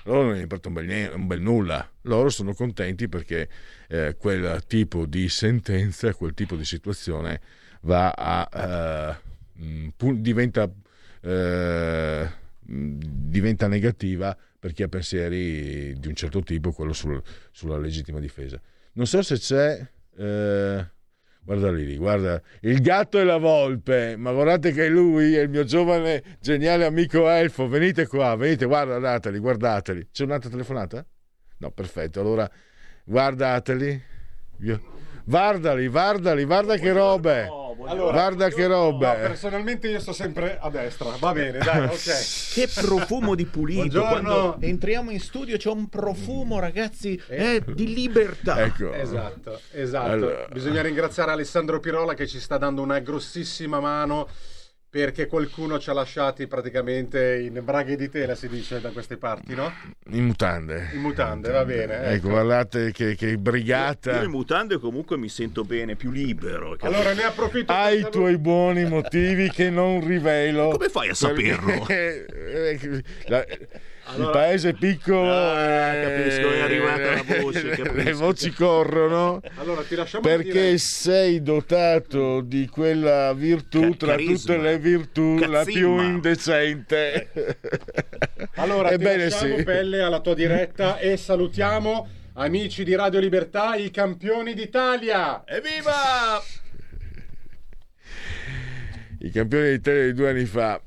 Loro 0.09 0.22
non 0.22 0.32
ne 0.36 0.40
importa 0.40 0.68
un 0.68 0.74
bel, 0.74 1.12
un 1.14 1.26
bel 1.26 1.40
nulla. 1.43 1.86
Loro 2.02 2.30
sono 2.30 2.55
contenti 2.55 3.09
perché 3.09 3.47
eh, 3.89 4.16
quel 4.16 4.64
tipo 4.66 5.05
di 5.05 5.28
sentenza, 5.28 6.14
quel 6.14 6.32
tipo 6.32 6.56
di 6.56 6.64
situazione 6.64 7.40
va 7.82 8.10
a... 8.12 9.20
Uh, 9.55 10.12
diventa, 10.14 10.64
uh, 10.64 12.26
diventa 12.64 13.66
negativa 13.66 14.35
per 14.59 14.72
chi 14.72 14.82
ha 14.82 14.89
pensieri 14.89 15.93
di 15.98 16.09
un 16.09 16.14
certo 16.14 16.43
tipo, 16.43 16.72
quello 16.72 16.94
sul, 16.94 17.22
sulla 17.51 17.76
legittima 17.76 18.18
difesa. 18.18 18.59
Non 18.93 19.06
so 19.06 19.20
se 19.20 19.36
c'è... 19.36 19.90
Guarda 21.48 21.70
lì, 21.70 21.96
guarda 21.96 22.42
il 22.60 22.82
gatto 22.82 23.18
e 23.18 23.24
la 23.24 23.38
volpe. 23.38 24.16
Ma 24.18 24.32
guardate 24.32 24.70
che 24.70 24.86
lui 24.86 25.34
è 25.34 25.40
il 25.40 25.48
mio 25.48 25.64
giovane, 25.64 26.22
geniale 26.42 26.84
amico 26.84 27.26
elfo. 27.26 27.66
Venite 27.68 28.06
qua, 28.06 28.36
venite, 28.36 28.66
guardateli, 28.66 29.38
guardateli. 29.38 30.08
C'è 30.12 30.24
un'altra 30.24 30.50
telefonata? 30.50 31.02
No, 31.56 31.70
perfetto. 31.70 32.20
Allora, 32.20 32.46
guardateli. 33.02 34.02
Guardali, 35.24 35.88
guardali, 35.88 36.44
guarda 36.44 36.76
che 36.76 36.92
robe. 36.92 37.48
Allora, 37.89 38.12
guarda 38.12 38.48
che 38.51 38.66
robe. 38.66 39.06
No, 39.06 39.12
personalmente 39.15 39.89
io 39.89 39.98
sto 39.98 40.12
sempre 40.12 40.59
a 40.60 40.69
destra. 40.69 41.16
Va 41.19 41.32
bene, 41.32 41.59
dai, 41.59 41.85
ok. 41.85 42.52
che 42.52 42.69
profumo 42.69 43.35
di 43.35 43.47
pulito. 43.47 43.81
Buongiorno. 43.81 44.10
Quando 44.10 44.56
entriamo 44.66 45.10
in 45.10 45.20
studio 45.20 45.56
c'è 45.56 45.70
un 45.70 45.89
profumo, 45.89 46.59
ragazzi, 46.59 47.20
eh. 47.28 47.55
eh, 47.55 47.65
di 47.73 47.94
libertà. 47.94 48.62
Ecco. 48.62 48.93
Esatto, 48.93 49.60
esatto. 49.73 50.10
Allora. 50.10 50.47
Bisogna 50.52 50.82
ringraziare 50.82 51.31
Alessandro 51.31 51.81
Pirola 51.81 52.12
che 52.15 52.27
ci 52.27 52.40
sta 52.40 52.59
dando 52.59 52.82
una 52.82 52.98
grossissima 52.98 53.81
mano 53.81 54.28
perché 54.90 55.27
qualcuno 55.27 55.78
ci 55.78 55.90
ha 55.90 55.93
lasciati 55.93 56.47
praticamente 56.47 57.39
in 57.40 57.60
braghe 57.62 57.94
di 57.94 58.09
tela, 58.09 58.35
si 58.35 58.48
dice 58.48 58.81
da 58.81 58.90
queste 58.90 59.19
parti, 59.19 59.55
no? 59.55 59.70
In 60.10 60.24
mutande. 60.24 60.90
In 60.94 61.01
mutande, 61.01 61.51
va 61.51 61.65
bene. 61.65 61.98
Ecco, 61.98 62.10
ecco 62.10 62.28
guardate 62.28 62.90
che, 62.93 63.15
che, 63.15 63.36
brigata. 63.36 64.16
Io 64.16 64.23
in 64.24 64.31
mutande 64.31 64.78
comunque 64.78 65.19
mi 65.19 65.28
sento 65.28 65.65
bene, 65.65 65.94
più 65.94 66.10
libero. 66.10 66.70
Capito? 66.77 66.86
Allora 66.86 67.12
ne 67.12 67.23
approfitto. 67.24 67.73
Hai 67.73 68.01
i 68.01 68.09
tuoi 68.10 68.39
buoni 68.39 68.86
motivi 68.86 69.51
che 69.51 69.69
non 69.69 70.06
rivelo. 70.06 70.70
Come 70.70 70.89
fai 70.89 71.10
a 71.10 71.15
saperlo? 71.15 71.86
Allora, 74.10 74.24
il 74.24 74.30
paese 74.30 74.68
è 74.70 74.72
piccolo, 74.72 75.30
ah, 75.30 75.93
eh, 75.93 76.02
capisco, 76.02 76.51
è 76.51 76.60
arrivata 76.60 77.10
la 77.10 77.40
voce. 77.40 77.68
Capisco. 77.76 77.93
Le 77.93 78.12
voci 78.14 78.52
corrono 78.52 79.40
allora, 79.56 79.82
perché 80.22 80.51
dire... 80.52 80.78
sei 80.78 81.43
dotato 81.43 82.40
di 82.40 82.66
quella 82.68 83.35
virtù 83.35 83.94
tra 83.97 84.16
tutte 84.16 84.56
le 84.56 84.78
virtù 84.78 85.35
Cazzimma. 85.35 85.59
la 85.59 85.64
più 85.64 86.01
indecente. 86.01 87.28
Allora, 88.55 88.90
Ebbene, 88.90 89.30
sì. 89.30 89.62
pelle 89.62 90.01
alla 90.01 90.20
tua 90.20 90.35
diretta 90.35 90.98
e 90.98 91.16
salutiamo 91.16 92.09
amici 92.35 92.82
di 92.82 92.94
Radio 92.94 93.20
Libertà, 93.20 93.74
i 93.74 93.90
campioni 93.90 94.55
d'Italia. 94.55 95.43
Evviva! 95.44 96.43
I 99.20 99.30
campioni 99.30 99.70
d'Italia 99.70 100.05
di 100.05 100.12
due 100.14 100.30
anni 100.30 100.44
fa 100.44 100.80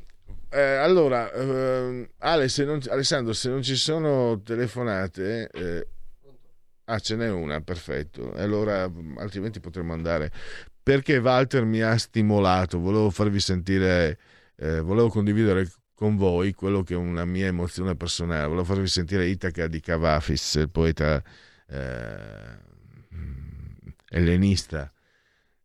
eh, 0.54 0.60
allora, 0.60 1.32
eh, 1.32 2.10
Ale, 2.18 2.50
se 2.50 2.66
non, 2.66 2.82
Alessandro, 2.90 3.32
se 3.32 3.50
non 3.50 3.62
ci 3.62 3.78
sono 3.78 4.42
telefonate, 4.42 5.50
eh, 5.50 5.88
ah, 6.86 7.00
ce 7.00 7.16
n'è 7.16 7.30
una, 7.30 7.62
perfetto. 7.62 8.34
Allora, 8.34 8.92
altrimenti 9.18 9.62
potremmo 9.62 9.94
andare. 9.94 10.30
Perché 10.84 11.18
Walter 11.20 11.64
mi 11.64 11.82
ha 11.82 11.98
stimolato, 11.98 12.80
volevo 12.80 13.10
farvi 13.12 13.40
sentire, 13.40 14.20
eh, 14.58 14.82
volevo 14.82 15.08
condividere 15.08 15.72
con 15.94 16.18
voi 16.18 16.54
quello 16.54 16.84
che 16.84 16.96
è 16.96 16.98
una 16.98 17.24
mia 17.24 17.48
emozione 17.48 17.96
personale. 17.96 18.48
Volevo 18.48 18.66
farvi 18.66 18.88
sentire 18.88 19.28
Itaca 19.28 19.68
di 19.68 19.80
Cavafis, 19.80 20.56
il 20.56 20.70
poeta 20.70 21.24
eh, 21.70 22.60
ellenista, 24.10 24.92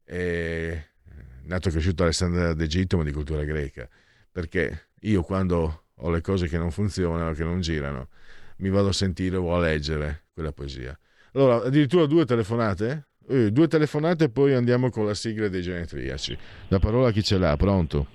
nato 0.04 1.68
e 1.68 1.72
cresciuto 1.72 2.02
a 2.02 2.06
Alessandria 2.06 2.52
d'Egitto, 2.52 2.98
ma 2.98 3.02
di 3.02 3.12
cultura 3.12 3.42
greca 3.42 3.88
perché 4.36 4.88
io 5.00 5.22
quando 5.22 5.84
ho 5.96 6.10
le 6.10 6.20
cose 6.20 6.46
che 6.46 6.58
non 6.58 6.70
funzionano, 6.70 7.32
che 7.32 7.42
non 7.42 7.62
girano, 7.62 8.08
mi 8.58 8.68
vado 8.68 8.88
a 8.88 8.92
sentire 8.92 9.36
o 9.38 9.54
a 9.54 9.58
leggere 9.58 10.24
quella 10.34 10.52
poesia. 10.52 10.94
Allora, 11.32 11.64
addirittura 11.64 12.04
due 12.04 12.26
telefonate? 12.26 13.06
Eh, 13.26 13.50
due 13.50 13.66
telefonate 13.66 14.24
e 14.24 14.28
poi 14.28 14.52
andiamo 14.52 14.90
con 14.90 15.06
la 15.06 15.14
sigla 15.14 15.48
dei 15.48 15.62
genetriaci. 15.62 16.36
La 16.68 16.78
parola 16.78 17.08
a 17.08 17.12
chi 17.12 17.22
ce 17.22 17.38
l'ha, 17.38 17.56
pronto? 17.56 18.08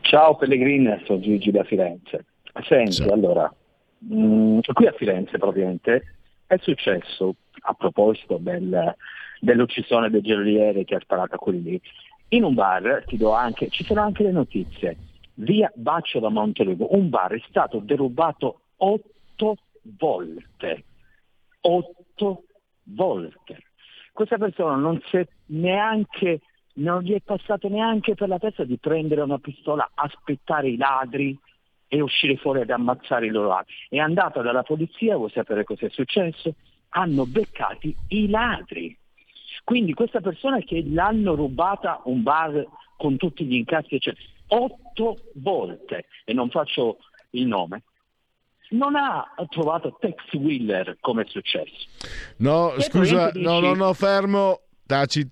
Ciao 0.00 0.34
Pellegrini, 0.34 1.00
sono 1.04 1.20
Gigi 1.20 1.52
da 1.52 1.62
Firenze. 1.62 2.24
Senti, 2.64 2.90
Ciao. 2.90 3.12
allora, 3.12 3.54
mh, 3.98 4.16
mm, 4.16 4.58
qui 4.72 4.88
a 4.88 4.92
Firenze 4.98 5.38
praticamente 5.38 6.14
è 6.48 6.56
successo, 6.60 7.36
a 7.60 7.72
proposito 7.74 8.38
del, 8.40 8.96
dell'uccisione 9.38 10.10
del 10.10 10.22
giornaliere 10.22 10.82
che 10.82 10.96
ha 10.96 11.00
sparato 11.00 11.36
a 11.36 11.38
quelli 11.38 11.62
lì, 11.62 11.80
in 12.30 12.42
un 12.42 12.54
bar, 12.54 13.04
ti 13.06 13.16
do 13.16 13.32
anche, 13.32 13.68
ci 13.68 13.84
sono 13.84 14.00
anche 14.00 14.24
le 14.24 14.32
notizie, 14.32 14.96
via 15.36 15.70
Baccio 15.74 16.20
da 16.20 16.28
Montelugo, 16.28 16.94
un 16.94 17.08
bar 17.08 17.32
è 17.32 17.42
stato 17.48 17.78
derubato 17.78 18.60
otto 18.76 19.56
volte. 19.82 20.84
Otto 21.60 22.44
volte. 22.84 23.62
Questa 24.12 24.38
persona 24.38 24.76
non, 24.76 25.00
neanche, 25.46 26.40
non 26.74 27.02
gli 27.02 27.12
è 27.12 27.20
passato 27.20 27.68
neanche 27.68 28.14
per 28.14 28.28
la 28.28 28.38
testa 28.38 28.64
di 28.64 28.78
prendere 28.78 29.20
una 29.20 29.38
pistola, 29.38 29.90
aspettare 29.94 30.68
i 30.68 30.76
ladri 30.76 31.38
e 31.88 32.00
uscire 32.00 32.36
fuori 32.36 32.62
ad 32.62 32.70
ammazzare 32.70 33.26
i 33.26 33.30
loro 33.30 33.48
ladri. 33.48 33.74
È 33.88 33.98
andata 33.98 34.40
dalla 34.42 34.62
polizia, 34.62 35.16
vuoi 35.16 35.30
sapere 35.30 35.64
cosa 35.64 35.86
è 35.86 35.90
successo? 35.90 36.54
Hanno 36.90 37.26
beccati 37.26 37.94
i 38.08 38.28
ladri. 38.28 38.96
Quindi 39.64 39.92
questa 39.94 40.20
persona 40.20 40.60
che 40.60 40.82
l'hanno 40.86 41.34
rubata 41.34 42.00
un 42.04 42.22
bar 42.22 42.64
con 42.96 43.16
tutti 43.16 43.44
gli 43.44 43.54
incassi, 43.54 43.96
eccetera, 43.96 44.24
otto 44.48 45.18
volte, 45.34 46.06
e 46.24 46.32
non 46.32 46.50
faccio 46.50 46.98
il 47.30 47.46
nome, 47.46 47.82
non 48.70 48.96
ha 48.96 49.32
trovato 49.48 49.96
Tex 50.00 50.32
Wheeler 50.32 50.96
come 51.00 51.22
è 51.22 51.26
successo. 51.28 51.86
No, 52.38 52.72
che 52.76 52.82
scusa, 52.82 53.30
dici... 53.30 53.44
no, 53.44 53.60
no, 53.60 53.74
no, 53.74 53.92
fermo, 53.92 54.62
taci, 54.86 55.28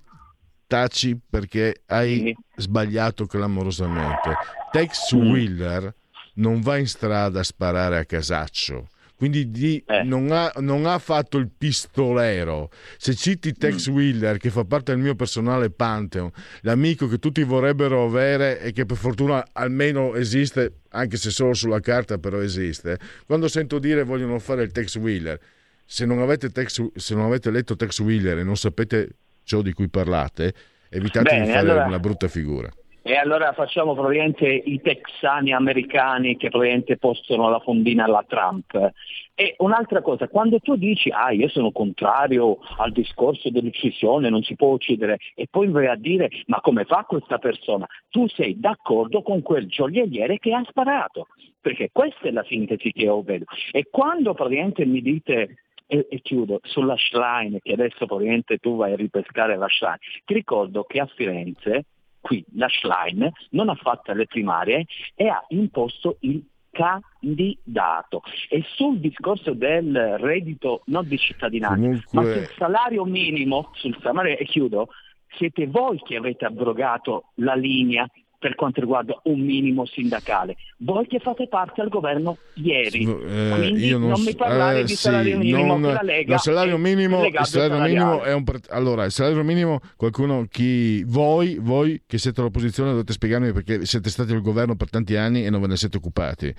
taci 0.67 1.19
perché 1.29 1.83
hai 1.87 2.19
sì. 2.19 2.37
sbagliato 2.57 3.27
clamorosamente. 3.27 4.37
Tex 4.71 5.15
mm. 5.15 5.31
Wheeler 5.31 5.95
non 6.35 6.61
va 6.61 6.79
in 6.79 6.87
strada 6.87 7.41
a 7.41 7.45
sparare 7.45 7.99
a 7.99 8.05
casaccio 8.05 8.89
quindi 9.17 9.51
di, 9.51 9.83
eh. 9.87 10.03
non, 10.03 10.31
ha, 10.33 10.53
non, 10.57 10.87
ha, 10.87 10.99
fatto 10.99 11.39
il 11.39 11.49
pistolero. 11.57 12.71
Se 12.99 13.15
citi 13.15 13.53
Tex 13.53 13.89
mm. 13.89 13.95
Wheeler, 13.95 14.37
che 14.39 14.51
fa 14.51 14.65
parte 14.65 14.93
del 14.93 15.01
mio 15.01 15.15
personale 15.15 15.71
Pantheon, 15.71 16.31
l'amico 16.63 17.07
che 17.07 17.19
tutti 17.19 17.43
vorrebbero 17.45 18.05
avere 18.05 18.61
e 18.61 18.73
che 18.73 18.87
per 18.87 18.97
fortuna 18.97 19.45
almeno 19.53 20.15
esiste, 20.15 20.81
anche 20.91 21.17
se 21.17 21.31
solo 21.31 21.55
sulla 21.55 21.81
carta, 21.81 22.19
però 22.19 22.41
esiste, 22.41 22.99
quando 23.25 23.47
sento 23.49 23.79
dire 23.79 24.03
vogliono 24.03 24.39
fare 24.41 24.65
il 24.65 24.73
Tex 24.73 24.97
Wheeler, 24.97 25.41
se 25.87 26.05
non 26.07 26.21
avete, 26.21 26.51
Tex, 26.51 26.83
se 26.95 27.15
non 27.15 27.25
avete 27.25 27.51
letto 27.51 27.77
Tex 27.77 28.01
Wheeler 28.01 28.39
e 28.39 28.43
non 28.43 28.57
sapete 28.57 29.11
ciò 29.45 29.63
di 29.63 29.73
cui 29.73 29.89
parlate, 29.89 30.53
evitate 30.89 31.31
Bene, 31.31 31.47
di 31.47 31.53
fare 31.53 31.71
allora... 31.71 31.87
una 31.87 32.01
brutta 32.01 32.27
figura. 32.27 32.69
E 33.07 33.17
allora 33.17 33.53
facciamo 33.53 33.93
probabilmente 33.93 34.49
i 34.49 34.81
texani 34.81 35.53
americani 35.53 36.39
che 36.39 36.49
probabilmente 36.49 36.97
postano 36.97 37.51
la 37.51 37.59
fondina 37.59 38.05
alla 38.05 38.25
Trump. 38.27 38.93
E 39.35 39.57
un'altra 39.59 40.01
cosa, 40.01 40.27
quando 40.27 40.59
tu 40.59 40.75
dici 40.77 41.11
ah 41.11 41.31
io 41.31 41.49
sono 41.51 41.71
contrario 41.71 42.61
al 42.79 42.93
discorso 42.93 43.51
dell'uccisione, 43.51 44.31
non 44.31 44.43
si 44.43 44.57
può 44.57 44.69
uccidere, 44.69 45.19
e 45.35 45.47
poi 45.51 45.69
vai 45.69 45.89
a 45.89 45.97
dire 45.97 46.31
ma 46.47 46.63
come 46.63 46.87
fa 46.87 47.05
questa 47.07 47.37
persona? 47.37 47.87
Tu 48.09 48.27
sei 48.29 48.59
d'accordo 48.59 49.21
con 49.21 49.43
quel 49.43 49.67
gioielliere 49.67 50.39
che 50.39 50.55
ha 50.55 50.65
sparato, 50.67 51.27
perché 51.61 51.91
questa 51.93 52.29
è 52.29 52.31
la 52.31 52.45
sintesi 52.45 52.91
che 52.91 53.03
io 53.03 53.21
vedo. 53.21 53.45
E 53.71 53.87
quando 53.91 54.33
praticamente 54.33 54.87
mi 54.87 55.03
dite 55.03 55.57
e, 55.87 56.07
e, 56.09 56.21
chiudo 56.23 56.61
sulla 56.63 56.97
Schlein, 56.97 57.59
che 57.61 57.75
adesso 57.75 58.07
probabilmente 58.07 58.57
tu 58.57 58.77
vai 58.77 58.93
a 58.93 58.97
ripescare 58.97 59.59
la 59.59 59.69
Schlein, 59.69 59.99
ti 60.25 60.33
ricordo 60.33 60.85
che 60.85 61.01
a 61.01 61.07
Firenze 61.15 61.85
qui 62.25 62.43
la 62.55 62.69
Schlein 62.71 63.31
non 63.51 63.69
ha 63.69 63.75
fatto 63.75 64.15
le 64.15 64.27
primarie 64.27 64.87
e 65.15 65.29
ha 65.29 65.45
imposto 65.49 66.17
il 66.21 66.43
candidato. 66.71 68.23
E 68.49 68.65
sul 68.75 68.99
discorso 68.99 69.53
del 69.53 70.17
reddito 70.19 70.83
non 70.87 71.07
di 71.07 71.19
cittadinanza, 71.19 71.77
Comunque... 71.77 72.11
ma 72.13 72.23
sul 72.23 72.55
salario 72.57 73.05
minimo, 73.05 73.71
sul 73.75 73.97
salario, 74.01 74.39
e 74.39 74.45
chiudo, 74.47 74.89
siete 75.37 75.67
voi 75.67 76.01
che 76.03 76.17
avete 76.17 76.47
abrogato 76.47 77.27
la 77.37 77.55
linea 77.55 78.09
per 78.45 78.57
quanto 78.57 78.81
riguarda 78.81 79.19
un 79.23 79.41
minimo 79.41 79.87
sindacale. 79.87 80.57
Voi 80.77 81.07
che 81.07 81.19
fate 81.19 81.49
parte 81.49 81.81
al 81.81 81.89
governo 81.89 82.37
ieri, 82.57 83.05
Eh, 83.05 83.51
quindi 83.57 83.87
io 83.87 83.97
non, 83.97 84.17
s- 84.17 84.27
mi 84.27 84.35
parlare 84.35 84.81
eh, 84.81 84.83
di 84.83 84.89
sì, 84.89 84.97
salario 84.97 85.39
minimo, 85.39 85.79
non- 85.79 85.95
la 85.95 86.03
Lega 86.03 86.35
il 86.35 86.41
salario 86.41 86.77
minimo, 86.77 87.25
il 87.25 87.39
salario 87.45 87.81
minimo 87.81 88.23
è 88.23 88.35
un 88.35 88.45
allora 88.69 89.05
il 89.07 89.13
salario 89.13 89.43
minimo 89.43 89.81
qualcuno 89.97 90.45
chi 90.51 91.03
voi 91.05 91.57
voi 91.59 92.03
che 92.07 92.19
siete 92.19 92.43
all'opposizione 92.43 92.91
dovete 92.91 93.15
spiegarmi 93.15 93.53
perché 93.53 93.87
siete 93.87 94.11
stati 94.11 94.33
al 94.33 94.43
governo 94.43 94.77
per 94.77 94.91
tanti 94.91 95.17
anni 95.17 95.47
e 95.47 95.49
non 95.49 95.63
ve 95.63 95.69
ne 95.69 95.77
siete 95.77 95.97
occupati 95.97 96.55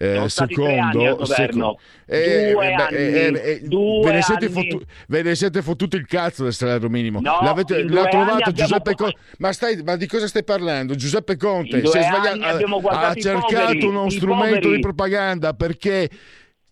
Eh, 0.00 0.16
al 0.16 0.92
governo. 0.92 1.76
eh, 2.06 2.52
Due 2.52 2.66
beh, 2.66 2.72
anni. 2.74 2.96
eh, 2.96 3.40
eh, 3.44 3.60
Due 3.64 4.04
ve, 4.04 4.12
ne 4.12 4.22
siete 4.22 4.48
fottu- 4.48 4.84
ve 5.08 5.22
ne 5.22 5.34
siete 5.34 5.60
fottuti 5.60 5.96
il 5.96 6.06
cazzo 6.06 6.44
del 6.44 6.52
salario 6.52 6.88
minimo 6.88 7.18
No, 7.20 7.38
L'avete- 7.42 7.82
l'ha 7.82 8.06
trovato 8.06 8.52
Giuseppe 8.52 8.94
Conte 8.94 9.16
ma, 9.38 9.52
stai, 9.52 9.82
ma 9.82 9.96
di 9.96 10.06
cosa 10.06 10.28
stai 10.28 10.44
parlando 10.44 10.94
Giuseppe 10.94 11.36
Conte 11.36 11.84
si 11.84 11.98
è 11.98 12.02
sbagliato 12.02 12.86
ha- 12.88 13.14
cercato 13.14 13.56
poveri, 13.56 13.84
uno 13.86 14.08
strumento 14.08 14.54
poveri. 14.60 14.74
di 14.76 14.80
propaganda 14.80 15.52
perché 15.54 16.08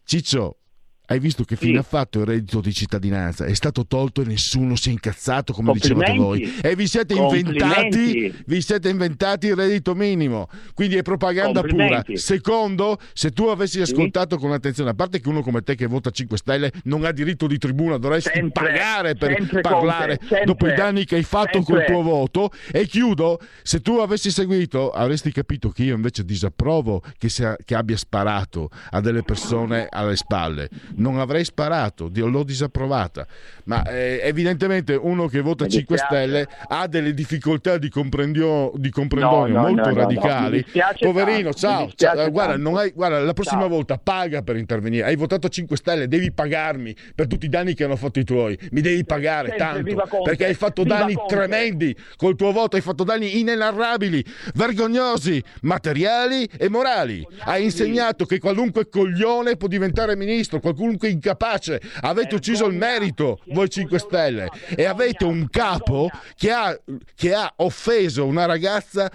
Ciccio 0.05 0.59
hai 1.07 1.19
visto 1.21 1.45
che 1.45 1.57
fine 1.57 1.79
ha 1.79 1.83
fatto 1.83 2.21
il 2.21 2.27
reddito 2.27 2.61
di 2.61 2.73
cittadinanza? 2.73 3.45
È 3.45 3.55
stato 3.55 3.87
tolto 3.87 4.23
e 4.23 4.25
nessuno 4.25 4.75
si 4.77 4.89
è 4.89 4.93
incazzato 4.93 5.53
come 5.53 5.73
dicevate 5.73 6.15
voi. 6.15 6.59
E 6.61 6.75
vi 6.75 6.87
siete 6.87 7.15
inventati, 7.15 8.35
vi 8.47 8.61
siete 8.61 8.89
inventati 8.89 9.47
il 9.47 9.55
reddito 9.55 9.95
minimo. 9.95 10.49
Quindi 10.75 10.97
è 10.97 11.03
propaganda 11.03 11.63
pura. 11.63 12.03
Secondo, 12.15 12.99
se 13.13 13.31
tu 13.31 13.45
avessi 13.45 13.81
ascoltato 13.81 14.37
con 14.37 14.53
attenzione, 14.53 14.91
a 14.91 14.95
parte 14.95 15.21
che 15.21 15.29
uno 15.29 15.43
come 15.43 15.63
te 15.63 15.75
che 15.75 15.87
vota 15.87 16.11
5 16.11 16.37
Stelle 16.37 16.73
non 16.85 17.05
ha 17.05 17.13
diritto 17.13 17.47
di 17.47 17.59
tribuna, 17.59 17.99
dovresti 17.99 18.31
Sempre, 18.33 18.67
pagare 18.67 19.15
per 19.15 19.61
parlare 19.61 20.19
sempre, 20.21 20.45
dopo 20.45 20.67
i 20.67 20.75
danni 20.75 21.05
che 21.05 21.17
hai 21.17 21.23
fatto 21.23 21.63
col 21.63 21.79
sempre. 21.79 21.95
tuo 21.95 22.03
voto. 22.03 22.51
E 22.73 22.87
chiudo, 22.87 23.41
se 23.63 23.81
tu 23.81 23.99
avessi 23.99 24.31
seguito 24.31 24.91
avresti 24.91 25.31
capito 25.31 25.71
che 25.71 25.85
io 25.85 25.95
invece 25.95 26.25
disapprovo 26.25 27.03
che, 27.19 27.29
sia- 27.29 27.57
che 27.65 27.75
abbia 27.75 27.97
sparato 27.97 28.71
a 28.91 29.01
delle 29.01 29.23
persone 29.23 29.87
alle 29.91 30.17
spalle. 30.17 30.69
Non 30.97 31.19
avrei 31.19 31.45
sparato, 31.45 32.11
l'ho 32.13 32.43
disapprovata. 32.43 33.27
Ma 33.65 33.83
eh, 33.89 34.21
evidentemente 34.23 34.95
uno 34.95 35.27
che 35.27 35.41
vota 35.41 35.65
Mi 35.65 35.71
5 35.71 35.97
dispiace. 35.97 36.17
Stelle 36.27 36.49
ha 36.69 36.87
delle 36.87 37.13
difficoltà 37.15 37.79
di, 37.79 37.89
comprendio- 37.89 38.73
di 38.77 38.91
comprendonio 38.91 39.55
No, 39.55 39.63
no, 39.63 39.69
molto 39.69 39.89
no, 39.91 39.95
radicali. 39.95 40.65
Poverino, 40.99 41.53
ciao, 41.53 41.91
ciao, 41.95 42.31
guarda, 42.31 42.53
tanto. 42.55 42.71
non 42.71 42.79
hai- 42.79 42.93
guarda, 42.93 43.21
la 43.21 43.33
prossima 43.33 43.61
Ciao. 43.61 43.69
volta 43.69 43.99
paga 43.99 44.43
per 44.43 44.57
intervenire. 44.57 45.05
Hai 45.07 45.17
votato 45.17 45.49
5 45.49 45.77
Stelle, 45.77 46.09
devi 46.09 46.33
pagarmi 46.33 46.95
per 47.15 47.27
tutti 47.27 47.47
i 47.47 47.49
danni 47.49 47.75
che 47.75 47.85
hanno 47.85 47.97
fatto 47.97 48.19
i 48.19 48.25
tuoi. 48.25 48.59
Mi 48.71 48.81
devi 48.81 49.05
pagare 49.05 49.55
Sempre, 49.59 49.95
tanto 49.95 50.23
perché 50.23 50.47
hai 50.47 50.55
fatto 50.55 50.83
viva 50.83 50.97
danni 50.99 51.15
Conte. 51.15 51.35
tremendi. 51.35 51.97
Col 52.17 52.37
tuo 52.37 52.53
voto 52.53 52.77
hai 52.77 52.83
fatto 52.83 53.05
danni 53.05 53.39
inenarrabili, 53.41 54.25
vergognosi, 54.55 55.43
materiali 55.63 56.49
e 56.57 56.69
morali. 56.69 57.27
Hai 57.41 57.65
insegnato 57.65 58.25
che 58.25 58.39
qualunque 58.39 58.89
coglione 58.89 59.57
può 59.57 59.69
diventare 59.69 60.17
ministro, 60.17 60.61
qualunque 60.87 61.09
incapace. 61.09 61.81
Avete 62.01 62.35
ucciso 62.37 62.67
il 62.67 62.77
merito, 62.77 63.41
voi 63.47 63.69
5 63.69 63.99
Stelle, 63.99 64.49
e 64.75 64.85
avete 64.85 65.25
un 65.25 65.49
capo 65.51 66.09
che 66.37 66.51
ha, 66.51 66.79
che 67.15 67.35
ha 67.35 67.53
offeso 67.57 68.25
una 68.25 68.47
ragazza 68.47 69.11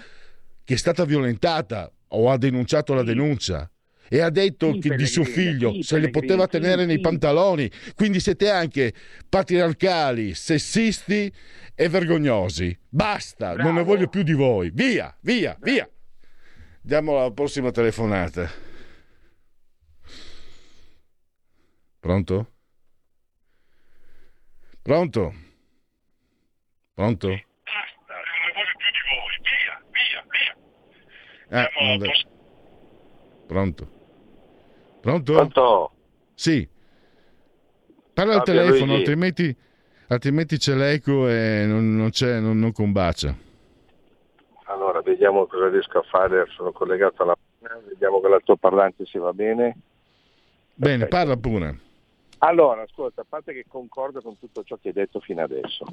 che 0.64 0.74
è 0.74 0.76
stata 0.76 1.04
violentata 1.04 1.90
o 2.08 2.30
ha 2.30 2.36
denunciato 2.36 2.94
la 2.94 3.02
denuncia. 3.02 3.66
E 4.08 4.20
ha 4.20 4.28
detto 4.28 4.74
Sì, 4.74 4.80
che 4.80 4.94
di 4.94 5.06
suo 5.06 5.24
figlio 5.24 5.72
sì, 5.72 5.82
se 5.84 5.98
le 5.98 6.10
poteva 6.10 6.42
sì, 6.42 6.50
tenere 6.50 6.84
nei 6.84 6.96
sì. 6.96 7.00
pantaloni. 7.00 7.70
Quindi 7.94 8.20
siete 8.20 8.50
anche 8.50 8.92
patriarcali, 9.26 10.34
sessisti 10.34 11.32
e 11.74 11.88
vergognosi. 11.88 12.78
Basta, 12.90 13.54
non 13.54 13.76
ne 13.76 13.82
voglio 13.82 14.08
più 14.08 14.22
di 14.22 14.34
voi. 14.34 14.70
Via, 14.74 15.16
via, 15.22 15.56
via. 15.62 15.88
Diamo 16.82 17.14
la 17.14 17.30
prossima 17.30 17.70
telefonata. 17.70 18.71
Pronto? 22.02 22.46
Pronto? 24.82 25.32
Pronto? 26.94 27.28
Eh, 27.28 27.44
non 31.80 31.98
de- 31.98 32.12
Pronto? 33.46 33.88
Pronto? 35.00 35.32
Pronto? 35.32 35.92
Sì. 36.34 36.68
Parla 38.12 38.32
al 38.34 38.40
Ah, 38.40 38.42
telefono, 38.42 38.94
altrimenti, 38.94 39.56
altrimenti 40.08 40.56
c'è 40.56 40.74
l'eco 40.74 41.28
e 41.28 41.66
non, 41.68 41.94
non 41.94 42.10
c'è, 42.10 42.40
non, 42.40 42.58
non 42.58 42.72
combacia. 42.72 43.32
Allora, 44.64 45.00
vediamo 45.02 45.46
cosa 45.46 45.68
riesco 45.68 45.98
a 45.98 46.02
fare. 46.02 46.46
Sono 46.56 46.72
collegato 46.72 47.22
alla 47.22 47.36
vediamo 47.86 48.20
che 48.20 48.26
l'altoparlante 48.28 49.06
si 49.06 49.18
va 49.18 49.32
bene. 49.32 49.76
Bene, 50.74 51.06
parla 51.06 51.36
pure. 51.36 51.90
Allora, 52.44 52.82
ascolta, 52.82 53.20
a 53.20 53.26
parte 53.28 53.52
che 53.52 53.64
concordo 53.68 54.20
con 54.20 54.36
tutto 54.36 54.64
ciò 54.64 54.76
che 54.76 54.88
hai 54.88 54.94
detto 54.94 55.20
fino 55.20 55.42
adesso, 55.42 55.86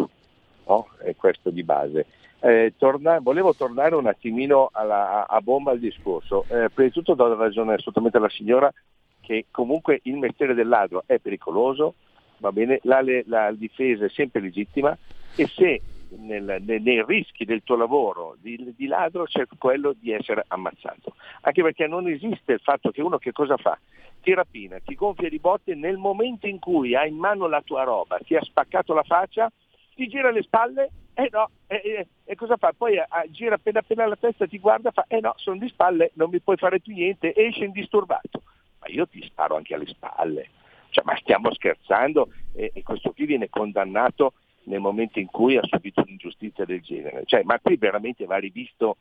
no? 0.65 0.88
E 1.03 1.15
questo 1.15 1.51
di 1.51 1.63
base. 1.63 2.07
Eh, 2.39 2.73
torna- 2.76 3.19
volevo 3.19 3.53
tornare 3.53 3.93
un 3.93 4.07
attimino 4.07 4.69
alla- 4.71 5.27
a, 5.27 5.41
bomba 5.41 5.71
al 5.71 5.80
discorso. 5.80 6.45
Eh, 6.49 6.69
prima 6.71 6.88
di 6.88 6.91
tutto 6.91 7.13
do 7.13 7.35
ragione 7.35 7.73
assolutamente 7.73 8.17
alla 8.17 8.30
signora 8.30 8.73
che 9.21 9.45
comunque 9.51 9.99
il 10.03 10.17
mestiere 10.17 10.55
del 10.55 10.67
ladro 10.67 11.03
è 11.05 11.19
pericoloso, 11.19 11.95
va 12.38 12.51
bene, 12.51 12.80
la, 12.84 13.01
le- 13.01 13.26
la 13.27 13.51
difesa 13.51 14.05
è 14.05 14.09
sempre 14.09 14.41
legittima 14.41 14.97
e 15.35 15.45
se 15.53 15.84
nel- 16.18 16.57
ne- 16.61 16.80
nei 16.80 17.03
rischi 17.06 17.45
del 17.45 17.64
tuo 17.64 17.76
lavoro 17.76 18.36
di, 18.40 18.73
di 18.76 18.88
ladro 18.88 19.23
c'è 19.26 19.45
quello 19.57 19.94
di 19.94 20.11
essere 20.11 20.44
ammazzato. 20.48 21.15
Anche 21.41 21.61
perché 21.61 21.88
non 21.88 22.07
esiste 22.07 22.53
il 22.53 22.60
fatto 22.60 22.91
che 22.91 23.02
uno 23.02 23.18
che 23.18 23.31
cosa 23.31 23.57
fa? 23.57 23.77
Ti 24.22 24.34
rapina, 24.34 24.80
ti 24.80 24.95
gonfia 24.95 25.30
di 25.30 25.40
botte 25.40 25.76
nel 25.76 25.98
momento 25.98 26.48
in 26.48 26.60
cui 26.60 26.95
ha 26.95 27.06
in 27.06 27.15
mano 27.15 27.48
la 27.48 27.61
tua 27.61 27.84
roba, 27.84 28.18
ti 28.19 28.36
ha 28.36 28.41
spaccato 28.41 28.94
la 28.94 29.03
faccia, 29.03 29.49
ti 29.95 30.07
gira 30.07 30.31
le 30.31 30.41
spalle 30.41 30.90
e 31.14 31.30
no, 31.31 31.49
e, 31.68 31.81
e- 31.84 32.07
e 32.26 32.36
cosa 32.36 32.57
fa? 32.57 32.73
Poi 32.76 32.98
ah, 32.98 33.07
gira 33.30 33.56
appena 33.56 33.80
appena 33.80 34.06
la 34.06 34.15
testa, 34.15 34.48
ti 34.48 34.60
guarda, 34.60 34.91
fa 34.91 35.06
eh 35.07 35.19
no, 35.19 35.34
sono 35.38 35.57
di 35.57 35.68
spalle, 35.69 36.11
non 36.14 36.30
mi 36.30 36.40
puoi 36.40 36.57
fare 36.57 36.80
più 36.80 36.94
niente, 36.94 37.34
esce 37.36 37.65
indisturbato. 37.65 38.44
Ma 38.80 38.88
io 38.88 39.07
ti 39.07 39.22
sparo 39.23 39.56
anche 39.56 39.73
alle 39.73 39.88
spalle. 39.88 40.49
Cioè, 40.90 41.03
ma 41.03 41.15
stiamo 41.18 41.53
scherzando 41.53 42.30
e, 42.53 42.72
e 42.73 42.84
questo 42.84 43.11
qui 43.11 43.26
viene 43.26 43.49
condannato 43.49 44.34
nel 44.70 44.80
momento 44.80 45.20
in 45.20 45.26
cui 45.28 45.58
ha 45.58 45.62
subito 45.64 46.02
un'ingiustizia 46.02 46.64
del 46.64 46.82
genere. 46.82 47.24
Cioè, 47.26 47.44
ma 47.44 47.60
qui 47.60 47.76
veramente 47.76 48.26
va 48.26 48.38
rivisto 48.38 48.98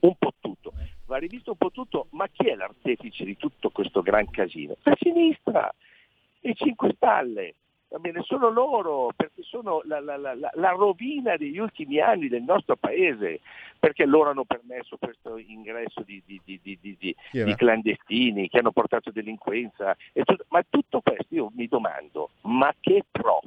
un 0.00 0.14
po' 0.18 0.32
tutto. 0.38 0.72
Va 1.06 1.16
rivisto 1.16 1.52
un 1.52 1.56
po' 1.56 1.70
tutto, 1.70 2.06
ma 2.10 2.28
chi 2.30 2.46
è 2.48 2.54
l'artefice 2.54 3.24
di 3.24 3.36
tutto 3.36 3.70
questo 3.70 4.02
gran 4.02 4.28
casino? 4.30 4.76
La 4.82 4.94
sinistra, 5.00 5.74
i 6.42 6.54
5 6.54 6.92
Stalle. 6.94 7.54
Va 7.90 7.98
bene, 7.98 8.20
sono 8.20 8.50
loro, 8.50 9.12
perché 9.16 9.40
sono 9.42 9.80
la, 9.84 9.98
la- 10.00 10.18
la- 10.18 10.34
la- 10.34 10.70
rovina 10.72 11.36
degli 11.38 11.56
ultimi 11.56 11.98
anni 12.00 12.28
del 12.28 12.42
nostro 12.42 12.76
paese, 12.76 13.40
perché 13.78 14.04
loro 14.04 14.28
hanno 14.28 14.44
permesso 14.44 14.98
questo 14.98 15.38
ingresso 15.38 16.02
di, 16.04 16.22
di- 16.26 16.38
di- 16.44 16.60
di- 16.62 17.16
clandestini 17.56 18.46
che 18.50 18.58
hanno 18.58 18.72
portato 18.72 19.10
delinquenza. 19.10 19.96
tutto- 20.12 20.44
ma 20.50 20.62
tutto 20.68 21.00
questo 21.00 21.34
io 21.34 21.50
mi 21.54 21.66
domando, 21.66 22.28
ma 22.42 22.74
che 22.78 23.04
pro? 23.10 23.40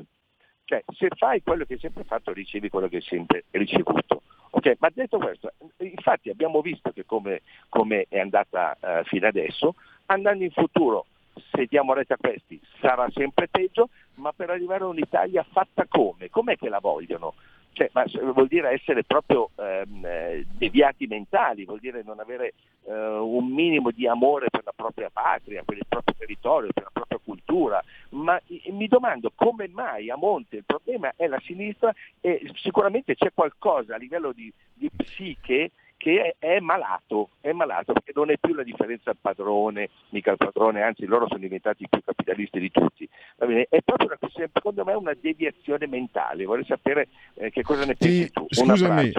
Cioè, 0.71 0.85
se 0.95 1.09
fai 1.17 1.43
quello 1.43 1.65
che 1.65 1.73
hai 1.73 1.79
sempre 1.79 2.05
fatto, 2.05 2.31
ricevi 2.31 2.69
quello 2.69 2.87
che 2.87 2.95
hai 2.95 3.01
sempre 3.01 3.43
ricevuto. 3.51 4.21
Ok, 4.51 4.77
Ma 4.79 4.89
detto 4.93 5.17
questo, 5.17 5.51
infatti 5.79 6.29
abbiamo 6.29 6.61
visto 6.61 6.91
che 6.91 7.05
come, 7.05 7.41
come 7.67 8.05
è 8.07 8.19
andata 8.19 8.77
eh, 8.79 9.03
fino 9.03 9.27
adesso, 9.27 9.75
andando 10.05 10.45
in 10.45 10.51
futuro, 10.51 11.07
se 11.51 11.65
diamo 11.65 11.93
retta 11.93 12.13
a 12.13 12.17
questi, 12.17 12.57
sarà 12.79 13.05
sempre 13.11 13.49
peggio, 13.49 13.89
ma 14.15 14.31
per 14.31 14.49
arrivare 14.49 14.85
a 14.85 14.87
un'Italia 14.87 15.43
fatta 15.43 15.85
come? 15.89 16.29
Com'è 16.29 16.55
che 16.55 16.69
la 16.69 16.79
vogliono? 16.79 17.33
Cioè, 17.73 17.89
ma 17.93 18.03
vuol 18.33 18.47
dire 18.47 18.71
essere 18.71 19.03
proprio 19.03 19.49
ehm, 19.55 20.05
eh, 20.05 20.45
deviati 20.57 21.07
mentali, 21.07 21.65
vuol 21.65 21.79
dire 21.79 22.03
non 22.03 22.19
avere 22.19 22.53
eh, 22.85 22.93
un 22.93 23.47
minimo 23.47 23.91
di 23.91 24.07
amore 24.07 24.49
per 24.49 24.63
la 24.65 24.73
propria 24.75 25.09
patria, 25.09 25.63
per 25.63 25.77
il 25.77 25.85
proprio 25.87 26.15
territorio, 26.17 26.69
per 26.73 26.83
la 26.83 26.89
propria 26.91 27.19
cultura. 27.23 27.81
Ma 28.09 28.39
i- 28.47 28.71
mi 28.71 28.87
domando 28.87 29.31
come 29.33 29.69
mai 29.69 30.09
a 30.09 30.17
monte 30.17 30.57
il 30.57 30.65
problema 30.65 31.13
è 31.15 31.27
la 31.27 31.39
sinistra 31.39 31.93
e 32.19 32.41
sicuramente 32.55 33.15
c'è 33.15 33.31
qualcosa 33.33 33.95
a 33.95 33.97
livello 33.97 34.33
di, 34.33 34.51
di 34.73 34.89
psiche 34.93 35.71
che 36.01 36.35
è, 36.39 36.55
è 36.55 36.59
malato, 36.59 37.29
è 37.41 37.51
malato 37.51 37.93
perché 37.93 38.11
non 38.15 38.31
è 38.31 38.37
più 38.39 38.55
la 38.55 38.63
differenza 38.63 39.13
padrone, 39.13 39.89
mica 40.09 40.31
il 40.31 40.37
padrone, 40.37 40.81
anzi 40.81 41.05
loro 41.05 41.27
sono 41.27 41.41
diventati 41.41 41.83
i 41.83 41.87
più 41.87 42.01
capitalisti 42.03 42.59
di 42.59 42.71
tutti. 42.71 43.07
Va 43.37 43.45
bene? 43.45 43.67
È 43.69 43.81
proprio 43.83 44.07
una 44.07 44.17
questione, 44.17 44.49
secondo 44.51 44.83
me, 44.83 44.93
una 44.93 45.13
deviazione 45.13 45.85
mentale. 45.85 46.45
Vorrei 46.45 46.65
sapere 46.65 47.07
eh, 47.35 47.51
che 47.51 47.61
cosa 47.61 47.85
ne 47.85 47.95
pensi 47.95 48.31
tu. 48.31 48.41
Un 48.41 48.47
Scusami, 48.49 49.11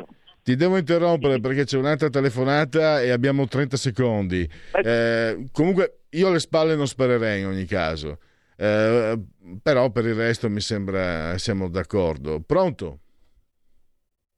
ti 0.42 0.56
devo 0.56 0.76
interrompere 0.76 1.38
perché 1.38 1.64
c'è 1.64 1.78
un'altra 1.78 2.08
telefonata 2.08 3.00
e 3.00 3.10
abbiamo 3.10 3.46
30 3.46 3.76
secondi. 3.76 4.48
Eh, 4.72 5.46
comunque 5.52 6.00
io 6.10 6.26
alle 6.26 6.40
spalle 6.40 6.74
non 6.74 6.88
sparerei 6.88 7.42
in 7.42 7.46
ogni 7.46 7.64
caso. 7.64 8.18
Eh, 8.56 9.20
però 9.62 9.90
per 9.90 10.04
il 10.06 10.14
resto 10.14 10.50
mi 10.50 10.60
sembra 10.60 11.38
siamo 11.38 11.68
d'accordo. 11.68 12.40
Pronto? 12.40 12.98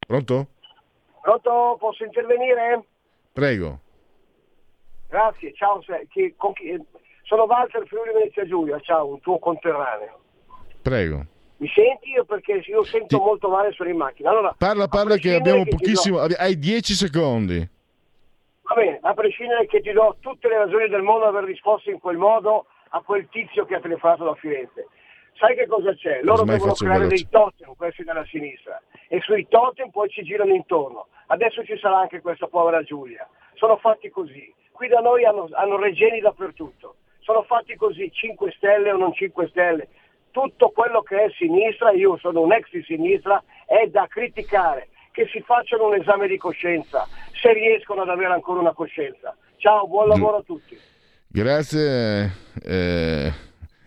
Pronto? 0.07 0.49
Pronto? 1.35 1.77
Posso 1.81 2.05
intervenire? 2.05 2.85
Prego. 3.33 3.79
Grazie, 5.09 5.55
ciao. 5.55 5.79
chi- 6.11 6.35
chi- 6.37 6.85
sono 7.23 7.45
Walter 7.45 7.87
Friuli 7.87 8.13
Venezia 8.13 8.45
Giulia, 8.47 8.79
ciao, 8.81 9.07
un 9.07 9.21
tuo 9.21 9.39
conterraneo. 9.39 10.21
Prego. 10.83 11.25
Mi 11.57 11.69
senti 11.75 12.11
io 12.11 12.27
perché 12.27 12.61
io 12.67 12.85
sento 12.85 13.19
molto 13.19 13.49
male, 13.49 13.73
sono 13.73 13.89
in 13.89 13.97
macchina. 13.97 14.29
Allora, 14.29 14.55
Parla, 14.59 14.87
parla 14.87 15.17
che 15.17 15.35
abbiamo 15.35 15.63
che 15.63 15.71
ti 15.71 15.77
pochissimo. 15.77 16.19
abbi- 16.19 16.35
Hai 16.37 16.59
10 16.59 16.93
secondi. 16.93 17.67
Va 18.65 18.75
bene, 18.75 18.99
a 19.01 19.15
prescindere 19.15 19.65
che 19.67 19.81
ti 19.81 19.93
do 19.93 20.17
tutte 20.21 20.49
le 20.49 20.59
ragioni 20.59 20.89
del 20.89 21.01
modo 21.03 21.21
di 21.23 21.29
aver 21.37 21.45
risposto 21.45 21.91
in 21.91 22.01
quel 22.01 22.19
modo 22.19 22.67
a 22.91 23.01
quel 23.01 23.27
tizio 23.31 23.65
che 23.65 23.77
ha 23.77 23.81
telefonato 23.81 24.25
da 24.25 24.35
Firenze. 24.35 24.89
Sai 25.37 25.57
che 25.57 25.67
cosa 25.67 25.95
c'è? 25.95 26.21
Loro 26.23 26.45
Casomai 26.45 26.57
devono 26.57 26.73
creare 26.75 26.99
veloce. 26.99 27.15
dei 27.17 27.29
totem, 27.31 27.75
questi 27.75 28.05
della 28.05 28.25
sinistra, 28.27 28.81
e 29.09 29.21
sui 29.21 29.47
totem 29.49 29.91
poi 29.91 30.09
ci 30.09 30.23
girano 30.23 30.55
intorno. 30.55 31.09
Adesso 31.27 31.65
ci 31.65 31.77
sarà 31.79 31.99
anche 31.99 32.21
questa 32.21 32.47
povera 32.47 32.83
Giulia. 32.83 33.29
Sono 33.55 33.77
fatti 33.77 34.11
così. 34.11 34.53
Qui 34.71 34.89
da 34.89 35.01
noi 35.01 35.25
hanno, 35.25 35.49
hanno 35.53 35.77
regeni 35.77 36.21
dappertutto. 36.21 36.97
Sono 37.21 37.43
fatti 37.43 37.75
così, 37.77 38.11
5 38.13 38.53
stelle 38.57 38.93
o 38.93 38.97
non 38.97 39.13
5 39.13 39.49
stelle. 39.49 39.89
Tutto 40.31 40.71
quello 40.71 41.01
che 41.03 41.17
è 41.17 41.31
sinistra, 41.37 41.91
io 41.93 42.17
sono 42.19 42.41
un 42.41 42.53
ex 42.53 42.69
di 42.71 42.83
sinistra, 42.83 43.43
è 43.67 43.87
da 43.87 44.07
criticare. 44.09 44.89
Che 45.11 45.29
si 45.33 45.41
facciano 45.43 45.87
un 45.87 45.95
esame 45.95 46.27
di 46.27 46.37
coscienza, 46.37 47.07
se 47.41 47.53
riescono 47.53 48.03
ad 48.03 48.09
avere 48.09 48.33
ancora 48.33 48.61
una 48.61 48.73
coscienza. 48.73 49.37
Ciao, 49.59 49.87
buon 49.87 50.09
lavoro 50.09 50.39
a 50.39 50.43
tutti. 50.43 50.77
Grazie. 51.29 52.31
eh, 52.63 53.33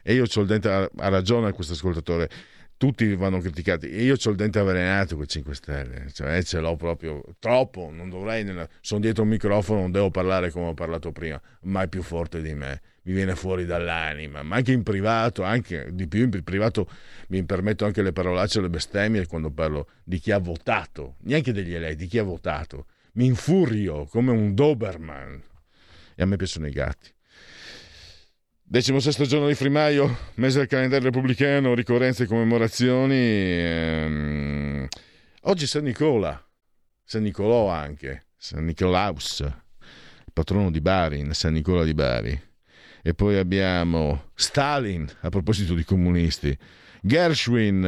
e 0.09 0.13
io 0.13 0.23
ho 0.23 0.39
il 0.39 0.47
dente, 0.47 0.69
ha, 0.69 0.89
ragione 1.09 1.51
questo 1.51 1.73
ascoltatore. 1.73 2.29
Tutti 2.77 3.13
vanno 3.15 3.41
criticati. 3.41 3.89
E 3.89 4.03
io 4.03 4.13
ho 4.13 4.29
il 4.29 4.37
dente 4.37 4.57
avvelenato 4.57 5.17
con 5.17 5.27
5 5.27 5.53
Stelle. 5.53 6.09
Cioè, 6.13 6.41
ce 6.43 6.61
l'ho 6.61 6.77
proprio 6.77 7.21
troppo. 7.39 7.89
Non 7.91 8.09
dovrei. 8.09 8.45
nella- 8.45 8.69
sono 8.79 9.01
dietro 9.01 9.23
un 9.23 9.29
microfono, 9.29 9.81
non 9.81 9.91
devo 9.91 10.09
parlare 10.09 10.49
come 10.49 10.67
ho 10.67 10.73
parlato 10.73 11.11
prima. 11.11 11.41
Ma 11.63 11.81
è 11.81 11.89
più 11.89 12.01
forte 12.03 12.41
di 12.41 12.53
me. 12.53 12.81
Mi 13.01 13.11
viene 13.11 13.35
fuori 13.35 13.65
dall'anima. 13.65 14.43
Ma 14.43 14.55
anche 14.55 14.71
in 14.71 14.83
privato, 14.83 15.43
anche 15.43 15.89
di 15.91 16.07
più 16.07 16.23
in 16.23 16.41
privato, 16.41 16.89
mi 17.27 17.43
permetto 17.43 17.83
anche 17.83 18.01
le 18.01 18.13
parolacce 18.13 18.61
le 18.61 18.69
bestemmie 18.69 19.27
quando 19.27 19.51
parlo 19.51 19.89
di 20.05 20.19
chi 20.19 20.31
ha 20.31 20.39
votato. 20.39 21.15
Neanche 21.23 21.51
degli 21.51 21.73
eletti, 21.73 22.03
di 22.03 22.07
chi 22.07 22.17
ha 22.17 22.23
votato. 22.23 22.85
Mi 23.15 23.25
infurio 23.25 24.05
come 24.05 24.31
un 24.31 24.53
Doberman. 24.53 25.43
E 26.15 26.23
a 26.23 26.25
me 26.25 26.37
piacciono 26.37 26.67
i 26.67 26.71
gatti. 26.71 27.15
Decimo 28.69 28.99
sesto 28.99 29.23
giorno 29.23 29.47
di 29.47 29.55
Frimaio, 29.55 30.13
mese 30.35 30.57
del 30.59 30.67
calendario 30.67 31.05
repubblicano, 31.05 31.73
ricorrenze 31.73 32.23
e 32.23 32.27
commemorazioni. 32.27 33.15
ehm, 33.15 34.87
Oggi 35.43 35.65
San 35.65 35.83
Nicola, 35.83 36.45
San 37.01 37.21
Nicolò 37.21 37.69
anche, 37.69 38.25
San 38.35 38.65
Nicolaus, 38.65 39.41
patrono 40.33 40.69
di 40.69 40.81
Bari, 40.81 41.33
San 41.33 41.53
Nicola 41.53 41.85
di 41.85 41.93
Bari. 41.93 42.41
E 43.01 43.13
poi 43.13 43.37
abbiamo 43.37 44.31
Stalin, 44.35 45.09
a 45.21 45.29
proposito 45.29 45.73
di 45.73 45.85
comunisti, 45.85 46.55
Gershwin, 47.01 47.85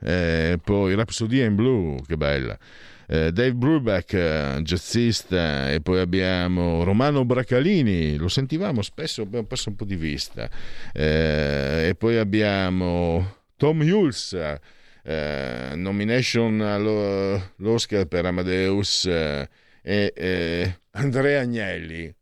eh, 0.00 0.58
poi 0.64 0.94
Rhapsody 0.94 1.44
in 1.44 1.54
Blue, 1.54 2.00
che 2.06 2.16
bella. 2.16 2.58
Eh, 3.08 3.30
Dave 3.32 3.54
Brubeck, 3.54 4.12
eh, 4.14 4.58
jazzista, 4.62 5.70
e 5.70 5.80
poi 5.80 6.00
abbiamo 6.00 6.82
Romano 6.82 7.24
Bracalini, 7.24 8.16
lo 8.16 8.28
sentivamo 8.28 8.82
spesso, 8.82 9.22
abbiamo 9.22 9.46
perso 9.46 9.68
un 9.68 9.76
po' 9.76 9.84
di 9.84 9.96
vista. 9.96 10.50
Eh, 10.92 11.88
e 11.88 11.94
poi 11.94 12.16
abbiamo 12.16 13.36
Tom 13.56 13.80
Hulse, 13.80 14.60
eh, 15.04 15.70
nomination 15.74 16.60
allo- 16.60 17.52
all'Oscar 17.58 18.06
per 18.06 18.26
Amadeus, 18.26 19.06
eh, 19.06 19.48
e 19.82 20.12
eh, 20.16 20.80
Andrea 20.92 21.42
Agnelli, 21.42 22.12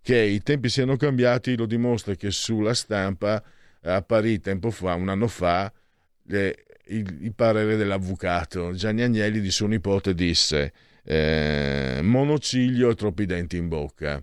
che 0.00 0.18
i 0.18 0.42
tempi 0.42 0.70
siano 0.70 0.96
cambiati 0.96 1.56
lo 1.56 1.66
dimostra 1.66 2.14
che 2.14 2.30
sulla 2.30 2.72
stampa 2.74 3.42
apparì 3.82 4.40
tempo 4.40 4.70
fa, 4.70 4.94
un 4.94 5.08
anno 5.10 5.26
fa, 5.28 5.70
le- 6.24 6.64
il, 6.96 7.18
il 7.20 7.34
parere 7.34 7.76
dell'avvocato 7.76 8.72
Gianni 8.72 9.02
Agnelli 9.02 9.40
di 9.40 9.50
suo 9.50 9.66
nipote 9.66 10.14
disse 10.14 10.72
eh, 11.04 12.00
monociglio 12.02 12.90
e 12.90 12.94
troppi 12.94 13.26
denti 13.26 13.56
in 13.56 13.68
bocca 13.68 14.22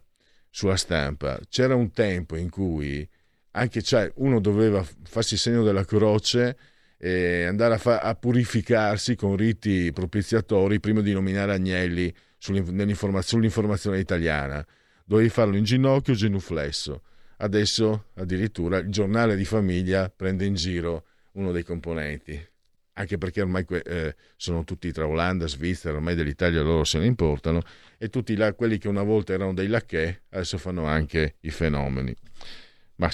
sulla 0.50 0.78
stampa. 0.78 1.40
C'era 1.50 1.76
un 1.76 1.91
tempo 1.91 2.36
in 2.36 2.50
cui 2.50 3.08
anche 3.52 3.82
cioè, 3.82 4.12
uno 4.16 4.40
doveva 4.40 4.86
farsi 5.04 5.36
segno 5.38 5.64
della 5.64 5.86
croce 5.86 6.58
e 6.98 7.46
andare 7.46 7.76
a, 7.76 7.78
fa- 7.78 8.00
a 8.00 8.16
purificarsi 8.16 9.16
con 9.16 9.36
riti 9.36 9.91
propiziatori 9.91 10.80
prima 10.80 11.02
di 11.02 11.14
nominare 11.14 11.54
Agnelli 11.54 12.14
sull'informazione 12.38 14.00
italiana. 14.00 14.66
Dovevi 15.06 15.30
farlo 15.30 15.56
in 15.58 15.64
ginocchio 15.64 16.14
genuflesso. 16.14 17.04
Adesso 17.38 18.08
addirittura 18.16 18.78
il 18.80 18.90
giornale 18.90 19.36
di 19.36 19.46
famiglia 19.46 20.12
prende 20.14 20.46
in 20.46 20.56
giro 20.56 21.06
uno 21.34 21.52
dei 21.52 21.64
componenti, 21.64 22.40
anche 22.99 23.17
perché 23.17 23.41
ormai 23.41 23.65
eh, 23.85 24.15
sono 24.35 24.65
tutti 24.65 24.91
tra 24.91 25.07
Olanda, 25.07 25.47
Svizzera, 25.47 25.95
ormai 25.95 26.15
dell'Italia 26.15 26.61
loro 26.61 26.84
se 26.84 26.99
ne 26.99 27.05
importano, 27.05 27.61
e 27.97 28.09
tutti 28.09 28.35
là, 28.35 28.53
quelli 28.53 28.77
che 28.77 28.89
una 28.89 29.03
volta 29.03 29.31
erano 29.31 29.53
dei 29.53 29.67
lacchè, 29.67 30.21
adesso 30.31 30.57
fanno 30.57 30.85
anche 30.85 31.38
i 31.41 31.49
fenomeni. 31.49 32.13
Ma 32.95 33.09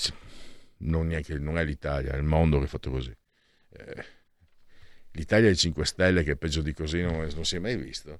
non, 0.78 1.08
neanche- 1.08 1.38
non 1.38 1.60
è 1.60 1.64
l'Italia, 1.64 2.14
è 2.14 2.18
il 2.18 2.24
mondo 2.24 2.58
che 2.58 2.66
è 2.66 2.68
fatto 2.68 2.90
così. 2.90 3.16
Eh, 3.70 4.06
L'Italia 5.12 5.46
dei 5.46 5.56
5 5.56 5.86
Stelle, 5.86 6.24
che 6.24 6.36
peggio 6.36 6.62
di 6.62 6.74
così 6.74 7.02
non, 7.02 7.26
non 7.34 7.46
si 7.46 7.56
è 7.56 7.60
mai 7.60 7.78
visto. 7.78 8.20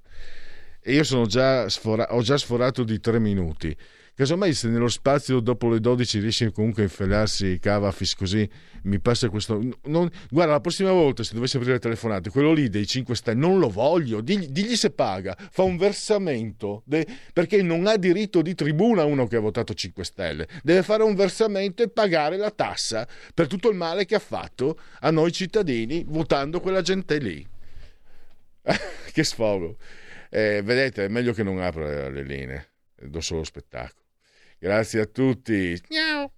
E 0.80 0.92
io 0.94 1.26
già 1.26 1.68
sfora- 1.68 2.14
ho 2.14 2.22
già 2.22 2.38
sforato 2.38 2.84
di 2.84 3.00
3 3.00 3.18
minuti. 3.18 3.76
Casomai 4.16 4.54
se 4.54 4.68
nello 4.68 4.88
spazio 4.88 5.40
dopo 5.40 5.68
le 5.68 5.78
12 5.78 6.20
riesce 6.20 6.50
comunque 6.50 6.80
a 6.80 6.84
infilarsi 6.86 7.58
Cavafis 7.58 8.14
così 8.14 8.48
mi 8.84 8.98
passa 8.98 9.28
questo... 9.28 9.62
non- 9.84 10.08
guarda, 10.30 10.52
la 10.54 10.60
prossima 10.60 10.90
volta 10.90 11.22
se 11.22 11.34
dovessi 11.34 11.56
aprire 11.56 11.74
le 11.74 11.80
telefonate, 11.80 12.30
quello 12.30 12.54
lì 12.54 12.70
dei 12.70 12.86
5 12.86 13.14
Stelle, 13.14 13.38
non 13.38 13.58
lo 13.58 13.68
voglio, 13.68 14.22
digli, 14.22 14.46
digli 14.46 14.74
se 14.74 14.88
paga, 14.90 15.36
fa 15.50 15.64
un 15.64 15.76
versamento, 15.76 16.80
de- 16.86 17.06
perché 17.30 17.60
non 17.60 17.86
ha 17.86 17.96
diritto 17.98 18.40
di 18.40 18.54
tribuna 18.54 19.04
uno 19.04 19.26
che 19.26 19.36
ha 19.36 19.40
votato 19.40 19.74
5 19.74 20.02
Stelle, 20.02 20.48
deve 20.62 20.82
fare 20.82 21.02
un 21.02 21.14
versamento 21.14 21.82
e 21.82 21.90
pagare 21.90 22.38
la 22.38 22.50
tassa 22.50 23.06
per 23.34 23.48
tutto 23.48 23.68
il 23.68 23.76
male 23.76 24.06
che 24.06 24.14
ha 24.14 24.20
fatto 24.20 24.80
a 25.00 25.10
noi 25.10 25.30
cittadini 25.30 26.04
votando 26.08 26.60
quella 26.60 26.80
gente 26.80 27.18
lì. 27.18 27.46
che 29.12 29.24
sfogo. 29.24 29.76
Eh, 30.30 30.62
vedete, 30.64 31.04
è 31.04 31.08
meglio 31.08 31.34
che 31.34 31.42
non 31.42 31.60
apra 31.60 32.08
le 32.08 32.22
linee, 32.22 32.68
do 32.94 33.20
solo 33.20 33.44
spettacolo. 33.44 34.04
Grazie 34.58 35.00
a 35.00 35.06
tutti. 35.06 35.80
Ciao. 35.88 36.30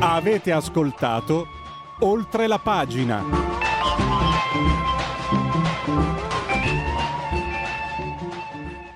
Avete 0.00 0.52
ascoltato 0.52 1.46
oltre 2.00 2.46
la 2.46 2.58
pagina. 2.58 3.53